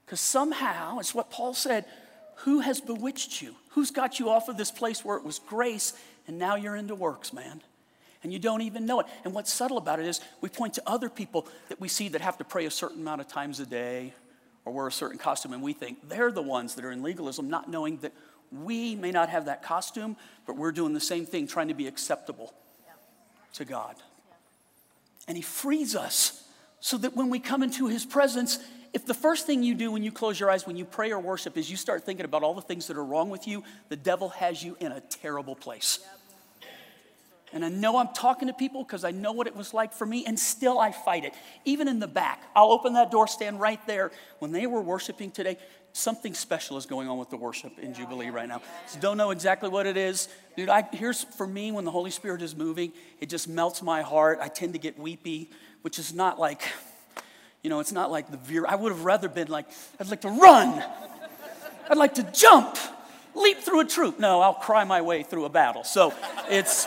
Because 0.06 0.20
somehow, 0.20 1.00
it's 1.00 1.14
what 1.14 1.30
Paul 1.30 1.52
said 1.52 1.84
who 2.36 2.60
has 2.60 2.80
bewitched 2.80 3.42
you? 3.42 3.54
Who's 3.72 3.90
got 3.90 4.18
you 4.18 4.30
off 4.30 4.48
of 4.48 4.56
this 4.56 4.70
place 4.70 5.04
where 5.04 5.18
it 5.18 5.22
was 5.22 5.38
grace 5.38 5.92
and 6.26 6.38
now 6.38 6.56
you're 6.56 6.74
into 6.74 6.94
works, 6.94 7.34
man? 7.34 7.60
And 8.22 8.32
you 8.32 8.38
don't 8.38 8.62
even 8.62 8.86
know 8.86 9.00
it. 9.00 9.06
And 9.26 9.34
what's 9.34 9.52
subtle 9.52 9.76
about 9.76 10.00
it 10.00 10.06
is 10.06 10.22
we 10.40 10.48
point 10.48 10.72
to 10.74 10.82
other 10.86 11.10
people 11.10 11.46
that 11.68 11.78
we 11.78 11.88
see 11.88 12.08
that 12.08 12.22
have 12.22 12.38
to 12.38 12.44
pray 12.44 12.64
a 12.64 12.70
certain 12.70 13.02
amount 13.02 13.20
of 13.20 13.28
times 13.28 13.60
a 13.60 13.66
day 13.66 14.14
or 14.64 14.72
wear 14.72 14.86
a 14.86 14.92
certain 14.92 15.18
costume, 15.18 15.52
and 15.52 15.62
we 15.62 15.74
think 15.74 16.08
they're 16.08 16.32
the 16.32 16.40
ones 16.40 16.74
that 16.76 16.86
are 16.86 16.90
in 16.90 17.02
legalism, 17.02 17.50
not 17.50 17.68
knowing 17.68 17.98
that 17.98 18.14
we 18.50 18.94
may 18.94 19.10
not 19.10 19.28
have 19.28 19.44
that 19.44 19.62
costume, 19.62 20.16
but 20.46 20.56
we're 20.56 20.72
doing 20.72 20.94
the 20.94 21.00
same 21.00 21.26
thing, 21.26 21.46
trying 21.46 21.68
to 21.68 21.74
be 21.74 21.86
acceptable 21.86 22.54
to 23.52 23.66
God. 23.66 23.96
And 25.28 25.36
He 25.36 25.42
frees 25.42 25.94
us 25.94 26.44
so 26.80 26.98
that 26.98 27.16
when 27.16 27.30
we 27.30 27.38
come 27.38 27.62
into 27.62 27.86
His 27.86 28.04
presence, 28.04 28.58
if 28.92 29.06
the 29.06 29.14
first 29.14 29.46
thing 29.46 29.62
you 29.62 29.74
do 29.74 29.90
when 29.90 30.02
you 30.02 30.12
close 30.12 30.38
your 30.38 30.50
eyes, 30.50 30.66
when 30.66 30.76
you 30.76 30.84
pray 30.84 31.12
or 31.12 31.18
worship, 31.18 31.56
is 31.56 31.70
you 31.70 31.76
start 31.76 32.04
thinking 32.04 32.24
about 32.24 32.42
all 32.42 32.54
the 32.54 32.62
things 32.62 32.88
that 32.88 32.96
are 32.96 33.04
wrong 33.04 33.30
with 33.30 33.48
you, 33.48 33.64
the 33.88 33.96
devil 33.96 34.28
has 34.30 34.62
you 34.62 34.76
in 34.80 34.92
a 34.92 35.00
terrible 35.00 35.54
place. 35.54 36.00
And 37.54 37.64
I 37.64 37.68
know 37.68 37.98
I'm 37.98 38.08
talking 38.14 38.48
to 38.48 38.54
people 38.54 38.82
because 38.82 39.04
I 39.04 39.10
know 39.10 39.32
what 39.32 39.46
it 39.46 39.54
was 39.54 39.74
like 39.74 39.92
for 39.92 40.06
me, 40.06 40.24
and 40.26 40.38
still 40.38 40.78
I 40.78 40.90
fight 40.90 41.24
it. 41.24 41.34
Even 41.64 41.86
in 41.86 41.98
the 41.98 42.06
back, 42.06 42.42
I'll 42.56 42.72
open 42.72 42.94
that 42.94 43.10
door, 43.10 43.26
stand 43.26 43.60
right 43.60 43.84
there. 43.86 44.10
When 44.38 44.52
they 44.52 44.66
were 44.66 44.80
worshiping 44.80 45.30
today, 45.30 45.58
something 45.92 46.34
special 46.34 46.76
is 46.76 46.86
going 46.86 47.08
on 47.08 47.18
with 47.18 47.30
the 47.30 47.36
worship 47.36 47.78
in 47.78 47.94
Jubilee 47.94 48.30
right 48.30 48.48
now. 48.48 48.62
So 48.86 48.98
don't 48.98 49.16
know 49.16 49.30
exactly 49.30 49.68
what 49.68 49.86
it 49.86 49.96
is. 49.96 50.28
Dude, 50.56 50.68
I, 50.68 50.82
here's 50.92 51.22
for 51.22 51.46
me 51.46 51.70
when 51.72 51.84
the 51.84 51.90
Holy 51.90 52.10
Spirit 52.10 52.42
is 52.42 52.56
moving, 52.56 52.92
it 53.20 53.28
just 53.28 53.48
melts 53.48 53.82
my 53.82 54.02
heart. 54.02 54.38
I 54.40 54.48
tend 54.48 54.72
to 54.72 54.78
get 54.78 54.98
weepy, 54.98 55.50
which 55.82 55.98
is 55.98 56.14
not 56.14 56.38
like, 56.38 56.62
you 57.62 57.70
know, 57.70 57.80
it's 57.80 57.92
not 57.92 58.10
like 58.10 58.30
the 58.30 58.38
veer. 58.38 58.64
I 58.66 58.74
would 58.74 58.90
have 58.90 59.04
rather 59.04 59.28
been 59.28 59.48
like, 59.48 59.66
I'd 60.00 60.08
like 60.08 60.22
to 60.22 60.30
run. 60.30 60.82
I'd 61.90 61.98
like 61.98 62.14
to 62.14 62.22
jump, 62.22 62.78
leap 63.34 63.58
through 63.58 63.80
a 63.80 63.84
troop. 63.84 64.18
No, 64.18 64.40
I'll 64.40 64.54
cry 64.54 64.84
my 64.84 65.02
way 65.02 65.22
through 65.22 65.44
a 65.44 65.50
battle. 65.50 65.84
So 65.84 66.14
it's, 66.48 66.86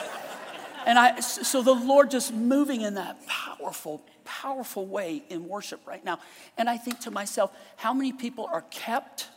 and 0.86 0.97
I, 0.97 1.20
so 1.20 1.62
the 1.62 1.74
Lord 1.74 2.10
just 2.10 2.34
moving 2.34 2.82
in 2.82 2.95
that 2.95 3.26
powerful, 3.28 4.01
powerful 4.26 4.86
way 4.86 5.24
in 5.30 5.48
worship 5.48 5.82
right 5.86 6.04
now. 6.04 6.20
And 6.58 6.70
I 6.70 6.78
think 6.78 7.00
to 7.02 7.12
myself, 7.12 7.52
how 7.78 7.94
many 7.94 8.12
people 8.12 8.50
are 8.52 8.64
kept 8.70 9.30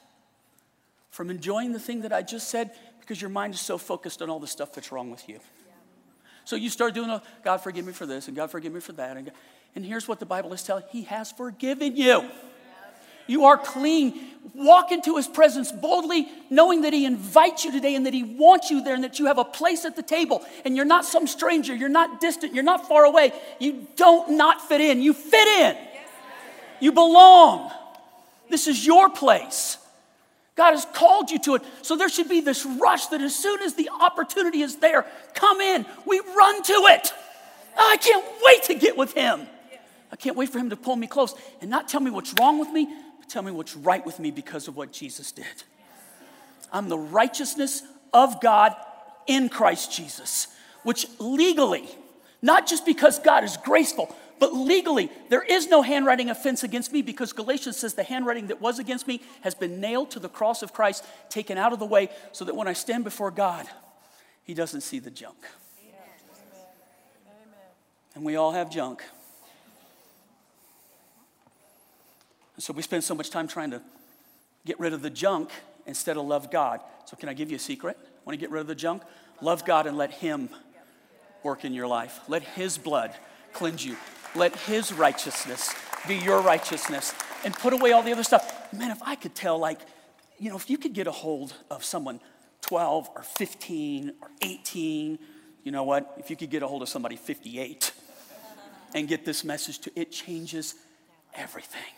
from 1.11 1.31
enjoying 1.31 1.73
the 1.73 1.81
thing 1.81 2.03
that 2.03 2.13
I 2.13 2.23
just 2.23 2.49
said 2.49 2.73
because 3.01 3.21
your 3.21 3.31
mind 3.31 3.55
is 3.55 3.61
so 3.61 3.79
focused 3.79 4.21
on 4.21 4.29
all 4.31 4.41
the 4.41 4.47
stuff 4.47 4.73
that's 4.73 4.91
wrong 4.91 5.11
with 5.11 5.29
you? 5.29 5.41
So 6.45 6.57
you 6.57 6.71
start 6.71 6.95
doing, 6.95 7.11
a, 7.11 7.23
God 7.45 7.59
forgive 7.59 7.85
me 7.85 7.93
for 7.93 8.07
this, 8.07 8.27
and 8.27 8.35
God 8.35 8.51
forgive 8.51 8.73
me 8.73 8.81
for 8.81 8.93
that. 8.93 9.19
And, 9.19 9.31
and 9.75 9.85
here's 9.85 10.09
what 10.09 10.19
the 10.19 10.25
Bible 10.25 10.53
is 10.55 10.63
telling 10.63 10.85
He 10.91 11.03
has 11.03 11.31
forgiven 11.31 11.95
you. 11.95 12.29
You 13.29 13.45
are 13.45 13.57
clean. 13.57 14.19
Walk 14.55 14.91
into 14.91 15.17
his 15.17 15.29
presence 15.29 15.71
boldly, 15.71 16.27
knowing 16.51 16.83
that 16.83 16.93
he 16.93 17.05
invites 17.05 17.65
you 17.65 17.71
today 17.71 17.95
and 17.95 18.07
that 18.07 18.15
he 18.15 18.25
wants 18.25 18.71
you 18.71 18.83
there 18.83 18.95
and 18.95 19.05
that 19.05 19.21
you 19.21 19.27
have 19.27 19.39
a 19.39 19.45
place 19.45 19.85
at 19.85 19.95
the 19.95 20.03
table 20.03 20.45
and 20.65 20.75
you're 20.75 20.85
not 20.85 21.05
some 21.05 21.29
stranger, 21.29 21.73
you're 21.73 21.89
not 21.89 22.21
distant, 22.21 22.55
you're 22.55 22.65
not 22.65 22.89
far 22.89 23.05
away. 23.05 23.33
You 23.61 23.87
don't 23.95 24.37
not 24.37 24.67
fit 24.67 24.81
in, 24.81 25.01
you 25.01 25.13
fit 25.13 25.47
in. 25.47 25.77
You 26.81 26.91
belong. 26.91 27.71
This 28.51 28.67
is 28.67 28.85
your 28.85 29.11
place. 29.11 29.79
God 30.57 30.73
has 30.73 30.85
called 30.93 31.31
you 31.31 31.39
to 31.41 31.55
it. 31.55 31.63
So 31.83 31.97
there 31.97 32.09
should 32.09 32.29
be 32.29 32.41
this 32.41 32.67
rush 32.67 33.07
that 33.07 33.21
as 33.21 33.37
soon 33.37 33.63
as 33.63 33.75
the 33.75 33.91
opportunity 34.01 34.63
is 34.63 34.77
there, 34.77 35.07
come 35.35 35.61
in. 35.61 35.87
We 36.05 36.21
run 36.37 36.63
to 36.65 36.73
it. 36.73 37.13
Oh, 37.77 37.91
I 37.93 37.97
can't 37.97 38.25
wait 38.45 38.65
to 38.65 38.75
get 38.75 38.97
with 38.97 39.13
him. 39.13 39.47
I 40.11 40.17
can't 40.17 40.37
wait 40.37 40.49
for 40.49 40.59
him 40.59 40.71
to 40.71 40.77
pull 40.77 40.97
me 40.97 41.07
close 41.07 41.33
and 41.61 41.71
not 41.71 41.89
tell 41.89 42.01
me 42.01 42.11
what's 42.11 42.35
wrong 42.41 42.59
with 42.59 42.71
me, 42.71 42.89
tell 43.29 43.43
me 43.43 43.53
what's 43.53 43.77
right 43.77 44.05
with 44.05 44.19
me 44.19 44.31
because 44.31 44.69
of 44.69 44.77
what 44.77 44.93
Jesus 44.93 45.33
did. 45.33 45.47
I'm 46.73 46.89
the 46.89 46.99
righteousness 46.99 47.83
of 48.13 48.41
God 48.41 48.75
in 49.27 49.49
Christ 49.49 49.93
Jesus, 49.93 50.49
which 50.83 51.07
legally, 51.19 51.89
not 52.43 52.67
just 52.67 52.85
because 52.85 53.19
God 53.19 53.45
is 53.45 53.57
graceful, 53.59 54.15
but 54.39 54.55
legally, 54.55 55.11
there 55.29 55.43
is 55.43 55.69
no 55.69 55.83
handwriting 55.83 56.31
offense 56.31 56.63
against 56.63 56.93
me 56.93 57.03
because 57.03 57.33
Galatians 57.33 57.77
says 57.77 57.95
the 57.95 58.05
handwriting 58.05 58.49
that 58.49 58.61
was 58.61 58.79
against 58.79 59.07
me 59.09 59.21
has 59.41 59.55
been 59.55 59.81
nailed 59.81 60.13
to 60.13 60.21
the 60.21 60.29
cross 60.29 60.63
of 60.63 60.73
Christ, 60.73 61.05
taken 61.29 61.59
out 61.59 61.73
of 61.73 61.79
the 61.79 61.87
way, 61.87 62.09
so 62.33 62.45
that 62.45 62.55
when 62.55 62.69
I 62.69 62.73
stand 62.73 63.05
before 63.05 63.31
God, 63.31 63.67
He 64.45 64.55
doesn't 64.55 64.83
see 64.83 65.01
the 65.01 65.11
junk. 65.11 65.39
Amen. 65.83 66.01
And 68.15 68.25
we 68.25 68.37
all 68.37 68.53
have 68.53 68.71
junk. 68.71 69.03
And 72.59 72.63
so 72.65 72.73
we 72.73 72.83
spend 72.83 73.05
so 73.05 73.15
much 73.15 73.31
time 73.31 73.47
trying 73.47 73.71
to 73.71 73.81
get 74.67 74.81
rid 74.81 74.93
of 74.93 75.01
the 75.01 75.11
junk 75.11 75.53
instead 75.87 76.17
of 76.17 76.27
love 76.27 76.51
God. 76.51 76.81
So, 77.05 77.17
can 77.17 77.29
I 77.29 77.33
give 77.33 77.51
you 77.51 77.57
a 77.57 77.61
secret? 77.61 77.97
Want 78.25 78.37
to 78.37 78.41
get 78.41 78.51
rid 78.51 78.61
of 78.61 78.67
the 78.67 78.75
junk? 78.75 79.05
Love 79.41 79.65
God 79.65 79.87
and 79.87 79.97
let 79.97 80.11
Him 80.11 80.49
work 81.45 81.65
in 81.65 81.73
your 81.73 81.87
life. 81.87 82.19
Let 82.27 82.43
His 82.43 82.77
blood 82.77 83.15
cleanse 83.53 83.87
you. 83.87 83.97
Let 84.35 84.57
His 84.57 84.93
righteousness 84.93 85.73
be 86.09 86.17
your 86.17 86.41
righteousness. 86.41 87.15
And 87.45 87.55
put 87.55 87.75
away 87.75 87.93
all 87.93 88.03
the 88.03 88.11
other 88.11 88.25
stuff. 88.25 88.73
Man, 88.73 88.91
if 88.91 89.01
I 89.05 89.15
could 89.15 89.37
tell, 89.37 89.57
like, 89.57 89.79
you 90.41 90.51
know, 90.51 90.57
if 90.57 90.69
you 90.69 90.79
could 90.79 90.95
get 90.95 91.07
a 91.07 91.13
hold 91.13 91.55
of 91.71 91.85
someone 91.85 92.19
12 92.63 93.09
or 93.15 93.23
15 93.23 94.15
or 94.21 94.31
18, 94.43 95.21
you 95.63 95.71
know 95.71 95.85
what? 95.85 96.13
If 96.19 96.29
you 96.29 96.35
could 96.35 96.51
get 96.51 96.65
a 96.65 96.67
hold 96.67 96.83
of 96.83 96.89
somebody 96.89 97.15
58 97.15 97.93
and 98.97 99.07
get 99.07 99.25
this 99.25 99.45
message 99.45 99.79
to, 99.79 99.93
it 99.95 100.11
changes 100.11 100.75
everything. 101.37 101.93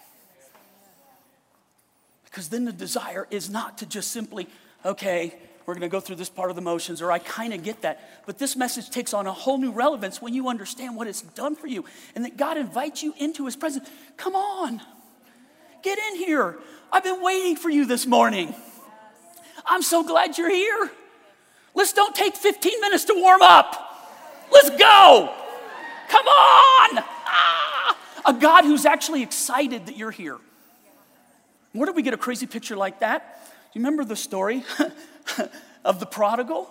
Because 2.31 2.49
then 2.49 2.65
the 2.65 2.73
desire 2.73 3.27
is 3.31 3.51
not 3.51 3.79
to 3.79 3.87
just 3.87 4.13
simply, 4.13 4.47
okay, 4.85 5.35
we're 5.67 5.75
going 5.75 5.83
to 5.83 5.89
go 5.89 6.01
through 6.01 6.17
this 6.17 6.29
part 6.29 6.51
of 6.51 6.57
the 6.57 6.63
motions, 6.63 7.03
or 7.03 7.13
I 7.13 7.19
kind 7.19 7.53
of 7.53 7.63
get 7.63 7.83
that. 7.83 8.25
But 8.27 8.39
this 8.39 8.57
message 8.57 8.91
takes 8.91 9.13
on 9.13 9.27
a 9.27 9.33
whole 9.33 9.59
new 9.59 9.73
relevance 9.73 10.23
when 10.23 10.35
you 10.35 10.49
understand 10.49 10.97
what 10.97 11.07
it's 11.07 11.23
done 11.23 11.55
for 11.55 11.67
you 11.67 11.85
and 12.15 12.25
that 12.25 12.37
God 12.37 12.57
invites 12.57 13.03
you 13.03 13.15
into 13.19 13.45
his 13.45 13.57
presence. 13.57 13.89
Come 14.17 14.35
on, 14.35 14.81
get 15.83 15.99
in 15.99 16.17
here. 16.17 16.59
I've 16.93 17.05
been 17.05 17.23
waiting 17.23 17.57
for 17.57 17.71
you 17.71 17.85
this 17.85 18.07
morning. 18.07 18.55
I'm 19.67 19.83
so 19.83 20.03
glad 20.03 20.39
you're 20.39 20.51
here. 20.51 20.91
Let's 21.75 21.93
don't 21.93 22.15
take 22.15 22.35
15 22.35 22.81
minutes 22.81 23.05
to 23.05 23.15
warm 23.15 23.43
up. 23.43 23.77
Let's 24.51 24.71
go. 24.71 25.33
Come 26.09 26.27
on. 26.27 27.05
Ah, 27.27 27.97
a 28.27 28.33
God 28.33 28.65
who's 28.65 28.85
actually 28.85 29.23
excited 29.23 29.87
that 29.87 29.97
you're 29.97 30.11
here. 30.11 30.39
Where 31.73 31.87
did 31.87 31.95
we 31.95 32.03
get 32.03 32.15
a 32.15 32.19
crazy 32.19 32.47
picture 32.47 32.77
like 32.77 33.01
that? 33.01 33.45
Do 33.45 33.79
you 33.79 33.85
remember 33.85 34.05
the 34.05 34.17
story 34.17 34.65
of 35.85 36.01
the 36.01 36.07
prodigal 36.07 36.71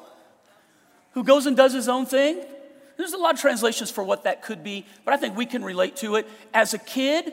who 1.14 1.24
goes 1.24 1.46
and 1.46 1.56
does 1.56 1.74
his 1.74 1.88
own 1.88 2.06
thing? 2.06 2.44
There's 2.98 3.14
a 3.14 3.18
lot 3.18 3.34
of 3.34 3.40
translations 3.40 3.90
for 3.90 4.04
what 4.04 4.26
that 4.26 4.44
could 4.44 4.62
be, 4.62 4.86
but 5.06 5.14
I 5.14 5.18
think 5.18 5.38
we 5.38 5.46
can 5.46 5.64
relate 5.64 5.96
to 5.98 6.16
it. 6.16 6.28
As 6.54 6.74
a 6.74 6.78
kid 6.78 7.32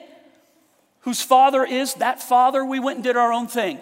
whose 1.00 1.20
father 1.20 1.64
is 1.64 1.94
that 1.94 2.22
father, 2.22 2.64
we 2.64 2.78
went 2.78 2.98
and 2.98 3.04
did 3.04 3.16
our 3.16 3.32
own 3.32 3.48
thing. 3.48 3.80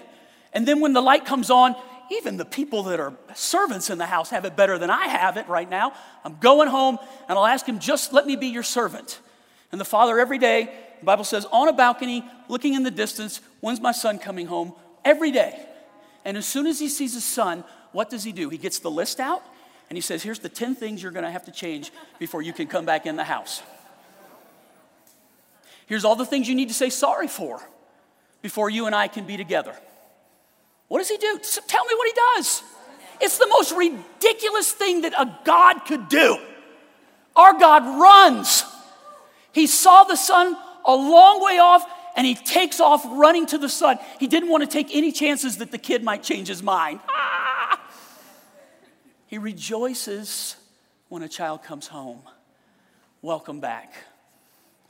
And 0.55 0.66
then 0.66 0.80
when 0.80 0.95
the 0.95 1.03
light 1.03 1.26
comes 1.26 1.51
on, 1.51 1.76
even 2.11 2.37
the 2.39 2.45
people 2.45 2.85
that 2.85 3.01
are 3.01 3.14
servants 3.35 3.91
in 3.91 3.99
the 3.99 4.07
house 4.07 4.30
have 4.30 4.45
it 4.45 4.57
better 4.57 4.78
than 4.78 4.91
I 4.91 5.09
have 5.09 5.37
it 5.37 5.49
right 5.49 5.68
now. 5.68 5.93
I'm 6.24 6.37
going 6.39 6.68
home 6.68 6.99
and 7.28 7.39
I'll 7.39 7.47
ask 7.47 7.66
him, 7.66 7.78
just 7.78 8.12
let 8.12 8.26
me 8.26 8.37
be 8.37 8.49
your 8.49 8.62
servant. 8.62 9.20
And 9.72 9.80
the 9.80 9.85
father 9.85 10.18
every 10.18 10.39
day, 10.39 10.70
the 11.01 11.07
Bible 11.07 11.24
says, 11.24 11.47
on 11.53 11.68
a 11.68 11.72
balcony, 11.72 12.24
looking 12.49 12.74
in 12.74 12.82
the 12.82 12.90
distance, 12.90 13.40
when's 13.61 13.80
my 13.80 13.92
son 13.92 14.18
coming 14.18 14.47
home? 14.47 14.72
Every 15.05 15.30
day. 15.30 15.59
And 16.24 16.36
as 16.36 16.47
soon 16.47 16.66
as 16.66 16.78
he 16.78 16.88
sees 16.88 17.14
his 17.14 17.24
son, 17.24 17.64
what 17.92 18.11
does 18.11 18.24
he 18.24 18.32
do? 18.32 18.49
He 18.49 18.59
gets 18.59 18.78
the 18.78 18.90
list 18.90 19.20
out 19.20 19.42
and 19.90 19.97
he 19.97 20.01
says, 20.01 20.22
here's 20.22 20.38
the 20.38 20.49
10 20.49 20.74
things 20.74 21.03
you're 21.03 21.12
going 21.12 21.24
to 21.24 21.30
have 21.30 21.45
to 21.45 21.53
change 21.53 21.92
before 22.18 22.42
you 22.42 22.53
can 22.53 22.66
come 22.66 22.84
back 22.84 23.07
in 23.07 23.16
the 23.16 23.24
house. 23.24 23.62
Here's 25.86 26.05
all 26.05 26.16
the 26.16 26.26
things 26.26 26.49
you 26.49 26.55
need 26.55 26.68
to 26.68 26.74
say 26.74 26.90
sorry 26.90 27.28
for 27.28 27.61
before 28.40 28.70
you 28.70 28.86
and 28.86 28.95
I 28.95 29.09
can 29.09 29.26
be 29.26 29.36
together. 29.36 29.74
What 30.88 30.99
does 30.99 31.09
he 31.09 31.16
do? 31.18 31.38
Tell 31.66 31.84
me 31.84 31.95
what 31.95 32.09
he 32.09 32.14
does. 32.36 32.62
It's 33.20 33.38
the 33.38 33.47
most 33.49 33.72
ridiculous 33.72 34.72
thing 34.72 35.03
that 35.03 35.12
a 35.12 35.38
God 35.45 35.80
could 35.86 36.09
do. 36.09 36.38
Our 37.36 37.59
God 37.59 38.01
runs. 38.01 38.64
He 39.53 39.66
saw 39.66 40.05
the 40.05 40.16
son 40.16 40.57
a 40.85 40.95
long 40.95 41.43
way 41.45 41.59
off 41.59 41.85
and 42.16 42.26
he 42.26 42.35
takes 42.35 42.80
off 42.80 43.05
running 43.07 43.47
to 43.47 43.59
the 43.59 43.68
son. 43.68 43.99
He 44.20 44.26
didn't 44.26 44.49
want 44.49 44.62
to 44.62 44.68
take 44.68 44.95
any 44.95 45.12
chances 45.12 45.59
that 45.59 45.70
the 45.70 45.78
kid 45.78 46.05
might 46.05 46.22
change 46.22 46.49
his 46.49 46.62
mind. 46.62 47.01
Ah! 47.09 47.80
He 49.26 49.39
rejoices 49.39 50.57
when 51.09 51.22
a 51.22 51.28
child 51.28 51.62
comes 51.64 51.89
home. 51.89 52.22
Welcome 53.20 53.61
back. 53.61 53.95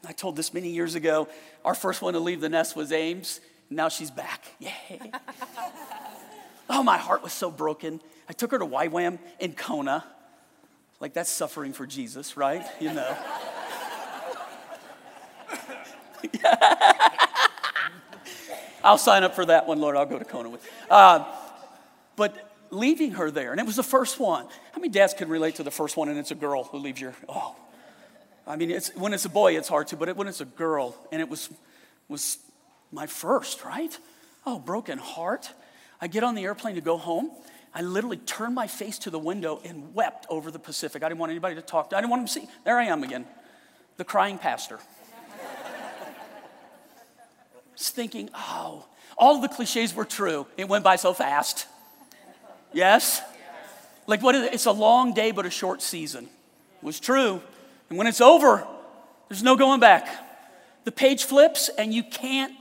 I 0.07 0.13
told 0.13 0.37
this 0.37 0.53
many 0.53 0.69
years 0.69 0.95
ago. 0.95 1.29
Our 1.65 1.75
first 1.75 2.03
one 2.03 2.13
to 2.15 2.21
leave 2.21 2.41
the 2.41 2.49
nest 2.49 2.77
was 2.77 2.93
Ames. 2.93 3.41
Now 3.71 3.89
she's 3.89 4.11
back. 4.11 4.45
Yay. 4.59 5.01
oh, 6.71 6.83
my 6.83 6.99
heart 6.99 7.23
was 7.23 7.33
so 7.33 7.51
broken. 7.51 8.01
I 8.29 8.33
took 8.33 8.51
her 8.51 8.59
to 8.59 8.67
YWAM 8.67 9.19
in 9.41 9.55
Kona. 9.55 10.05
Like, 11.01 11.15
that's 11.15 11.31
suffering 11.31 11.73
for 11.73 11.87
Jesus, 11.87 12.37
right? 12.37 12.65
You 12.81 12.93
know. 12.93 13.17
I'll 18.85 18.99
sign 18.99 19.25
up 19.25 19.35
for 19.35 19.47
that 19.47 19.67
one, 19.67 19.81
Lord. 19.81 19.97
I'll 19.97 20.07
go 20.07 20.19
to 20.19 20.25
Kona 20.25 20.51
with. 20.51 20.69
Uh, 20.91 21.25
but 22.17 22.55
leaving 22.71 23.13
her 23.13 23.31
there, 23.31 23.53
and 23.53 23.61
it 23.61 23.67
was 23.67 23.77
the 23.77 23.83
first 23.83 24.21
one. 24.21 24.47
How 24.73 24.81
many 24.81 24.91
dads 24.91 25.15
can 25.15 25.29
relate 25.29 25.57
to 25.57 25.63
the 25.63 25.71
first 25.71 25.97
one 25.97 26.09
and 26.09 26.19
it's 26.19 26.31
a 26.31 26.37
girl 26.37 26.65
who 26.65 26.79
leaves 26.79 27.01
your, 27.01 27.15
oh. 27.29 27.57
I 28.47 28.57
mean, 28.57 28.71
it's, 28.71 28.95
when 28.95 29.15
it's 29.15 29.25
a 29.25 29.31
boy, 29.31 29.57
it's 29.57 29.69
hard 29.69 29.87
to, 29.89 29.97
but 29.97 30.09
it, 30.09 30.17
when 30.17 30.29
it's 30.29 30.43
a 30.43 30.45
girl, 30.45 30.95
and 31.11 31.23
it 31.23 31.29
was, 31.31 31.49
was 32.09 32.39
my 32.93 33.07
first, 33.07 33.65
right? 33.65 33.97
Oh, 34.45 34.59
broken 34.59 34.99
heart. 34.99 35.51
I 36.01 36.09
get 36.09 36.23
on 36.23 36.35
the 36.35 36.45
airplane 36.45 36.75
to 36.75 36.83
go 36.83 36.99
home. 36.99 37.31
I 37.75 37.81
literally 37.81 38.19
turned 38.19 38.55
my 38.55 38.67
face 38.67 38.99
to 39.01 39.11
the 39.11 39.19
window 39.19 39.61
and 39.65 39.95
wept 39.95 40.27
over 40.29 40.51
the 40.51 40.59
Pacific. 40.59 41.03
I 41.03 41.09
didn't 41.09 41.21
want 41.21 41.31
anybody 41.31 41.55
to 41.55 41.63
talk 41.63 41.91
to. 41.91 41.97
I 41.97 42.01
didn't 42.01 42.11
want 42.11 42.21
them 42.21 42.27
to 42.27 42.33
see. 42.33 42.55
There 42.65 42.79
I 42.79 42.85
am 42.85 43.03
again, 43.03 43.25
the 43.97 44.05
crying 44.05 44.39
pastor. 44.39 44.79
Thinking, 47.77 48.31
oh, 48.35 48.87
all 49.17 49.41
the 49.41 49.49
cliches 49.49 49.95
were 49.95 50.05
true. 50.05 50.47
It 50.57 50.69
went 50.69 50.85
by 50.85 50.97
so 50.97 51.13
fast. 51.13 51.67
Yes? 52.73 53.23
Like 54.07 54.23
what 54.23 54.35
is 54.35 54.45
it? 54.45 54.55
It's 54.55 54.67
a 54.67 54.73
long 54.73 55.15
day 55.15 55.31
but 55.31 55.47
a 55.47 55.51
short 55.51 55.83
season. 55.83 56.25
It 56.25 56.85
was 56.85 57.01
true. 57.01 57.41
And 57.89 57.99
when 57.99 58.07
it's 58.07 58.21
over, 58.21 58.67
there's 59.29 59.43
no 59.43 59.57
going 59.57 59.81
back. 59.81 60.09
The 60.85 60.93
page 60.93 61.25
flips 61.25 61.71
and 61.79 61.95
you 61.95 62.03
can't 62.03 62.53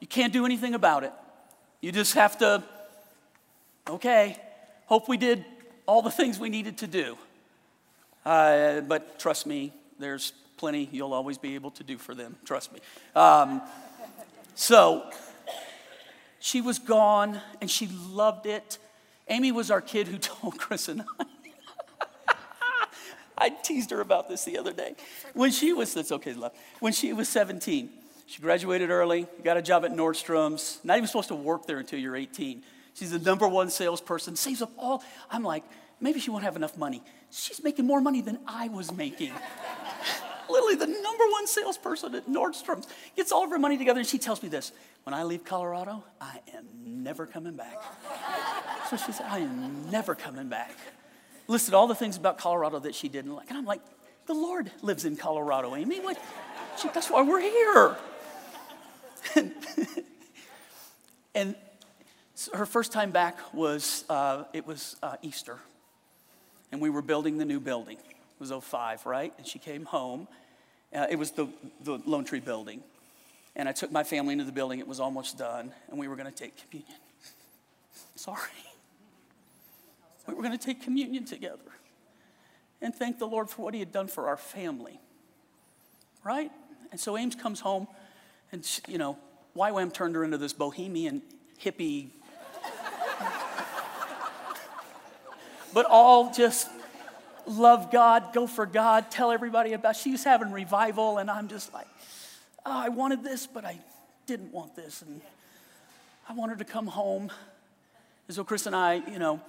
you 0.00 0.06
can't 0.06 0.32
do 0.32 0.44
anything 0.44 0.74
about 0.74 1.02
it. 1.02 1.12
You 1.80 1.90
just 1.90 2.14
have 2.14 2.38
to 2.38 2.62
okay, 3.88 4.36
hope 4.86 5.08
we 5.08 5.16
did 5.16 5.44
all 5.86 6.02
the 6.02 6.10
things 6.10 6.38
we 6.38 6.50
needed 6.50 6.78
to 6.78 6.86
do. 6.86 7.16
Uh, 8.24 8.82
but 8.82 9.18
trust 9.18 9.46
me, 9.46 9.72
there's 9.98 10.32
plenty 10.58 10.88
you'll 10.92 11.14
always 11.14 11.38
be 11.38 11.54
able 11.54 11.70
to 11.72 11.82
do 11.82 11.96
for 11.96 12.14
them. 12.14 12.36
Trust 12.44 12.72
me. 12.72 12.80
Um, 13.16 13.62
so 14.58 15.08
she 16.40 16.60
was 16.60 16.80
gone 16.80 17.40
and 17.60 17.70
she 17.70 17.86
loved 18.10 18.44
it. 18.44 18.78
Amy 19.28 19.52
was 19.52 19.70
our 19.70 19.80
kid 19.80 20.08
who 20.08 20.18
told 20.18 20.58
Chris 20.58 20.88
and 20.88 21.04
I. 21.20 22.34
I 23.38 23.50
teased 23.50 23.92
her 23.92 24.00
about 24.00 24.28
this 24.28 24.44
the 24.44 24.58
other 24.58 24.72
day. 24.72 24.96
When 25.32 25.52
she 25.52 25.72
was, 25.72 25.94
that's 25.94 26.10
okay, 26.10 26.32
love. 26.32 26.50
When 26.80 26.92
she 26.92 27.12
was 27.12 27.28
17, 27.28 27.88
she 28.26 28.42
graduated 28.42 28.90
early, 28.90 29.28
got 29.44 29.56
a 29.56 29.62
job 29.62 29.84
at 29.84 29.92
Nordstrom's, 29.92 30.80
not 30.82 30.96
even 30.96 31.06
supposed 31.06 31.28
to 31.28 31.36
work 31.36 31.66
there 31.66 31.78
until 31.78 32.00
you're 32.00 32.16
18. 32.16 32.64
She's 32.94 33.12
the 33.12 33.20
number 33.20 33.46
one 33.46 33.70
salesperson, 33.70 34.34
saves 34.34 34.60
up 34.60 34.72
all. 34.76 35.04
I'm 35.30 35.44
like, 35.44 35.62
maybe 36.00 36.18
she 36.18 36.30
won't 36.30 36.42
have 36.42 36.56
enough 36.56 36.76
money. 36.76 37.00
She's 37.30 37.62
making 37.62 37.86
more 37.86 38.00
money 38.00 38.22
than 38.22 38.40
I 38.44 38.70
was 38.70 38.90
making. 38.90 39.30
literally 40.50 40.74
the 40.74 40.86
number 40.86 41.24
one 41.30 41.46
salesperson 41.46 42.14
at 42.14 42.28
Nordstrom's, 42.28 42.86
gets 43.16 43.32
all 43.32 43.44
of 43.44 43.50
her 43.50 43.58
money 43.58 43.78
together, 43.78 44.00
and 44.00 44.08
she 44.08 44.18
tells 44.18 44.42
me 44.42 44.48
this 44.48 44.72
When 45.04 45.14
I 45.14 45.22
leave 45.22 45.44
Colorado, 45.44 46.04
I 46.20 46.40
am 46.54 46.66
never 47.02 47.26
coming 47.26 47.54
back. 47.54 47.76
So 48.90 48.96
she 48.96 49.12
said, 49.12 49.26
I 49.28 49.38
am 49.40 49.90
never 49.90 50.14
coming 50.14 50.48
back. 50.48 50.72
Listed 51.46 51.74
all 51.74 51.86
the 51.86 51.94
things 51.94 52.16
about 52.16 52.38
Colorado 52.38 52.78
that 52.80 52.94
she 52.94 53.08
didn't 53.08 53.34
like. 53.34 53.48
And 53.48 53.58
I'm 53.58 53.64
like, 53.64 53.80
the 54.26 54.34
Lord 54.34 54.70
lives 54.82 55.04
in 55.04 55.16
Colorado, 55.16 55.74
Amy. 55.74 56.00
What? 56.00 56.18
She, 56.80 56.88
that's 56.88 57.10
why 57.10 57.22
we're 57.22 57.40
here. 57.40 57.96
and, 59.34 59.54
and 61.34 61.56
so 62.34 62.56
her 62.56 62.66
first 62.66 62.92
time 62.92 63.10
back 63.10 63.38
was, 63.54 64.04
uh, 64.08 64.44
it 64.52 64.66
was 64.66 64.96
uh, 65.02 65.16
Easter. 65.22 65.58
And 66.70 66.80
we 66.80 66.90
were 66.90 67.02
building 67.02 67.38
the 67.38 67.44
new 67.44 67.60
building. 67.60 67.96
Was 68.38 68.52
05, 68.52 69.06
right? 69.06 69.32
And 69.36 69.46
she 69.46 69.58
came 69.58 69.84
home. 69.84 70.28
Uh, 70.94 71.06
it 71.10 71.16
was 71.16 71.32
the, 71.32 71.48
the 71.82 72.00
Lone 72.06 72.24
Tree 72.24 72.40
building. 72.40 72.82
And 73.56 73.68
I 73.68 73.72
took 73.72 73.90
my 73.90 74.04
family 74.04 74.32
into 74.32 74.44
the 74.44 74.52
building. 74.52 74.78
It 74.78 74.86
was 74.86 75.00
almost 75.00 75.36
done. 75.36 75.72
And 75.90 75.98
we 75.98 76.06
were 76.06 76.16
going 76.16 76.30
to 76.30 76.36
take 76.36 76.56
communion. 76.56 76.98
Sorry. 78.14 78.38
We 80.26 80.34
were 80.34 80.42
going 80.42 80.56
to 80.56 80.64
take 80.64 80.82
communion 80.82 81.24
together 81.24 81.58
and 82.80 82.94
thank 82.94 83.18
the 83.18 83.26
Lord 83.26 83.50
for 83.50 83.62
what 83.62 83.74
He 83.74 83.80
had 83.80 83.92
done 83.92 84.06
for 84.06 84.28
our 84.28 84.36
family. 84.36 85.00
Right? 86.22 86.52
And 86.90 87.00
so 87.00 87.16
Ames 87.16 87.34
comes 87.34 87.60
home, 87.60 87.88
and, 88.52 88.64
she, 88.64 88.80
you 88.88 88.98
know, 88.98 89.18
YWAM 89.56 89.92
turned 89.92 90.14
her 90.14 90.24
into 90.24 90.38
this 90.38 90.52
bohemian 90.52 91.22
hippie, 91.62 92.08
but 95.74 95.86
all 95.86 96.32
just 96.32 96.68
love 97.48 97.90
God, 97.90 98.32
go 98.32 98.46
for 98.46 98.66
God, 98.66 99.10
tell 99.10 99.30
everybody 99.30 99.72
about. 99.72 99.96
She's 99.96 100.24
having 100.24 100.52
revival, 100.52 101.18
and 101.18 101.30
I'm 101.30 101.48
just 101.48 101.72
like, 101.72 101.88
oh, 102.66 102.78
I 102.78 102.88
wanted 102.88 103.24
this, 103.24 103.46
but 103.46 103.64
I 103.64 103.78
didn't 104.26 104.52
want 104.52 104.76
this, 104.76 105.02
and 105.02 105.20
I 106.28 106.34
wanted 106.34 106.58
to 106.58 106.64
come 106.64 106.86
home. 106.86 107.30
And 108.26 108.34
so 108.34 108.44
Chris 108.44 108.66
and 108.66 108.76
I, 108.76 108.94
you 109.10 109.18
know, 109.18 109.40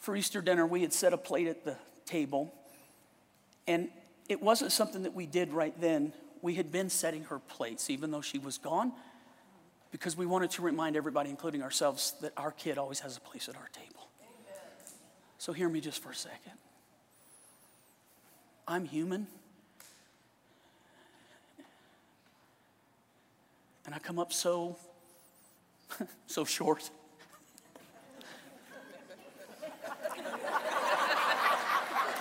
for 0.00 0.14
Easter 0.16 0.42
dinner, 0.42 0.66
we 0.66 0.82
had 0.82 0.92
set 0.92 1.12
a 1.12 1.18
plate 1.18 1.46
at 1.46 1.64
the 1.64 1.76
table. 2.04 2.52
And 3.66 3.88
it 4.28 4.42
wasn't 4.42 4.72
something 4.72 5.04
that 5.04 5.14
we 5.14 5.26
did 5.26 5.52
right 5.52 5.78
then. 5.80 6.12
We 6.42 6.54
had 6.54 6.72
been 6.72 6.90
setting 6.90 7.24
her 7.24 7.38
plates, 7.38 7.90
even 7.90 8.10
though 8.10 8.20
she 8.20 8.38
was 8.38 8.58
gone, 8.58 8.92
because 9.90 10.16
we 10.16 10.26
wanted 10.26 10.50
to 10.52 10.62
remind 10.62 10.96
everybody, 10.96 11.30
including 11.30 11.62
ourselves, 11.62 12.14
that 12.20 12.32
our 12.36 12.52
kid 12.52 12.78
always 12.78 13.00
has 13.00 13.16
a 13.16 13.20
place 13.20 13.48
at 13.48 13.56
our 13.56 13.68
table. 13.72 14.08
So 15.38 15.52
hear 15.52 15.68
me 15.68 15.80
just 15.80 16.02
for 16.02 16.10
a 16.10 16.14
second. 16.14 16.52
I'm 18.70 18.84
human. 18.84 19.26
And 23.84 23.92
I 23.92 23.98
come 23.98 24.20
up 24.20 24.32
so, 24.32 24.76
so 26.28 26.44
short. 26.44 26.88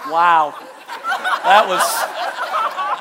Wow. 0.07 0.55
That 1.43 1.67
was 1.67 1.81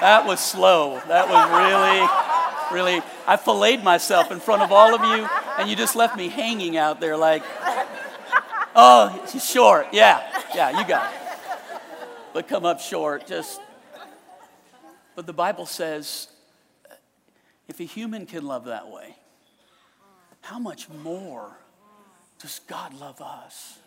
that 0.00 0.24
was 0.26 0.40
slow. 0.40 1.00
That 1.08 1.30
was 1.30 2.70
really, 2.70 2.92
really. 2.98 3.02
I 3.26 3.38
filleted 3.38 3.82
myself 3.82 4.30
in 4.30 4.40
front 4.40 4.60
of 4.60 4.70
all 4.72 4.94
of 4.94 5.00
you, 5.00 5.26
and 5.58 5.70
you 5.70 5.74
just 5.74 5.96
left 5.96 6.18
me 6.18 6.28
hanging 6.28 6.76
out 6.76 7.00
there 7.00 7.16
like, 7.16 7.42
oh, 8.76 9.24
short. 9.42 9.86
Yeah, 9.92 10.22
yeah, 10.54 10.78
you 10.78 10.86
got 10.86 11.14
it. 11.14 11.27
But 12.32 12.48
come 12.48 12.64
up 12.64 12.80
short, 12.80 13.26
just. 13.26 13.60
But 15.14 15.26
the 15.26 15.32
Bible 15.32 15.66
says 15.66 16.28
if 17.68 17.80
a 17.80 17.84
human 17.84 18.26
can 18.26 18.46
love 18.46 18.64
that 18.64 18.88
way, 18.88 19.16
how 20.40 20.58
much 20.58 20.88
more 20.88 21.56
does 22.38 22.60
God 22.66 22.94
love 22.94 23.20
us? 23.20 23.78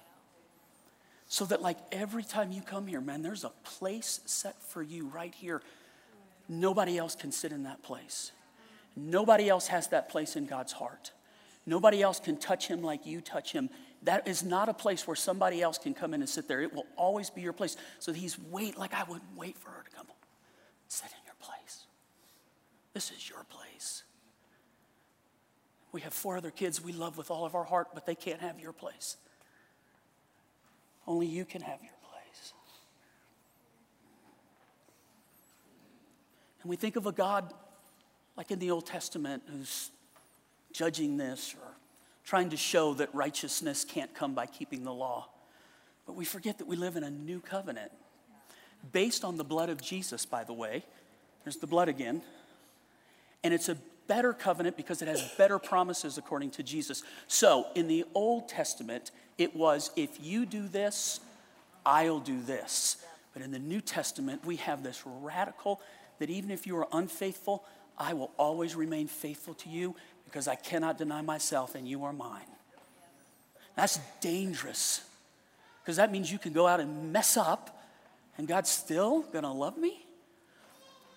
So 1.28 1.46
that, 1.46 1.62
like, 1.62 1.78
every 1.92 2.24
time 2.24 2.52
you 2.52 2.62
come 2.62 2.88
here, 2.88 3.00
man, 3.00 3.22
there's 3.22 3.46
a 3.46 3.52
place 3.64 4.20
set 4.26 4.62
for 4.62 4.84
you 4.84 5.08
right 5.08 5.34
here. 5.34 5.62
Nobody 6.50 6.98
else 6.98 7.16
can 7.16 7.32
sit 7.32 7.54
in 7.54 7.64
that 7.64 7.82
place. 7.82 8.32
Nobody 8.98 9.48
else 9.48 9.68
has 9.68 9.88
that 9.88 10.10
place 10.10 10.36
in 10.36 10.46
God's 10.46 10.74
heart. 10.74 11.12
Nobody 11.66 12.02
else 12.02 12.20
can 12.20 12.38
touch 12.38 12.68
him 12.68 12.82
like 12.82 13.06
you 13.06 13.22
touch 13.22 13.54
him. 13.54 13.70
That 14.04 14.28
is 14.28 14.44
not 14.44 14.68
a 14.68 14.74
place 14.74 15.06
where 15.06 15.16
somebody 15.16 15.62
else 15.62 15.78
can 15.78 15.94
come 15.94 16.14
in 16.14 16.22
and 16.22 16.30
sit 16.30 16.48
there. 16.48 16.62
It 16.62 16.74
will 16.74 16.88
always 16.96 17.30
be 17.30 17.42
your 17.42 17.54
place. 17.54 17.78
So 18.00 18.14
he's 18.14 18.40
wait, 18.40 18.78
like 18.78 18.94
I 18.94 19.04
wouldn't 19.04 19.36
wait 19.36 19.58
for 19.58 19.70
her 19.70 19.84
to 19.84 19.96
come 19.96 20.08
sit 20.92 21.10
in 21.12 21.26
your 21.26 21.36
place. 21.40 21.86
This 22.94 23.12
is 23.12 23.30
your 23.30 23.46
place. 23.46 24.04
We 25.94 26.02
have 26.02 26.14
four 26.14 26.38
other 26.38 26.52
kids 26.52 26.84
we 26.84 26.92
love 26.92 27.18
with 27.18 27.32
all 27.32 27.46
of 27.46 27.56
our 27.56 27.64
heart, 27.64 27.90
but 27.94 28.06
they 28.06 28.16
can't 28.16 28.42
have 28.42 28.60
your 28.60 28.74
place. 28.74 29.18
Only 31.08 31.28
you 31.28 31.46
can 31.46 31.62
have 31.62 31.82
your 31.82 31.94
place. 32.12 32.54
And 36.62 36.70
we 36.70 36.76
think 36.76 36.98
of 36.98 37.06
a 37.06 37.12
God 37.12 37.54
like 38.36 38.52
in 38.52 38.60
the 38.60 38.72
Old 38.72 38.86
Testament 38.86 39.44
who's 39.48 39.92
judging 40.74 41.18
this 41.18 41.56
or 41.62 41.71
trying 42.24 42.50
to 42.50 42.58
show 42.58 42.94
that 42.96 43.14
righteousness 43.14 43.84
can't 43.84 44.14
come 44.14 44.34
by 44.34 44.46
keeping 44.46 44.84
the 44.84 44.94
law. 44.94 45.28
But 46.06 46.16
we 46.16 46.26
forget 46.26 46.58
that 46.58 46.68
we 46.68 46.76
live 46.76 46.96
in 46.96 47.04
a 47.04 47.10
new 47.10 47.40
covenant 47.40 47.92
based 48.92 49.24
on 49.24 49.38
the 49.38 49.44
blood 49.44 49.70
of 49.70 49.82
Jesus, 49.82 50.26
by 50.26 50.44
the 50.44 50.54
way. 50.54 50.84
There's 51.44 51.58
the 51.58 51.68
blood 51.68 51.90
again. 51.90 52.22
And 53.44 53.54
it's 53.54 53.70
a 53.70 53.78
better 54.08 54.34
covenant 54.34 54.78
because 54.78 55.02
it 55.02 55.08
has 55.08 55.22
better 55.38 55.58
promises 55.58 56.18
according 56.18 56.52
to 56.52 56.64
Jesus. 56.64 57.04
So 57.28 57.68
in 57.76 57.88
the 57.88 58.06
Old 58.14 58.50
Testament, 58.50 59.12
it 59.38 59.56
was 59.56 59.92
if 59.96 60.22
you 60.22 60.46
do 60.46 60.68
this, 60.68 61.20
I'll 61.86 62.20
do 62.20 62.42
this. 62.42 62.98
But 63.34 63.42
in 63.42 63.52
the 63.52 63.60
New 63.60 63.82
Testament, 63.82 64.46
we 64.46 64.58
have 64.58 64.84
this 64.84 65.02
radical 65.06 65.82
that 66.20 66.30
even 66.30 66.52
if 66.52 66.68
you 66.68 66.78
are 66.78 66.88
unfaithful, 66.92 67.64
I 67.98 68.14
will 68.14 68.32
always 68.38 68.76
remain 68.76 69.08
faithful 69.08 69.54
to 69.56 69.70
you 69.70 69.96
because 70.32 70.48
I 70.48 70.56
cannot 70.56 70.98
deny 70.98 71.22
myself 71.22 71.76
and 71.76 71.86
you 71.86 72.06
are 72.06 72.14
mine. 72.14 72.46
That's 73.76 74.00
dangerous 74.22 75.02
because 75.84 75.98
that 75.98 76.12
means 76.12 76.32
you 76.32 76.40
can 76.40 76.54
go 76.54 76.68
out 76.68 76.80
and 76.80 77.12
mess 77.12 77.36
up 77.36 77.84
and 78.38 78.48
God's 78.48 78.70
still 78.70 79.22
going 79.22 79.44
to 79.44 79.52
love 79.52 79.78
me. 79.78 80.06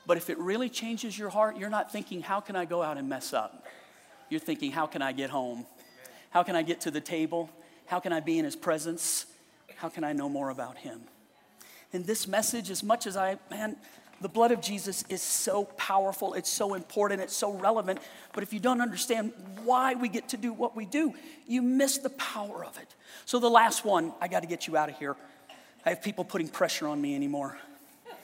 But 0.07 0.17
if 0.17 0.29
it 0.31 0.39
really 0.39 0.69
changes 0.69 1.19
your 1.19 1.31
heart, 1.31 1.57
you're 1.57 1.71
not 1.71 1.93
thinking, 1.93 2.21
how 2.23 2.41
can 2.41 2.57
I 2.57 2.65
go 2.65 2.83
out 2.83 2.99
and 2.99 3.09
mess 3.09 3.33
up? 3.33 3.65
You're 4.29 4.41
thinking, 4.41 4.73
how 4.73 4.87
can 4.87 5.01
I 5.01 5.13
get 5.13 5.31
home? 5.31 5.65
How 6.31 6.43
can 6.43 6.57
I 6.57 6.63
get 6.63 6.83
to 6.83 6.91
the 6.91 7.01
table? 7.01 7.49
How 7.87 8.01
can 8.01 8.13
I 8.13 8.21
be 8.21 8.39
in 8.39 8.45
his 8.45 8.57
presence? 8.57 9.27
How 9.77 9.89
can 9.89 10.03
I 10.03 10.13
know 10.13 10.29
more 10.29 10.51
about 10.51 10.77
him? 10.79 11.01
And 11.93 12.05
this 12.05 12.27
message, 12.27 12.71
as 12.71 12.83
much 12.83 13.07
as 13.07 13.17
I, 13.17 13.39
man, 13.51 13.77
the 14.25 14.29
blood 14.31 14.51
of 14.53 14.61
Jesus 14.63 15.05
is 15.11 15.21
so 15.21 15.65
powerful, 15.77 16.33
it's 16.33 16.49
so 16.49 16.73
important, 16.73 17.21
it's 17.21 17.37
so 17.37 17.53
relevant. 17.53 17.99
But 18.33 18.43
if 18.43 18.55
you 18.55 18.59
don't 18.59 18.81
understand 18.81 19.35
why 19.65 19.93
we 19.93 20.09
get 20.09 20.31
to 20.31 20.39
do 20.39 20.51
what 20.51 20.75
we 20.75 20.87
do, 20.87 21.13
you 21.47 21.61
miss 21.61 21.99
the 21.99 22.09
power 22.09 22.65
of 22.65 22.79
it. 22.79 22.95
So, 23.27 23.39
the 23.39 23.51
last 23.51 23.85
one, 23.85 24.15
I 24.23 24.29
got 24.29 24.41
to 24.41 24.49
get 24.49 24.67
you 24.67 24.79
out 24.79 24.89
of 24.89 24.99
here. 24.99 25.15
I 25.85 25.91
have 25.91 26.01
people 26.01 26.25
putting 26.25 26.49
pressure 26.49 26.89
on 26.89 27.03
me 27.03 27.15
anymore. 27.15 27.59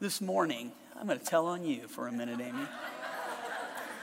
this 0.00 0.20
morning, 0.20 0.70
I'm 1.00 1.06
going 1.06 1.18
to 1.18 1.24
tell 1.24 1.46
on 1.46 1.64
you 1.64 1.88
for 1.88 2.08
a 2.08 2.12
minute, 2.12 2.42
Amy. 2.42 2.66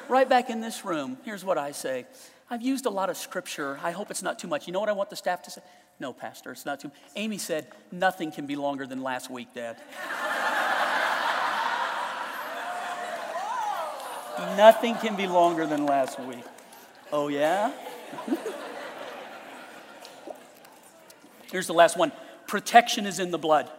right 0.09 0.27
back 0.27 0.49
in 0.49 0.61
this 0.61 0.83
room, 0.83 1.19
here's 1.23 1.45
what 1.45 1.59
I 1.59 1.73
say. 1.73 2.07
I've 2.49 2.61
used 2.61 2.85
a 2.85 2.89
lot 2.89 3.09
of 3.09 3.17
scripture. 3.17 3.77
I 3.83 3.91
hope 3.91 4.09
it's 4.09 4.23
not 4.23 4.39
too 4.39 4.47
much. 4.47 4.67
You 4.67 4.73
know 4.73 4.79
what 4.79 4.89
I 4.89 4.93
want 4.93 5.09
the 5.09 5.17
staff 5.17 5.41
to 5.43 5.51
say? 5.51 5.61
No, 5.99 6.13
Pastor, 6.13 6.51
it's 6.51 6.65
not 6.65 6.79
too 6.79 6.87
much. 6.89 6.97
Amy 7.15 7.37
said, 7.37 7.67
nothing 7.91 8.31
can 8.31 8.45
be 8.45 8.55
longer 8.55 8.87
than 8.87 9.03
last 9.03 9.29
week, 9.29 9.53
Dad. 9.53 9.77
nothing 14.55 14.95
can 14.95 15.15
be 15.15 15.27
longer 15.27 15.65
than 15.65 15.85
last 15.85 16.19
week. 16.19 16.43
Oh, 17.11 17.27
yeah? 17.27 17.71
Here's 21.51 21.67
the 21.67 21.73
last 21.73 21.97
one 21.97 22.11
protection 22.47 23.05
is 23.05 23.19
in 23.19 23.31
the 23.31 23.37
blood. 23.37 23.69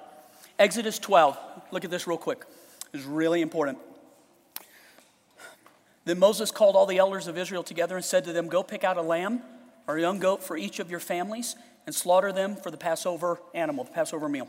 Exodus 0.58 0.98
12. 0.98 1.38
Look 1.70 1.84
at 1.84 1.90
this 1.90 2.06
real 2.06 2.18
quick. 2.18 2.44
It's 2.92 3.04
really 3.04 3.40
important. 3.40 3.78
Then 6.08 6.18
Moses 6.18 6.50
called 6.50 6.74
all 6.74 6.86
the 6.86 6.96
elders 6.96 7.26
of 7.26 7.36
Israel 7.36 7.62
together 7.62 7.94
and 7.94 8.02
said 8.02 8.24
to 8.24 8.32
them, 8.32 8.48
Go 8.48 8.62
pick 8.62 8.82
out 8.82 8.96
a 8.96 9.02
lamb 9.02 9.42
or 9.86 9.98
a 9.98 10.00
young 10.00 10.18
goat 10.18 10.42
for 10.42 10.56
each 10.56 10.78
of 10.78 10.90
your 10.90 11.00
families 11.00 11.54
and 11.84 11.94
slaughter 11.94 12.32
them 12.32 12.56
for 12.56 12.70
the 12.70 12.78
Passover 12.78 13.38
animal, 13.52 13.84
the 13.84 13.90
Passover 13.90 14.26
meal. 14.26 14.48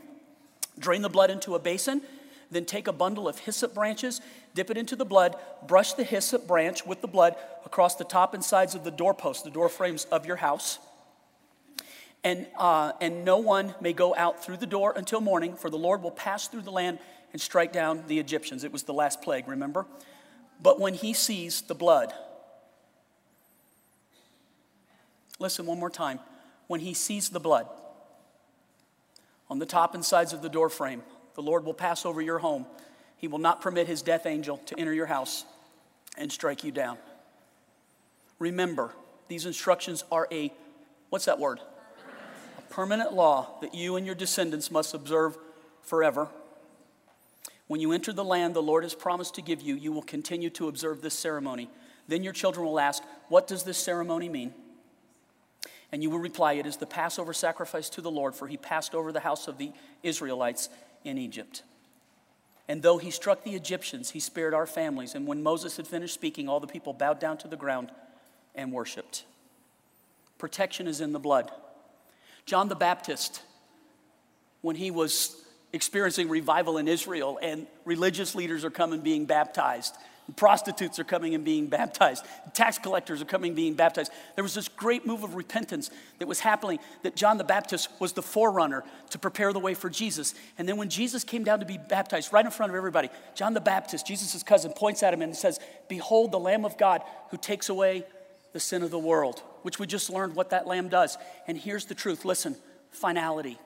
Drain 0.78 1.02
the 1.02 1.10
blood 1.10 1.30
into 1.30 1.54
a 1.54 1.58
basin, 1.58 2.00
then 2.50 2.64
take 2.64 2.88
a 2.88 2.94
bundle 2.94 3.28
of 3.28 3.40
hyssop 3.40 3.74
branches, 3.74 4.22
dip 4.54 4.70
it 4.70 4.78
into 4.78 4.96
the 4.96 5.04
blood, 5.04 5.36
brush 5.66 5.92
the 5.92 6.02
hyssop 6.02 6.48
branch 6.48 6.86
with 6.86 7.02
the 7.02 7.08
blood 7.08 7.36
across 7.66 7.94
the 7.94 8.04
top 8.04 8.32
and 8.32 8.42
sides 8.42 8.74
of 8.74 8.82
the 8.82 8.90
doorposts, 8.90 9.42
the 9.42 9.50
door 9.50 9.68
frames 9.68 10.06
of 10.06 10.24
your 10.24 10.36
house 10.36 10.78
And, 12.24 12.46
uh, 12.56 12.92
and 13.02 13.22
no 13.22 13.36
one 13.36 13.74
may 13.82 13.92
go 13.92 14.14
out 14.16 14.42
through 14.42 14.56
the 14.56 14.66
door 14.66 14.94
until 14.96 15.20
morning, 15.20 15.56
for 15.56 15.68
the 15.68 15.76
Lord 15.76 16.02
will 16.02 16.10
pass 16.10 16.48
through 16.48 16.62
the 16.62 16.72
land 16.72 17.00
and 17.34 17.40
strike 17.40 17.70
down 17.70 18.04
the 18.06 18.18
Egyptians. 18.18 18.64
It 18.64 18.72
was 18.72 18.84
the 18.84 18.94
last 18.94 19.20
plague, 19.20 19.46
remember? 19.46 19.84
But 20.62 20.78
when 20.78 20.94
he 20.94 21.14
sees 21.14 21.62
the 21.62 21.74
blood, 21.74 22.12
listen 25.38 25.66
one 25.66 25.78
more 25.78 25.90
time. 25.90 26.20
When 26.66 26.80
he 26.80 26.94
sees 26.94 27.30
the 27.30 27.40
blood 27.40 27.66
on 29.48 29.58
the 29.58 29.66
top 29.66 29.94
and 29.94 30.04
sides 30.04 30.32
of 30.32 30.42
the 30.42 30.48
door 30.48 30.68
frame, 30.68 31.02
the 31.34 31.42
Lord 31.42 31.64
will 31.64 31.74
pass 31.74 32.04
over 32.04 32.20
your 32.20 32.38
home. 32.38 32.66
He 33.16 33.26
will 33.26 33.38
not 33.38 33.60
permit 33.60 33.86
his 33.86 34.02
death 34.02 34.26
angel 34.26 34.58
to 34.66 34.78
enter 34.78 34.92
your 34.92 35.06
house 35.06 35.44
and 36.16 36.30
strike 36.30 36.62
you 36.62 36.70
down. 36.70 36.98
Remember, 38.38 38.92
these 39.28 39.46
instructions 39.46 40.04
are 40.12 40.28
a, 40.30 40.52
what's 41.08 41.24
that 41.24 41.38
word? 41.38 41.60
A 42.58 42.62
permanent 42.72 43.12
law 43.12 43.58
that 43.60 43.74
you 43.74 43.96
and 43.96 44.06
your 44.06 44.14
descendants 44.14 44.70
must 44.70 44.94
observe 44.94 45.36
forever. 45.82 46.28
When 47.70 47.80
you 47.80 47.92
enter 47.92 48.12
the 48.12 48.24
land 48.24 48.54
the 48.54 48.60
Lord 48.60 48.82
has 48.82 48.96
promised 48.96 49.36
to 49.36 49.42
give 49.42 49.60
you, 49.60 49.76
you 49.76 49.92
will 49.92 50.02
continue 50.02 50.50
to 50.50 50.66
observe 50.66 51.02
this 51.02 51.14
ceremony. 51.14 51.70
Then 52.08 52.24
your 52.24 52.32
children 52.32 52.66
will 52.66 52.80
ask, 52.80 53.00
What 53.28 53.46
does 53.46 53.62
this 53.62 53.78
ceremony 53.78 54.28
mean? 54.28 54.52
And 55.92 56.02
you 56.02 56.10
will 56.10 56.18
reply, 56.18 56.54
It 56.54 56.66
is 56.66 56.78
the 56.78 56.86
Passover 56.86 57.32
sacrifice 57.32 57.88
to 57.90 58.00
the 58.00 58.10
Lord, 58.10 58.34
for 58.34 58.48
he 58.48 58.56
passed 58.56 58.92
over 58.92 59.12
the 59.12 59.20
house 59.20 59.46
of 59.46 59.56
the 59.56 59.70
Israelites 60.02 60.68
in 61.04 61.16
Egypt. 61.16 61.62
And 62.66 62.82
though 62.82 62.98
he 62.98 63.12
struck 63.12 63.44
the 63.44 63.54
Egyptians, 63.54 64.10
he 64.10 64.18
spared 64.18 64.52
our 64.52 64.66
families. 64.66 65.14
And 65.14 65.24
when 65.24 65.40
Moses 65.40 65.76
had 65.76 65.86
finished 65.86 66.14
speaking, 66.14 66.48
all 66.48 66.58
the 66.58 66.66
people 66.66 66.92
bowed 66.92 67.20
down 67.20 67.38
to 67.38 67.46
the 67.46 67.54
ground 67.54 67.92
and 68.52 68.72
worshiped. 68.72 69.22
Protection 70.38 70.88
is 70.88 71.00
in 71.00 71.12
the 71.12 71.20
blood. 71.20 71.52
John 72.46 72.68
the 72.68 72.74
Baptist, 72.74 73.42
when 74.60 74.74
he 74.74 74.90
was 74.90 75.40
experiencing 75.72 76.28
revival 76.28 76.78
in 76.78 76.88
Israel 76.88 77.38
and 77.42 77.66
religious 77.84 78.34
leaders 78.34 78.64
are 78.64 78.70
coming 78.70 79.00
being 79.00 79.26
baptized, 79.26 79.94
prostitutes 80.36 80.98
are 80.98 81.04
coming 81.04 81.34
and 81.34 81.44
being 81.44 81.66
baptized. 81.66 82.24
Tax 82.54 82.78
collectors 82.78 83.20
are 83.20 83.26
coming 83.26 83.54
being 83.54 83.74
baptized. 83.74 84.12
There 84.34 84.44
was 84.44 84.54
this 84.54 84.68
great 84.68 85.06
move 85.06 85.24
of 85.24 85.34
repentance 85.34 85.90
that 86.18 86.28
was 86.28 86.40
happening 86.40 86.78
that 87.02 87.16
John 87.16 87.38
the 87.38 87.44
Baptist 87.44 87.88
was 87.98 88.12
the 88.12 88.22
forerunner 88.22 88.84
to 89.10 89.18
prepare 89.18 89.52
the 89.52 89.58
way 89.58 89.74
for 89.74 89.90
Jesus. 89.90 90.34
And 90.58 90.68
then 90.68 90.76
when 90.76 90.88
Jesus 90.88 91.24
came 91.24 91.44
down 91.44 91.60
to 91.60 91.66
be 91.66 91.78
baptized 91.78 92.32
right 92.32 92.44
in 92.44 92.50
front 92.50 92.70
of 92.70 92.76
everybody, 92.76 93.08
John 93.34 93.54
the 93.54 93.60
Baptist, 93.60 94.06
Jesus' 94.06 94.42
cousin, 94.42 94.72
points 94.72 95.02
at 95.02 95.12
him 95.12 95.22
and 95.22 95.36
says, 95.36 95.58
Behold 95.88 96.32
the 96.32 96.38
Lamb 96.38 96.64
of 96.64 96.78
God 96.78 97.02
who 97.30 97.36
takes 97.36 97.68
away 97.68 98.04
the 98.52 98.60
sin 98.60 98.82
of 98.82 98.90
the 98.90 98.98
world, 98.98 99.42
which 99.62 99.78
we 99.78 99.86
just 99.86 100.10
learned 100.10 100.34
what 100.34 100.50
that 100.50 100.66
lamb 100.66 100.88
does. 100.88 101.16
And 101.46 101.56
here's 101.56 101.86
the 101.86 101.94
truth 101.94 102.24
listen, 102.24 102.56
finality. 102.90 103.58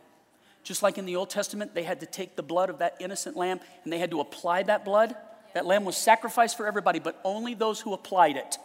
Just 0.65 0.83
like 0.83 0.99
in 0.99 1.07
the 1.07 1.15
Old 1.15 1.31
Testament, 1.31 1.75
they 1.75 1.85
had 1.85 2.01
to 2.01 2.07
take 2.07 2.35
the 2.35 2.43
blood 2.43 2.71
of 2.71 2.79
that 2.79 2.97
innocent 2.99 3.37
lamb 3.37 3.61
and 3.85 3.93
they 3.93 3.99
had 3.99 4.11
to 4.11 4.21
apply 4.21 4.65
that 4.65 4.85
blood. 4.85 5.15
That 5.55 5.67
lamb 5.67 5.85
was 5.85 5.97
sacrificed 5.97 6.57
for 6.57 6.67
everybody, 6.67 6.99
but 6.99 7.21
only 7.23 7.55
those 7.55 7.81
who 7.81 7.93
applied 7.93 8.37
it 8.37 8.59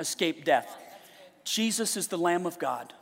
escaped 0.00 0.44
death. 0.44 0.76
Jesus 1.44 1.96
is 1.96 2.08
the 2.08 2.18
Lamb 2.18 2.46
of 2.46 2.58
God 2.58 2.92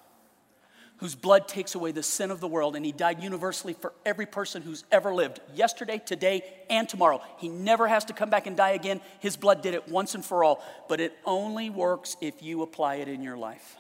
whose 1.01 1.15
blood 1.15 1.49
takes 1.49 1.75
away 1.75 1.93
the 1.93 2.03
sin 2.03 2.31
of 2.31 2.41
the 2.41 2.47
world, 2.47 2.77
and 2.77 2.85
he 2.85 2.93
died 2.93 3.23
universally 3.23 3.73
for 3.73 3.95
every 4.05 4.27
person 4.27 4.61
who's 4.61 4.85
ever 4.93 5.15
lived, 5.15 5.41
yesterday, 5.55 5.99
today, 6.05 6.45
and 6.69 6.87
tomorrow. 6.91 7.23
He 7.39 7.49
never 7.49 7.89
has 7.89 8.05
to 8.07 8.13
come 8.13 8.29
back 8.29 8.47
and 8.47 8.55
die 8.55 8.73
again. 8.73 9.01
His 9.19 9.35
blood 9.35 9.63
did 9.63 9.73
it 9.73 9.89
once 9.89 10.15
and 10.15 10.23
for 10.23 10.45
all, 10.45 10.63
but 10.91 11.01
it 11.01 11.17
only 11.25 11.71
works 11.71 12.19
if 12.21 12.43
you 12.43 12.61
apply 12.61 12.97
it 12.97 13.09
in 13.09 13.23
your 13.23 13.39
life. 13.39 13.77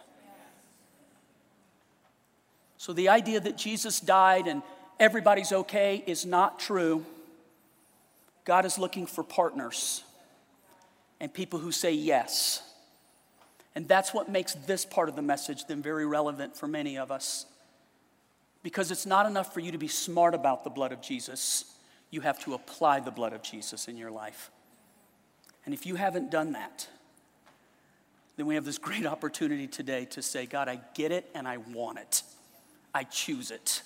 So 2.80 2.94
the 2.94 3.10
idea 3.10 3.40
that 3.40 3.58
Jesus 3.58 4.00
died 4.00 4.46
and 4.46 4.62
everybody's 4.98 5.52
okay 5.52 6.02
is 6.06 6.24
not 6.24 6.58
true. 6.58 7.04
God 8.46 8.64
is 8.64 8.78
looking 8.78 9.04
for 9.04 9.22
partners 9.22 10.02
and 11.20 11.30
people 11.30 11.58
who 11.58 11.72
say 11.72 11.92
yes. 11.92 12.62
And 13.74 13.86
that's 13.86 14.14
what 14.14 14.30
makes 14.30 14.54
this 14.54 14.86
part 14.86 15.10
of 15.10 15.14
the 15.14 15.20
message 15.20 15.66
then 15.66 15.82
very 15.82 16.06
relevant 16.06 16.56
for 16.56 16.66
many 16.66 16.96
of 16.96 17.10
us. 17.10 17.44
Because 18.62 18.90
it's 18.90 19.04
not 19.04 19.26
enough 19.26 19.52
for 19.52 19.60
you 19.60 19.72
to 19.72 19.78
be 19.78 19.86
smart 19.86 20.34
about 20.34 20.64
the 20.64 20.70
blood 20.70 20.92
of 20.92 21.02
Jesus, 21.02 21.66
you 22.10 22.22
have 22.22 22.42
to 22.44 22.54
apply 22.54 23.00
the 23.00 23.10
blood 23.10 23.34
of 23.34 23.42
Jesus 23.42 23.88
in 23.88 23.98
your 23.98 24.10
life. 24.10 24.50
And 25.66 25.74
if 25.74 25.84
you 25.84 25.96
haven't 25.96 26.30
done 26.30 26.52
that, 26.52 26.88
then 28.38 28.46
we 28.46 28.54
have 28.54 28.64
this 28.64 28.78
great 28.78 29.04
opportunity 29.14 29.66
today 29.66 30.06
to 30.06 30.22
say, 30.22 30.46
God, 30.46 30.66
I 30.66 30.80
get 30.94 31.12
it 31.12 31.28
and 31.34 31.46
I 31.46 31.58
want 31.58 31.98
it. 31.98 32.22
I 32.94 33.04
choose 33.04 33.50
it. 33.50 33.82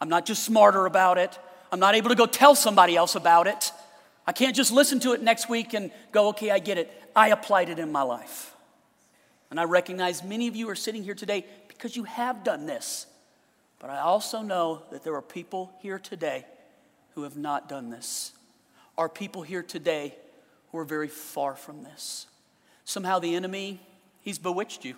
I'm 0.00 0.08
not 0.08 0.26
just 0.26 0.44
smarter 0.44 0.86
about 0.86 1.18
it. 1.18 1.38
I'm 1.72 1.80
not 1.80 1.94
able 1.94 2.10
to 2.10 2.14
go 2.14 2.26
tell 2.26 2.54
somebody 2.54 2.96
else 2.96 3.14
about 3.14 3.46
it. 3.46 3.72
I 4.26 4.32
can't 4.32 4.56
just 4.56 4.72
listen 4.72 5.00
to 5.00 5.12
it 5.12 5.22
next 5.22 5.48
week 5.48 5.74
and 5.74 5.90
go, 6.12 6.28
okay, 6.28 6.50
I 6.50 6.58
get 6.58 6.78
it. 6.78 6.90
I 7.14 7.28
applied 7.28 7.68
it 7.68 7.78
in 7.78 7.92
my 7.92 8.02
life. 8.02 8.54
And 9.50 9.60
I 9.60 9.64
recognize 9.64 10.24
many 10.24 10.48
of 10.48 10.56
you 10.56 10.68
are 10.70 10.74
sitting 10.74 11.04
here 11.04 11.14
today 11.14 11.44
because 11.68 11.96
you 11.96 12.04
have 12.04 12.42
done 12.44 12.66
this. 12.66 13.06
But 13.78 13.90
I 13.90 14.00
also 14.00 14.42
know 14.42 14.82
that 14.90 15.04
there 15.04 15.14
are 15.14 15.22
people 15.22 15.72
here 15.80 15.98
today 15.98 16.46
who 17.14 17.22
have 17.22 17.36
not 17.36 17.68
done 17.68 17.90
this. 17.90 18.32
Are 18.96 19.08
people 19.08 19.42
here 19.42 19.62
today 19.62 20.14
who 20.74 20.78
are 20.78 20.84
very 20.84 21.06
far 21.06 21.54
from 21.54 21.84
this. 21.84 22.26
Somehow 22.84 23.20
the 23.20 23.36
enemy, 23.36 23.78
he's 24.22 24.40
bewitched 24.40 24.84
you. 24.84 24.96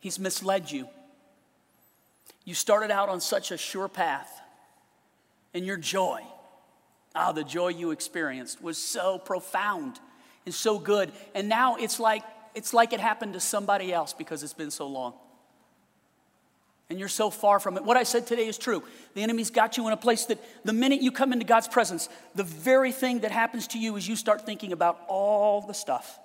He's 0.00 0.18
misled 0.18 0.70
you. 0.70 0.88
You 2.44 2.54
started 2.54 2.90
out 2.90 3.08
on 3.08 3.20
such 3.20 3.50
a 3.50 3.58
sure 3.58 3.88
path, 3.88 4.40
and 5.52 5.66
your 5.66 5.76
joy, 5.76 6.22
ah, 7.14 7.32
the 7.32 7.44
joy 7.44 7.68
you 7.68 7.90
experienced 7.90 8.62
was 8.62 8.78
so 8.78 9.18
profound 9.18 9.98
and 10.44 10.54
so 10.54 10.78
good. 10.78 11.10
And 11.34 11.48
now 11.48 11.76
it's 11.76 11.98
like 11.98 12.22
it's 12.54 12.72
like 12.72 12.92
it 12.94 13.00
happened 13.00 13.34
to 13.34 13.40
somebody 13.40 13.92
else 13.92 14.14
because 14.14 14.42
it's 14.42 14.54
been 14.54 14.70
so 14.70 14.86
long. 14.86 15.12
And 16.88 16.98
you're 16.98 17.08
so 17.08 17.30
far 17.30 17.58
from 17.58 17.76
it. 17.76 17.84
What 17.84 17.96
I 17.96 18.04
said 18.04 18.26
today 18.26 18.46
is 18.46 18.56
true. 18.56 18.82
The 19.14 19.22
enemy's 19.22 19.50
got 19.50 19.76
you 19.76 19.86
in 19.88 19.92
a 19.92 19.96
place 19.96 20.24
that 20.26 20.38
the 20.64 20.72
minute 20.72 21.02
you 21.02 21.10
come 21.10 21.32
into 21.32 21.44
God's 21.44 21.68
presence, 21.68 22.08
the 22.34 22.44
very 22.44 22.92
thing 22.92 23.20
that 23.20 23.32
happens 23.32 23.66
to 23.68 23.78
you 23.78 23.96
is 23.96 24.08
you 24.08 24.16
start 24.16 24.46
thinking 24.46 24.72
about 24.72 25.00
all 25.08 25.60
the 25.60 25.74
stuff 25.74 26.18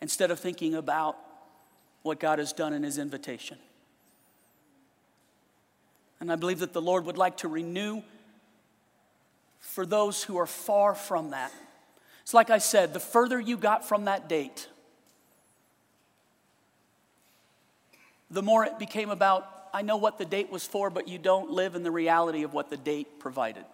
instead 0.00 0.30
of 0.30 0.38
thinking 0.38 0.74
about 0.74 1.18
what 2.08 2.18
God 2.18 2.38
has 2.40 2.52
done 2.52 2.72
in 2.72 2.82
his 2.82 2.98
invitation. 2.98 3.58
And 6.20 6.32
I 6.32 6.36
believe 6.36 6.58
that 6.60 6.72
the 6.72 6.82
Lord 6.82 7.04
would 7.04 7.18
like 7.18 7.36
to 7.38 7.48
renew 7.48 8.02
for 9.60 9.86
those 9.86 10.24
who 10.24 10.38
are 10.38 10.46
far 10.46 10.94
from 10.94 11.30
that. 11.30 11.52
It's 12.22 12.34
like 12.34 12.50
I 12.50 12.58
said, 12.58 12.92
the 12.92 13.00
further 13.00 13.38
you 13.38 13.56
got 13.56 13.86
from 13.86 14.06
that 14.06 14.28
date, 14.28 14.68
the 18.30 18.42
more 18.42 18.64
it 18.64 18.78
became 18.78 19.10
about, 19.10 19.46
I 19.72 19.82
know 19.82 19.98
what 19.98 20.18
the 20.18 20.24
date 20.24 20.50
was 20.50 20.66
for, 20.66 20.90
but 20.90 21.08
you 21.08 21.18
don't 21.18 21.50
live 21.50 21.74
in 21.74 21.82
the 21.82 21.90
reality 21.90 22.42
of 22.42 22.54
what 22.54 22.70
the 22.70 22.76
date 22.76 23.20
provided. 23.20 23.64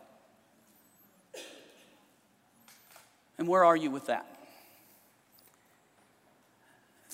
And 3.39 3.49
where 3.49 3.65
are 3.65 3.77
you 3.77 3.91
with 3.91 4.07
that? 4.07 4.27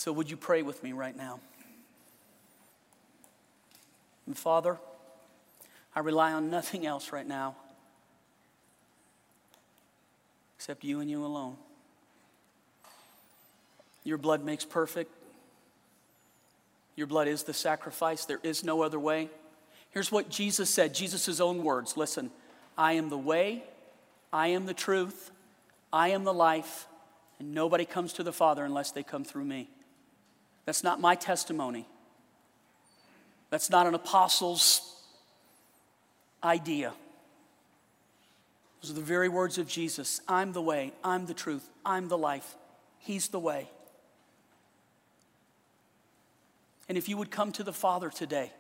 So, 0.01 0.12
would 0.12 0.30
you 0.30 0.38
pray 0.38 0.62
with 0.62 0.82
me 0.82 0.92
right 0.92 1.14
now? 1.14 1.40
And 4.26 4.34
Father, 4.34 4.78
I 5.94 6.01
rely 6.01 6.32
on 6.32 6.48
nothing 6.48 6.86
else 6.86 7.12
right 7.12 7.28
now 7.28 7.55
except 10.57 10.84
you 10.84 11.01
and 11.01 11.11
you 11.11 11.22
alone. 11.22 11.59
Your 14.03 14.16
blood 14.16 14.42
makes 14.42 14.64
perfect. 14.64 15.12
Your 16.96 17.07
blood 17.07 17.28
is 17.28 17.42
the 17.42 17.53
sacrifice. 17.53 18.24
There 18.24 18.40
is 18.42 18.64
no 18.64 18.80
other 18.80 18.98
way. 18.98 19.28
Here's 19.90 20.11
what 20.11 20.30
Jesus 20.30 20.70
said 20.70 20.94
Jesus' 20.94 21.40
own 21.40 21.62
words 21.62 21.98
listen, 21.98 22.30
I 22.78 22.94
am 22.94 23.11
the 23.11 23.18
way, 23.18 23.64
I 24.32 24.46
am 24.48 24.64
the 24.64 24.72
truth, 24.72 25.30
I 25.92 26.09
am 26.09 26.24
the 26.24 26.32
life, 26.32 26.86
and 27.38 27.53
nobody 27.53 27.84
comes 27.84 28.14
to 28.14 28.22
the 28.22 28.32
Father 28.32 28.64
unless 28.64 28.92
they 28.92 29.03
come 29.03 29.24
through 29.24 29.44
me. 29.44 29.68
That's 30.70 30.84
not 30.84 31.00
my 31.00 31.16
testimony. 31.16 31.84
That's 33.50 33.70
not 33.70 33.88
an 33.88 33.94
apostle's 33.94 35.02
idea. 36.44 36.92
Those 38.80 38.92
are 38.92 38.94
the 38.94 39.00
very 39.00 39.28
words 39.28 39.58
of 39.58 39.66
Jesus 39.66 40.20
I'm 40.28 40.52
the 40.52 40.62
way, 40.62 40.92
I'm 41.02 41.26
the 41.26 41.34
truth, 41.34 41.68
I'm 41.84 42.06
the 42.06 42.16
life. 42.16 42.54
He's 43.00 43.26
the 43.26 43.40
way. 43.40 43.68
And 46.88 46.96
if 46.96 47.08
you 47.08 47.16
would 47.16 47.32
come 47.32 47.50
to 47.50 47.64
the 47.64 47.72
Father 47.72 48.08
today, 48.08 48.52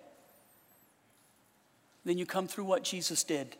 then 2.04 2.18
you 2.18 2.26
come 2.26 2.48
through 2.48 2.64
what 2.64 2.82
Jesus 2.82 3.22
did. 3.22 3.54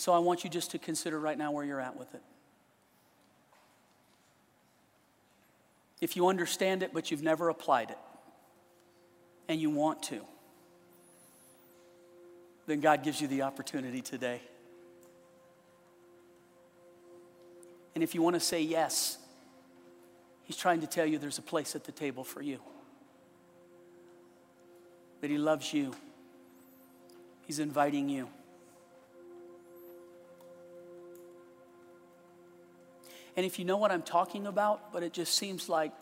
So 0.00 0.14
I 0.14 0.18
want 0.18 0.44
you 0.44 0.48
just 0.48 0.70
to 0.70 0.78
consider 0.78 1.20
right 1.20 1.36
now 1.36 1.50
where 1.50 1.62
you're 1.62 1.78
at 1.78 1.94
with 1.94 2.14
it. 2.14 2.22
If 6.00 6.16
you 6.16 6.28
understand 6.28 6.82
it, 6.82 6.94
but 6.94 7.10
you've 7.10 7.22
never 7.22 7.50
applied 7.50 7.90
it, 7.90 7.98
and 9.46 9.60
you 9.60 9.68
want 9.68 10.02
to, 10.04 10.22
then 12.66 12.80
God 12.80 13.04
gives 13.04 13.20
you 13.20 13.28
the 13.28 13.42
opportunity 13.42 14.00
today. 14.00 14.40
And 17.94 18.02
if 18.02 18.14
you 18.14 18.22
want 18.22 18.36
to 18.36 18.40
say 18.40 18.62
yes, 18.62 19.18
He's 20.44 20.56
trying 20.56 20.80
to 20.80 20.86
tell 20.86 21.04
you 21.04 21.18
there's 21.18 21.36
a 21.36 21.42
place 21.42 21.76
at 21.76 21.84
the 21.84 21.92
table 21.92 22.24
for 22.24 22.40
you. 22.40 22.58
That 25.20 25.28
He 25.28 25.36
loves 25.36 25.74
you. 25.74 25.94
He's 27.46 27.58
inviting 27.58 28.08
you. 28.08 28.30
And 33.40 33.46
if 33.46 33.58
you 33.58 33.64
know 33.64 33.78
what 33.78 33.90
I'm 33.90 34.02
talking 34.02 34.46
about, 34.46 34.92
but 34.92 35.02
it 35.02 35.14
just 35.14 35.34
seems 35.34 35.66
like, 35.66 35.92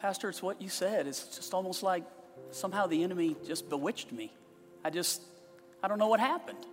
Pastor, 0.00 0.30
it's 0.30 0.42
what 0.42 0.62
you 0.62 0.70
said. 0.70 1.06
It's 1.06 1.36
just 1.36 1.52
almost 1.52 1.82
like 1.82 2.02
somehow 2.50 2.86
the 2.86 3.02
enemy 3.02 3.36
just 3.46 3.68
bewitched 3.68 4.10
me. 4.10 4.32
I 4.82 4.88
just, 4.88 5.20
I 5.82 5.88
don't 5.88 5.98
know 5.98 6.08
what 6.08 6.18
happened. 6.18 6.64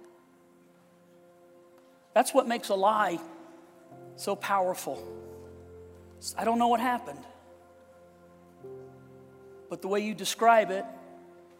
That's 2.13 2.33
what 2.33 2.47
makes 2.47 2.69
a 2.69 2.75
lie 2.75 3.19
so 4.15 4.37
powerful. 4.37 5.05
I 6.37 6.45
don't 6.45 6.57
know 6.57 6.69
what 6.69 6.79
happened. 6.79 7.25
But 9.69 9.81
the 9.81 9.89
way 9.89 9.99
you 9.99 10.13
describe 10.13 10.71
it 10.71 10.85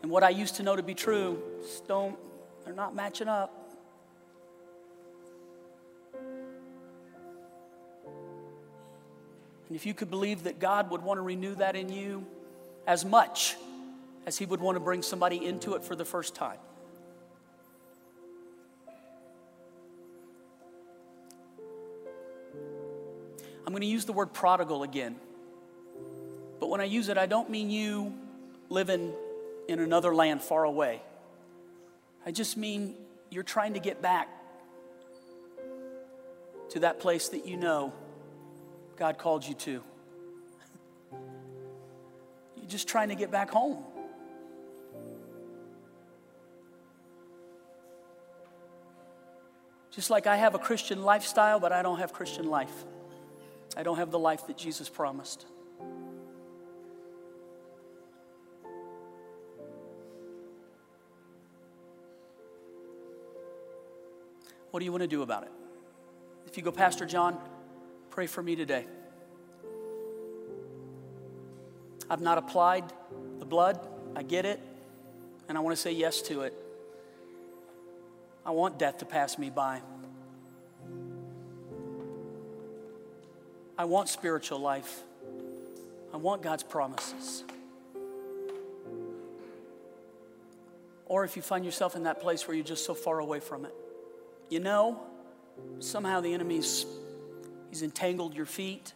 and 0.01 0.09
what 0.09 0.23
I 0.23 0.29
used 0.29 0.55
to 0.55 0.63
know 0.63 0.77
to 0.77 0.83
be 0.83 0.93
true, 0.93 1.43
don't, 1.89 2.15
they're 2.63 2.73
not 2.73 2.95
matching 2.95 3.27
up. 3.27 3.62
And 9.67 9.75
if 9.75 9.85
you 9.85 9.93
could 9.93 10.09
believe 10.09 10.43
that 10.43 10.59
God 10.59 10.89
would 10.91 11.01
want 11.01 11.17
to 11.17 11.21
renew 11.21 11.55
that 11.55 11.75
in 11.75 11.89
you 11.89 12.25
as 12.85 13.05
much 13.05 13.55
as 14.25 14.37
He 14.37 14.45
would 14.45 14.59
want 14.59 14.75
to 14.75 14.79
bring 14.79 15.01
somebody 15.01 15.45
into 15.45 15.75
it 15.75 15.83
for 15.83 15.95
the 15.95 16.05
first 16.05 16.35
time. 16.35 16.57
I'm 23.65 23.71
going 23.71 23.81
to 23.81 23.87
use 23.87 24.05
the 24.05 24.13
word 24.13 24.33
prodigal 24.33 24.83
again. 24.83 25.15
But 26.59 26.69
when 26.69 26.81
I 26.81 26.85
use 26.85 27.09
it, 27.09 27.17
I 27.17 27.25
don't 27.25 27.49
mean 27.49 27.69
you 27.69 28.13
living 28.69 29.13
in 29.67 29.79
another 29.79 30.13
land 30.13 30.41
far 30.41 30.63
away. 30.63 31.01
I 32.25 32.31
just 32.31 32.57
mean 32.57 32.95
you're 33.29 33.43
trying 33.43 33.73
to 33.73 33.79
get 33.79 34.01
back 34.01 34.29
to 36.69 36.79
that 36.81 36.99
place 36.99 37.29
that 37.29 37.45
you 37.45 37.57
know 37.57 37.93
God 38.97 39.17
called 39.17 39.45
you 39.45 39.53
to. 39.55 39.83
You're 42.55 42.67
just 42.67 42.87
trying 42.87 43.09
to 43.09 43.15
get 43.15 43.31
back 43.31 43.49
home. 43.49 43.83
Just 49.91 50.09
like 50.09 50.25
I 50.25 50.37
have 50.37 50.55
a 50.55 50.59
Christian 50.59 51.03
lifestyle, 51.03 51.59
but 51.59 51.71
I 51.71 51.81
don't 51.83 51.99
have 51.99 52.13
Christian 52.13 52.49
life. 52.49 52.85
I 53.77 53.83
don't 53.83 53.97
have 53.97 54.11
the 54.11 54.19
life 54.19 54.47
that 54.47 54.57
Jesus 54.57 54.89
promised. 54.89 55.45
What 64.71 64.79
do 64.79 64.85
you 64.85 64.91
want 64.91 65.03
to 65.03 65.07
do 65.07 65.21
about 65.21 65.43
it? 65.43 65.51
If 66.47 66.57
you 66.57 66.63
go, 66.63 66.71
Pastor 66.71 67.05
John, 67.05 67.37
pray 68.13 68.27
for 68.27 68.43
me 68.43 68.55
today. 68.55 68.85
I've 72.07 72.21
not 72.21 72.37
applied 72.37 72.83
the 73.39 73.45
blood, 73.45 73.79
I 74.15 74.21
get 74.21 74.45
it, 74.45 74.59
and 75.49 75.57
I 75.57 75.61
want 75.61 75.75
to 75.75 75.81
say 75.81 75.93
yes 75.93 76.21
to 76.23 76.41
it. 76.41 76.53
I 78.45 78.51
want 78.51 78.77
death 78.77 78.99
to 78.99 79.05
pass 79.05 79.39
me 79.39 79.49
by. 79.49 79.81
I 83.79 83.85
want 83.85 84.09
spiritual 84.09 84.59
life. 84.59 85.01
I 86.13 86.17
want 86.17 86.43
God's 86.43 86.61
promises. 86.61 87.43
Or 91.07 91.25
if 91.25 91.35
you 91.35 91.41
find 91.41 91.65
yourself 91.65 91.95
in 91.95 92.03
that 92.03 92.21
place 92.21 92.47
where 92.47 92.53
you're 92.55 92.63
just 92.63 92.85
so 92.85 92.93
far 92.93 93.17
away 93.17 93.39
from 93.39 93.65
it, 93.65 93.73
you 94.51 94.59
know, 94.59 95.01
somehow 95.79 96.21
the 96.21 96.31
enemy's 96.35 96.85
he's 97.73 97.81
entangled 97.81 98.35
your 98.35 98.45
feet. 98.45 98.93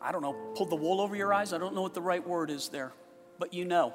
I 0.00 0.12
don't 0.12 0.22
know, 0.22 0.32
pulled 0.54 0.70
the 0.70 0.76
wool 0.76 0.98
over 0.98 1.14
your 1.14 1.34
eyes. 1.34 1.52
I 1.52 1.58
don't 1.58 1.74
know 1.74 1.82
what 1.82 1.92
the 1.92 2.00
right 2.00 2.26
word 2.26 2.48
is 2.48 2.70
there, 2.70 2.94
but 3.38 3.52
you 3.52 3.66
know. 3.66 3.92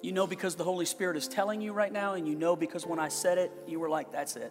You 0.00 0.12
know 0.12 0.26
because 0.26 0.54
the 0.54 0.64
Holy 0.64 0.86
Spirit 0.86 1.18
is 1.18 1.28
telling 1.28 1.60
you 1.60 1.74
right 1.74 1.92
now, 1.92 2.14
and 2.14 2.26
you 2.26 2.36
know 2.36 2.56
because 2.56 2.86
when 2.86 2.98
I 2.98 3.08
said 3.08 3.36
it, 3.36 3.52
you 3.66 3.78
were 3.78 3.90
like, 3.90 4.12
that's 4.12 4.34
it. 4.34 4.50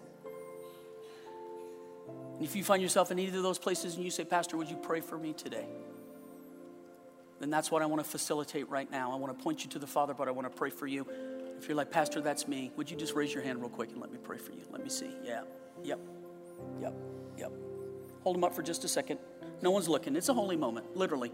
And 2.35 2.43
if 2.43 2.55
you 2.55 2.63
find 2.63 2.83
yourself 2.83 3.09
in 3.09 3.17
either 3.17 3.37
of 3.37 3.43
those 3.43 3.57
places 3.57 3.95
and 3.95 4.03
you 4.05 4.11
say, 4.11 4.25
Pastor, 4.25 4.57
would 4.57 4.69
you 4.69 4.77
pray 4.77 5.01
for 5.01 5.17
me 5.17 5.33
today? 5.33 5.65
Then 7.39 7.49
that's 7.49 7.71
what 7.71 7.81
I 7.81 7.87
want 7.87 8.03
to 8.03 8.07
facilitate 8.07 8.69
right 8.69 8.91
now. 8.91 9.11
I 9.11 9.15
want 9.15 9.35
to 9.35 9.43
point 9.43 9.63
you 9.63 9.71
to 9.71 9.79
the 9.79 9.87
Father, 9.87 10.13
but 10.13 10.27
I 10.27 10.31
want 10.31 10.51
to 10.51 10.55
pray 10.55 10.69
for 10.69 10.85
you. 10.85 11.07
If 11.57 11.67
you're 11.67 11.77
like, 11.77 11.91
Pastor, 11.91 12.21
that's 12.21 12.47
me, 12.47 12.71
would 12.75 12.89
you 12.89 12.97
just 12.97 13.15
raise 13.15 13.33
your 13.33 13.43
hand 13.43 13.59
real 13.59 13.69
quick 13.69 13.91
and 13.91 13.99
let 14.01 14.11
me 14.11 14.17
pray 14.21 14.37
for 14.37 14.51
you? 14.51 14.61
Let 14.71 14.83
me 14.83 14.89
see. 14.89 15.09
Yeah. 15.23 15.43
Yep. 15.83 15.99
Yep. 16.81 16.93
Yep. 17.37 17.51
Hold 18.23 18.35
them 18.35 18.43
up 18.43 18.53
for 18.53 18.63
just 18.63 18.83
a 18.83 18.87
second. 18.87 19.19
No 19.61 19.71
one's 19.71 19.87
looking. 19.87 20.15
It's 20.15 20.29
a 20.29 20.33
holy 20.33 20.57
moment, 20.57 20.95
literally. 20.95 21.31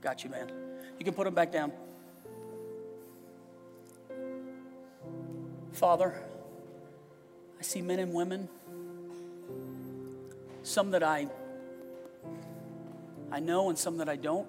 Got 0.00 0.24
you, 0.24 0.30
man. 0.30 0.50
You 0.98 1.04
can 1.04 1.14
put 1.14 1.24
them 1.24 1.34
back 1.34 1.52
down. 1.52 1.72
Father, 5.72 6.22
I 7.58 7.62
see 7.62 7.80
men 7.80 7.98
and 7.98 8.12
women 8.12 8.48
some 10.62 10.90
that 10.92 11.02
I 11.02 11.28
I 13.30 13.40
know 13.40 13.68
and 13.70 13.78
some 13.78 13.96
that 13.96 14.08
I 14.08 14.16
don't. 14.16 14.46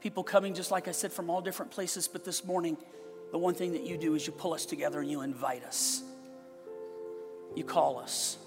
People 0.00 0.22
coming, 0.22 0.54
just 0.54 0.70
like 0.70 0.88
I 0.88 0.92
said, 0.92 1.12
from 1.12 1.30
all 1.30 1.40
different 1.40 1.72
places, 1.72 2.06
but 2.08 2.24
this 2.24 2.44
morning, 2.44 2.76
the 3.32 3.38
one 3.38 3.54
thing 3.54 3.72
that 3.72 3.84
you 3.84 3.96
do 3.96 4.14
is 4.14 4.26
you 4.26 4.32
pull 4.32 4.54
us 4.54 4.66
together 4.66 5.00
and 5.00 5.10
you 5.10 5.22
invite 5.22 5.64
us. 5.64 6.02
You 7.54 7.64
call 7.64 7.98
us. 7.98 8.38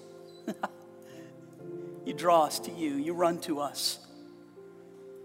you 2.06 2.14
draw 2.14 2.44
us 2.44 2.60
to 2.60 2.72
you. 2.72 2.94
You 2.94 3.12
run 3.12 3.40
to 3.42 3.60
us. 3.60 3.98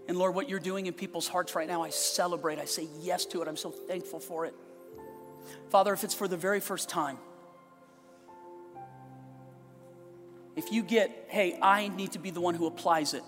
And 0.08 0.16
Lord, 0.16 0.34
what 0.34 0.48
you're 0.48 0.60
doing 0.60 0.86
in 0.86 0.92
people's 0.92 1.26
hearts 1.26 1.54
right 1.54 1.66
now, 1.66 1.82
I 1.82 1.90
celebrate. 1.90 2.58
I 2.58 2.64
say 2.64 2.88
yes 3.00 3.24
to 3.26 3.42
it. 3.42 3.48
I'm 3.48 3.56
so 3.56 3.70
thankful 3.70 4.20
for 4.20 4.46
it. 4.46 4.54
Father, 5.70 5.92
if 5.92 6.04
it's 6.04 6.14
for 6.14 6.28
the 6.28 6.36
very 6.36 6.60
first 6.60 6.88
time, 6.88 7.18
if 10.54 10.72
you 10.72 10.82
get, 10.82 11.26
hey, 11.28 11.58
I 11.60 11.88
need 11.88 12.12
to 12.12 12.18
be 12.18 12.30
the 12.30 12.40
one 12.40 12.54
who 12.54 12.66
applies 12.66 13.14
it, 13.14 13.24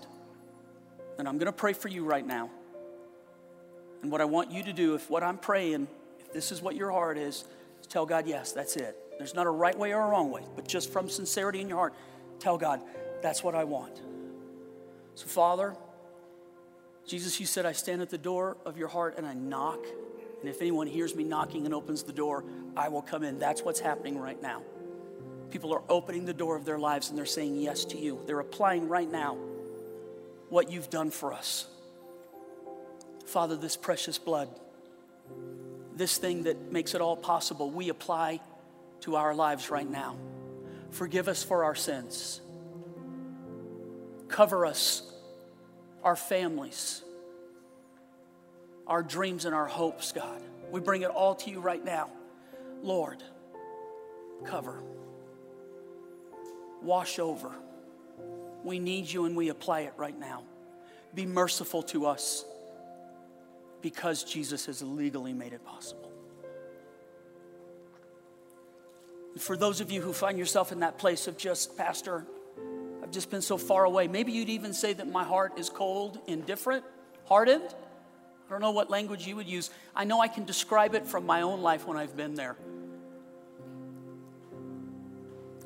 then 1.17 1.27
I'm 1.27 1.37
going 1.37 1.47
to 1.47 1.51
pray 1.51 1.73
for 1.73 1.87
you 1.87 2.05
right 2.05 2.25
now. 2.25 2.49
And 4.01 4.11
what 4.11 4.21
I 4.21 4.25
want 4.25 4.51
you 4.51 4.63
to 4.63 4.73
do, 4.73 4.95
if 4.95 5.09
what 5.09 5.23
I'm 5.23 5.37
praying, 5.37 5.87
if 6.19 6.31
this 6.33 6.51
is 6.51 6.61
what 6.61 6.75
your 6.75 6.91
heart 6.91 7.17
is, 7.17 7.43
is 7.81 7.87
tell 7.87 8.05
God, 8.05 8.27
yes, 8.27 8.51
that's 8.51 8.75
it. 8.75 8.95
There's 9.17 9.33
not 9.35 9.47
a 9.47 9.51
right 9.51 9.77
way 9.77 9.93
or 9.93 10.01
a 10.01 10.07
wrong 10.07 10.31
way, 10.31 10.43
but 10.55 10.67
just 10.67 10.91
from 10.91 11.09
sincerity 11.09 11.59
in 11.59 11.67
your 11.67 11.77
heart, 11.77 11.93
tell 12.39 12.57
God, 12.57 12.81
that's 13.21 13.43
what 13.43 13.55
I 13.55 13.65
want. 13.65 14.01
So, 15.15 15.27
Father, 15.27 15.75
Jesus, 17.05 17.39
you 17.39 17.45
said, 17.45 17.65
I 17.65 17.73
stand 17.73 18.01
at 18.01 18.09
the 18.09 18.17
door 18.17 18.55
of 18.65 18.77
your 18.77 18.87
heart 18.87 19.17
and 19.17 19.27
I 19.27 19.33
knock. 19.33 19.79
And 20.39 20.49
if 20.49 20.61
anyone 20.61 20.87
hears 20.87 21.15
me 21.15 21.23
knocking 21.25 21.65
and 21.65 21.73
opens 21.73 22.03
the 22.03 22.13
door, 22.13 22.45
I 22.77 22.87
will 22.87 23.01
come 23.01 23.23
in. 23.23 23.39
That's 23.39 23.61
what's 23.61 23.79
happening 23.79 24.17
right 24.17 24.41
now. 24.41 24.61
People 25.49 25.73
are 25.73 25.81
opening 25.89 26.25
the 26.25 26.33
door 26.33 26.55
of 26.55 26.63
their 26.63 26.79
lives 26.79 27.09
and 27.09 27.17
they're 27.17 27.25
saying 27.25 27.55
yes 27.55 27.83
to 27.85 27.97
you. 27.97 28.19
They're 28.25 28.39
applying 28.39 28.87
right 28.87 29.11
now 29.11 29.37
what 30.49 30.71
you've 30.71 30.89
done 30.89 31.09
for 31.09 31.33
us. 31.33 31.67
Father, 33.29 33.55
this 33.55 33.77
precious 33.77 34.17
blood, 34.17 34.49
this 35.95 36.17
thing 36.17 36.43
that 36.43 36.71
makes 36.71 36.95
it 36.95 37.01
all 37.01 37.15
possible, 37.15 37.69
we 37.69 37.89
apply 37.89 38.39
to 39.01 39.15
our 39.15 39.33
lives 39.33 39.69
right 39.69 39.89
now. 39.89 40.17
Forgive 40.91 41.27
us 41.27 41.43
for 41.43 41.63
our 41.63 41.75
sins. 41.75 42.41
Cover 44.27 44.65
us, 44.65 45.03
our 46.03 46.15
families, 46.15 47.03
our 48.87 49.03
dreams, 49.03 49.45
and 49.45 49.53
our 49.53 49.67
hopes, 49.67 50.11
God. 50.11 50.41
We 50.71 50.79
bring 50.79 51.03
it 51.03 51.09
all 51.09 51.35
to 51.35 51.51
you 51.51 51.59
right 51.59 51.83
now. 51.83 52.09
Lord, 52.81 53.23
cover 54.45 54.83
wash 56.81 57.19
over. 57.19 57.51
We 58.63 58.79
need 58.79 59.11
you 59.11 59.25
and 59.25 59.35
we 59.35 59.49
apply 59.49 59.81
it 59.81 59.93
right 59.97 60.17
now. 60.17 60.43
Be 61.13 61.25
merciful 61.25 61.83
to 61.83 62.05
us. 62.05 62.45
Because 63.81 64.23
Jesus 64.23 64.65
has 64.65 64.81
legally 64.81 65.33
made 65.33 65.53
it 65.53 65.65
possible. 65.65 66.11
For 69.37 69.55
those 69.55 69.79
of 69.79 69.91
you 69.91 70.01
who 70.01 70.11
find 70.11 70.37
yourself 70.37 70.71
in 70.71 70.79
that 70.79 70.97
place 70.97 71.27
of 71.27 71.37
just, 71.37 71.77
Pastor, 71.77 72.25
I've 73.01 73.11
just 73.11 73.29
been 73.29 73.41
so 73.41 73.57
far 73.57 73.85
away, 73.85 74.07
maybe 74.07 74.31
you'd 74.31 74.49
even 74.49 74.73
say 74.73 74.93
that 74.93 75.09
my 75.09 75.23
heart 75.23 75.57
is 75.57 75.69
cold, 75.69 76.19
indifferent, 76.27 76.83
hardened. 77.25 77.63
I 78.47 78.51
don't 78.51 78.61
know 78.61 78.71
what 78.71 78.89
language 78.89 79.27
you 79.27 79.35
would 79.35 79.47
use. 79.47 79.69
I 79.95 80.03
know 80.03 80.19
I 80.19 80.27
can 80.27 80.45
describe 80.45 80.95
it 80.95 81.07
from 81.07 81.25
my 81.25 81.41
own 81.41 81.61
life 81.61 81.87
when 81.87 81.97
I've 81.97 82.17
been 82.17 82.33
there. 82.33 82.57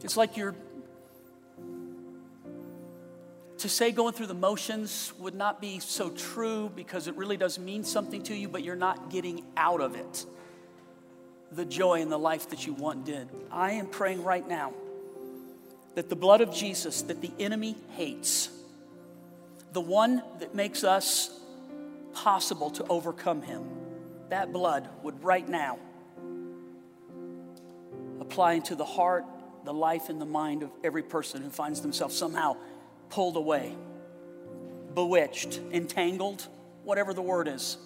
It's 0.03 0.17
like 0.17 0.35
you're, 0.35 0.53
to 3.63 3.69
say 3.69 3.93
going 3.93 4.13
through 4.13 4.27
the 4.27 4.33
motions 4.33 5.13
would 5.19 5.33
not 5.33 5.61
be 5.61 5.79
so 5.79 6.09
true 6.09 6.69
because 6.75 7.07
it 7.07 7.15
really 7.15 7.37
does 7.37 7.57
mean 7.57 7.81
something 7.85 8.21
to 8.21 8.35
you, 8.35 8.49
but 8.49 8.61
you're 8.61 8.75
not 8.75 9.09
getting 9.09 9.41
out 9.55 9.79
of 9.79 9.95
it 9.95 10.25
the 11.53 11.63
joy 11.63 12.01
and 12.01 12.11
the 12.11 12.19
life 12.19 12.49
that 12.49 12.67
you 12.67 12.73
want 12.73 13.05
did. 13.05 13.29
I 13.49 13.71
am 13.73 13.85
praying 13.87 14.21
right 14.21 14.45
now 14.45 14.73
that 15.95 16.09
the 16.09 16.15
blood 16.17 16.41
of 16.41 16.53
Jesus 16.53 17.03
that 17.03 17.21
the 17.21 17.31
enemy 17.39 17.77
hates, 17.91 18.49
the 19.71 19.79
one 19.79 20.21
that 20.39 20.53
makes 20.53 20.83
us 20.83 21.29
possible 22.11 22.69
to 22.71 22.85
overcome 22.87 23.41
him, 23.41 23.63
that 24.27 24.51
blood 24.51 24.89
would 25.03 25.23
right 25.23 25.47
now 25.47 25.79
apply 28.19 28.53
into 28.53 28.75
the 28.75 28.83
heart, 28.83 29.23
the 29.63 29.73
life, 29.73 30.09
and 30.09 30.19
the 30.19 30.25
mind 30.25 30.63
of 30.63 30.71
every 30.83 31.03
person 31.03 31.41
who 31.41 31.49
finds 31.49 31.79
themselves 31.79 32.13
somehow 32.13 32.57
pulled 33.13 33.37
away, 33.37 33.75
bewitched, 34.95 35.59
entangled, 35.71 36.47
whatever 36.83 37.13
the 37.13 37.21
word 37.21 37.47
is. 37.47 37.77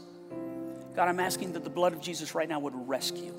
God, 0.95 1.09
I'm 1.09 1.19
asking 1.19 1.51
that 1.53 1.65
the 1.65 1.69
blood 1.69 1.91
of 1.91 1.99
Jesus 1.99 2.33
right 2.33 2.47
now 2.47 2.59
would 2.59 2.73
rescue. 2.87 3.33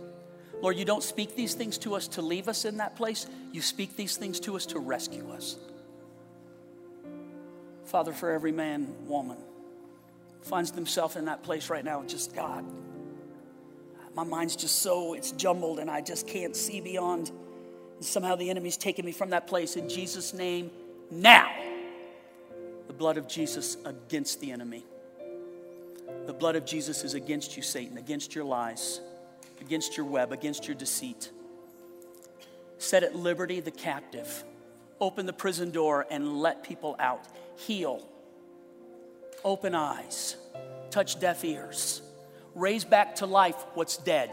Lord, 0.61 0.77
you 0.77 0.85
don't 0.85 1.03
speak 1.03 1.35
these 1.35 1.55
things 1.55 1.79
to 1.79 1.95
us 1.95 2.07
to 2.09 2.21
leave 2.21 2.47
us 2.47 2.67
in 2.67 2.77
that 2.77 2.95
place. 2.95 3.27
You 3.53 3.63
speak 3.63 3.97
these 3.97 4.19
things 4.19 4.39
to 4.41 4.55
us 4.55 4.67
to 4.67 4.79
rescue 4.79 5.31
us. 5.31 5.57
Father, 7.87 8.13
for 8.13 8.31
every 8.33 8.53
man, 8.53 8.95
woman, 9.07 9.39
finds 10.43 10.73
themselves 10.73 11.17
in 11.17 11.25
that 11.25 11.43
place 11.43 11.71
right 11.71 11.85
now, 11.85 12.03
just 12.03 12.37
God, 12.37 12.67
my 14.15 14.25
mind's 14.25 14.57
just 14.57 14.81
so, 14.81 15.15
it's 15.15 15.33
jumbled 15.33 15.79
and 15.79 15.91
I 15.91 16.03
just 16.03 16.29
can't 16.29 16.55
see 16.55 16.83
beyond. 16.83 17.33
Somehow 18.01 18.37
the 18.37 18.51
enemy's 18.51 18.77
taken 18.77 19.07
me 19.07 19.13
from 19.13 19.31
that 19.31 19.47
place. 19.47 19.77
In 19.77 19.89
Jesus' 19.89 20.35
name, 20.35 20.71
now, 21.11 21.49
blood 22.99 23.17
of 23.17 23.29
Jesus 23.29 23.77
against 23.85 24.41
the 24.41 24.51
enemy. 24.51 24.85
The 26.27 26.33
blood 26.33 26.57
of 26.57 26.67
Jesus 26.67 27.05
is 27.05 27.15
against 27.15 27.57
you, 27.57 27.63
Satan, 27.63 27.97
against 27.97 28.35
your 28.35 28.45
lies 28.45 29.01
against 29.61 29.97
your 29.97 30.07
web, 30.07 30.33
against 30.33 30.67
your 30.67 30.75
deceit. 30.75 31.31
Set 32.79 33.03
at 33.03 33.15
liberty 33.17 33.61
the 33.61 33.71
captive. 33.71 34.45
Open 35.01 35.27
the 35.27 35.33
prison 35.33 35.71
door 35.71 36.07
and 36.11 36.41
let 36.41 36.63
people 36.63 36.97
out. 36.99 37.25
Heal. 37.57 38.07
Open 39.45 39.75
eyes. 39.75 40.37
Touch 40.91 41.19
deaf 41.21 41.45
ears. 41.45 42.03
Raise 42.55 42.85
back 42.85 43.17
to 43.17 43.27
life 43.27 43.57
what's 43.75 43.97
dead. 43.97 44.31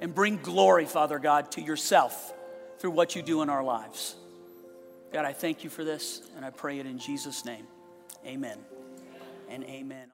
And 0.00 0.14
bring 0.14 0.36
glory, 0.38 0.84
Father 0.84 1.18
God, 1.18 1.52
to 1.52 1.60
yourself 1.60 2.32
through 2.78 2.90
what 2.90 3.14
you 3.14 3.22
do 3.22 3.42
in 3.42 3.48
our 3.48 3.62
lives. 3.62 4.16
God, 5.12 5.26
I 5.26 5.32
thank 5.32 5.62
you 5.62 5.70
for 5.70 5.84
this, 5.84 6.22
and 6.36 6.44
I 6.44 6.50
pray 6.50 6.78
it 6.78 6.86
in 6.86 6.98
Jesus' 6.98 7.44
name. 7.44 7.66
Amen 8.26 8.58
and 9.48 9.64
amen. 9.64 10.06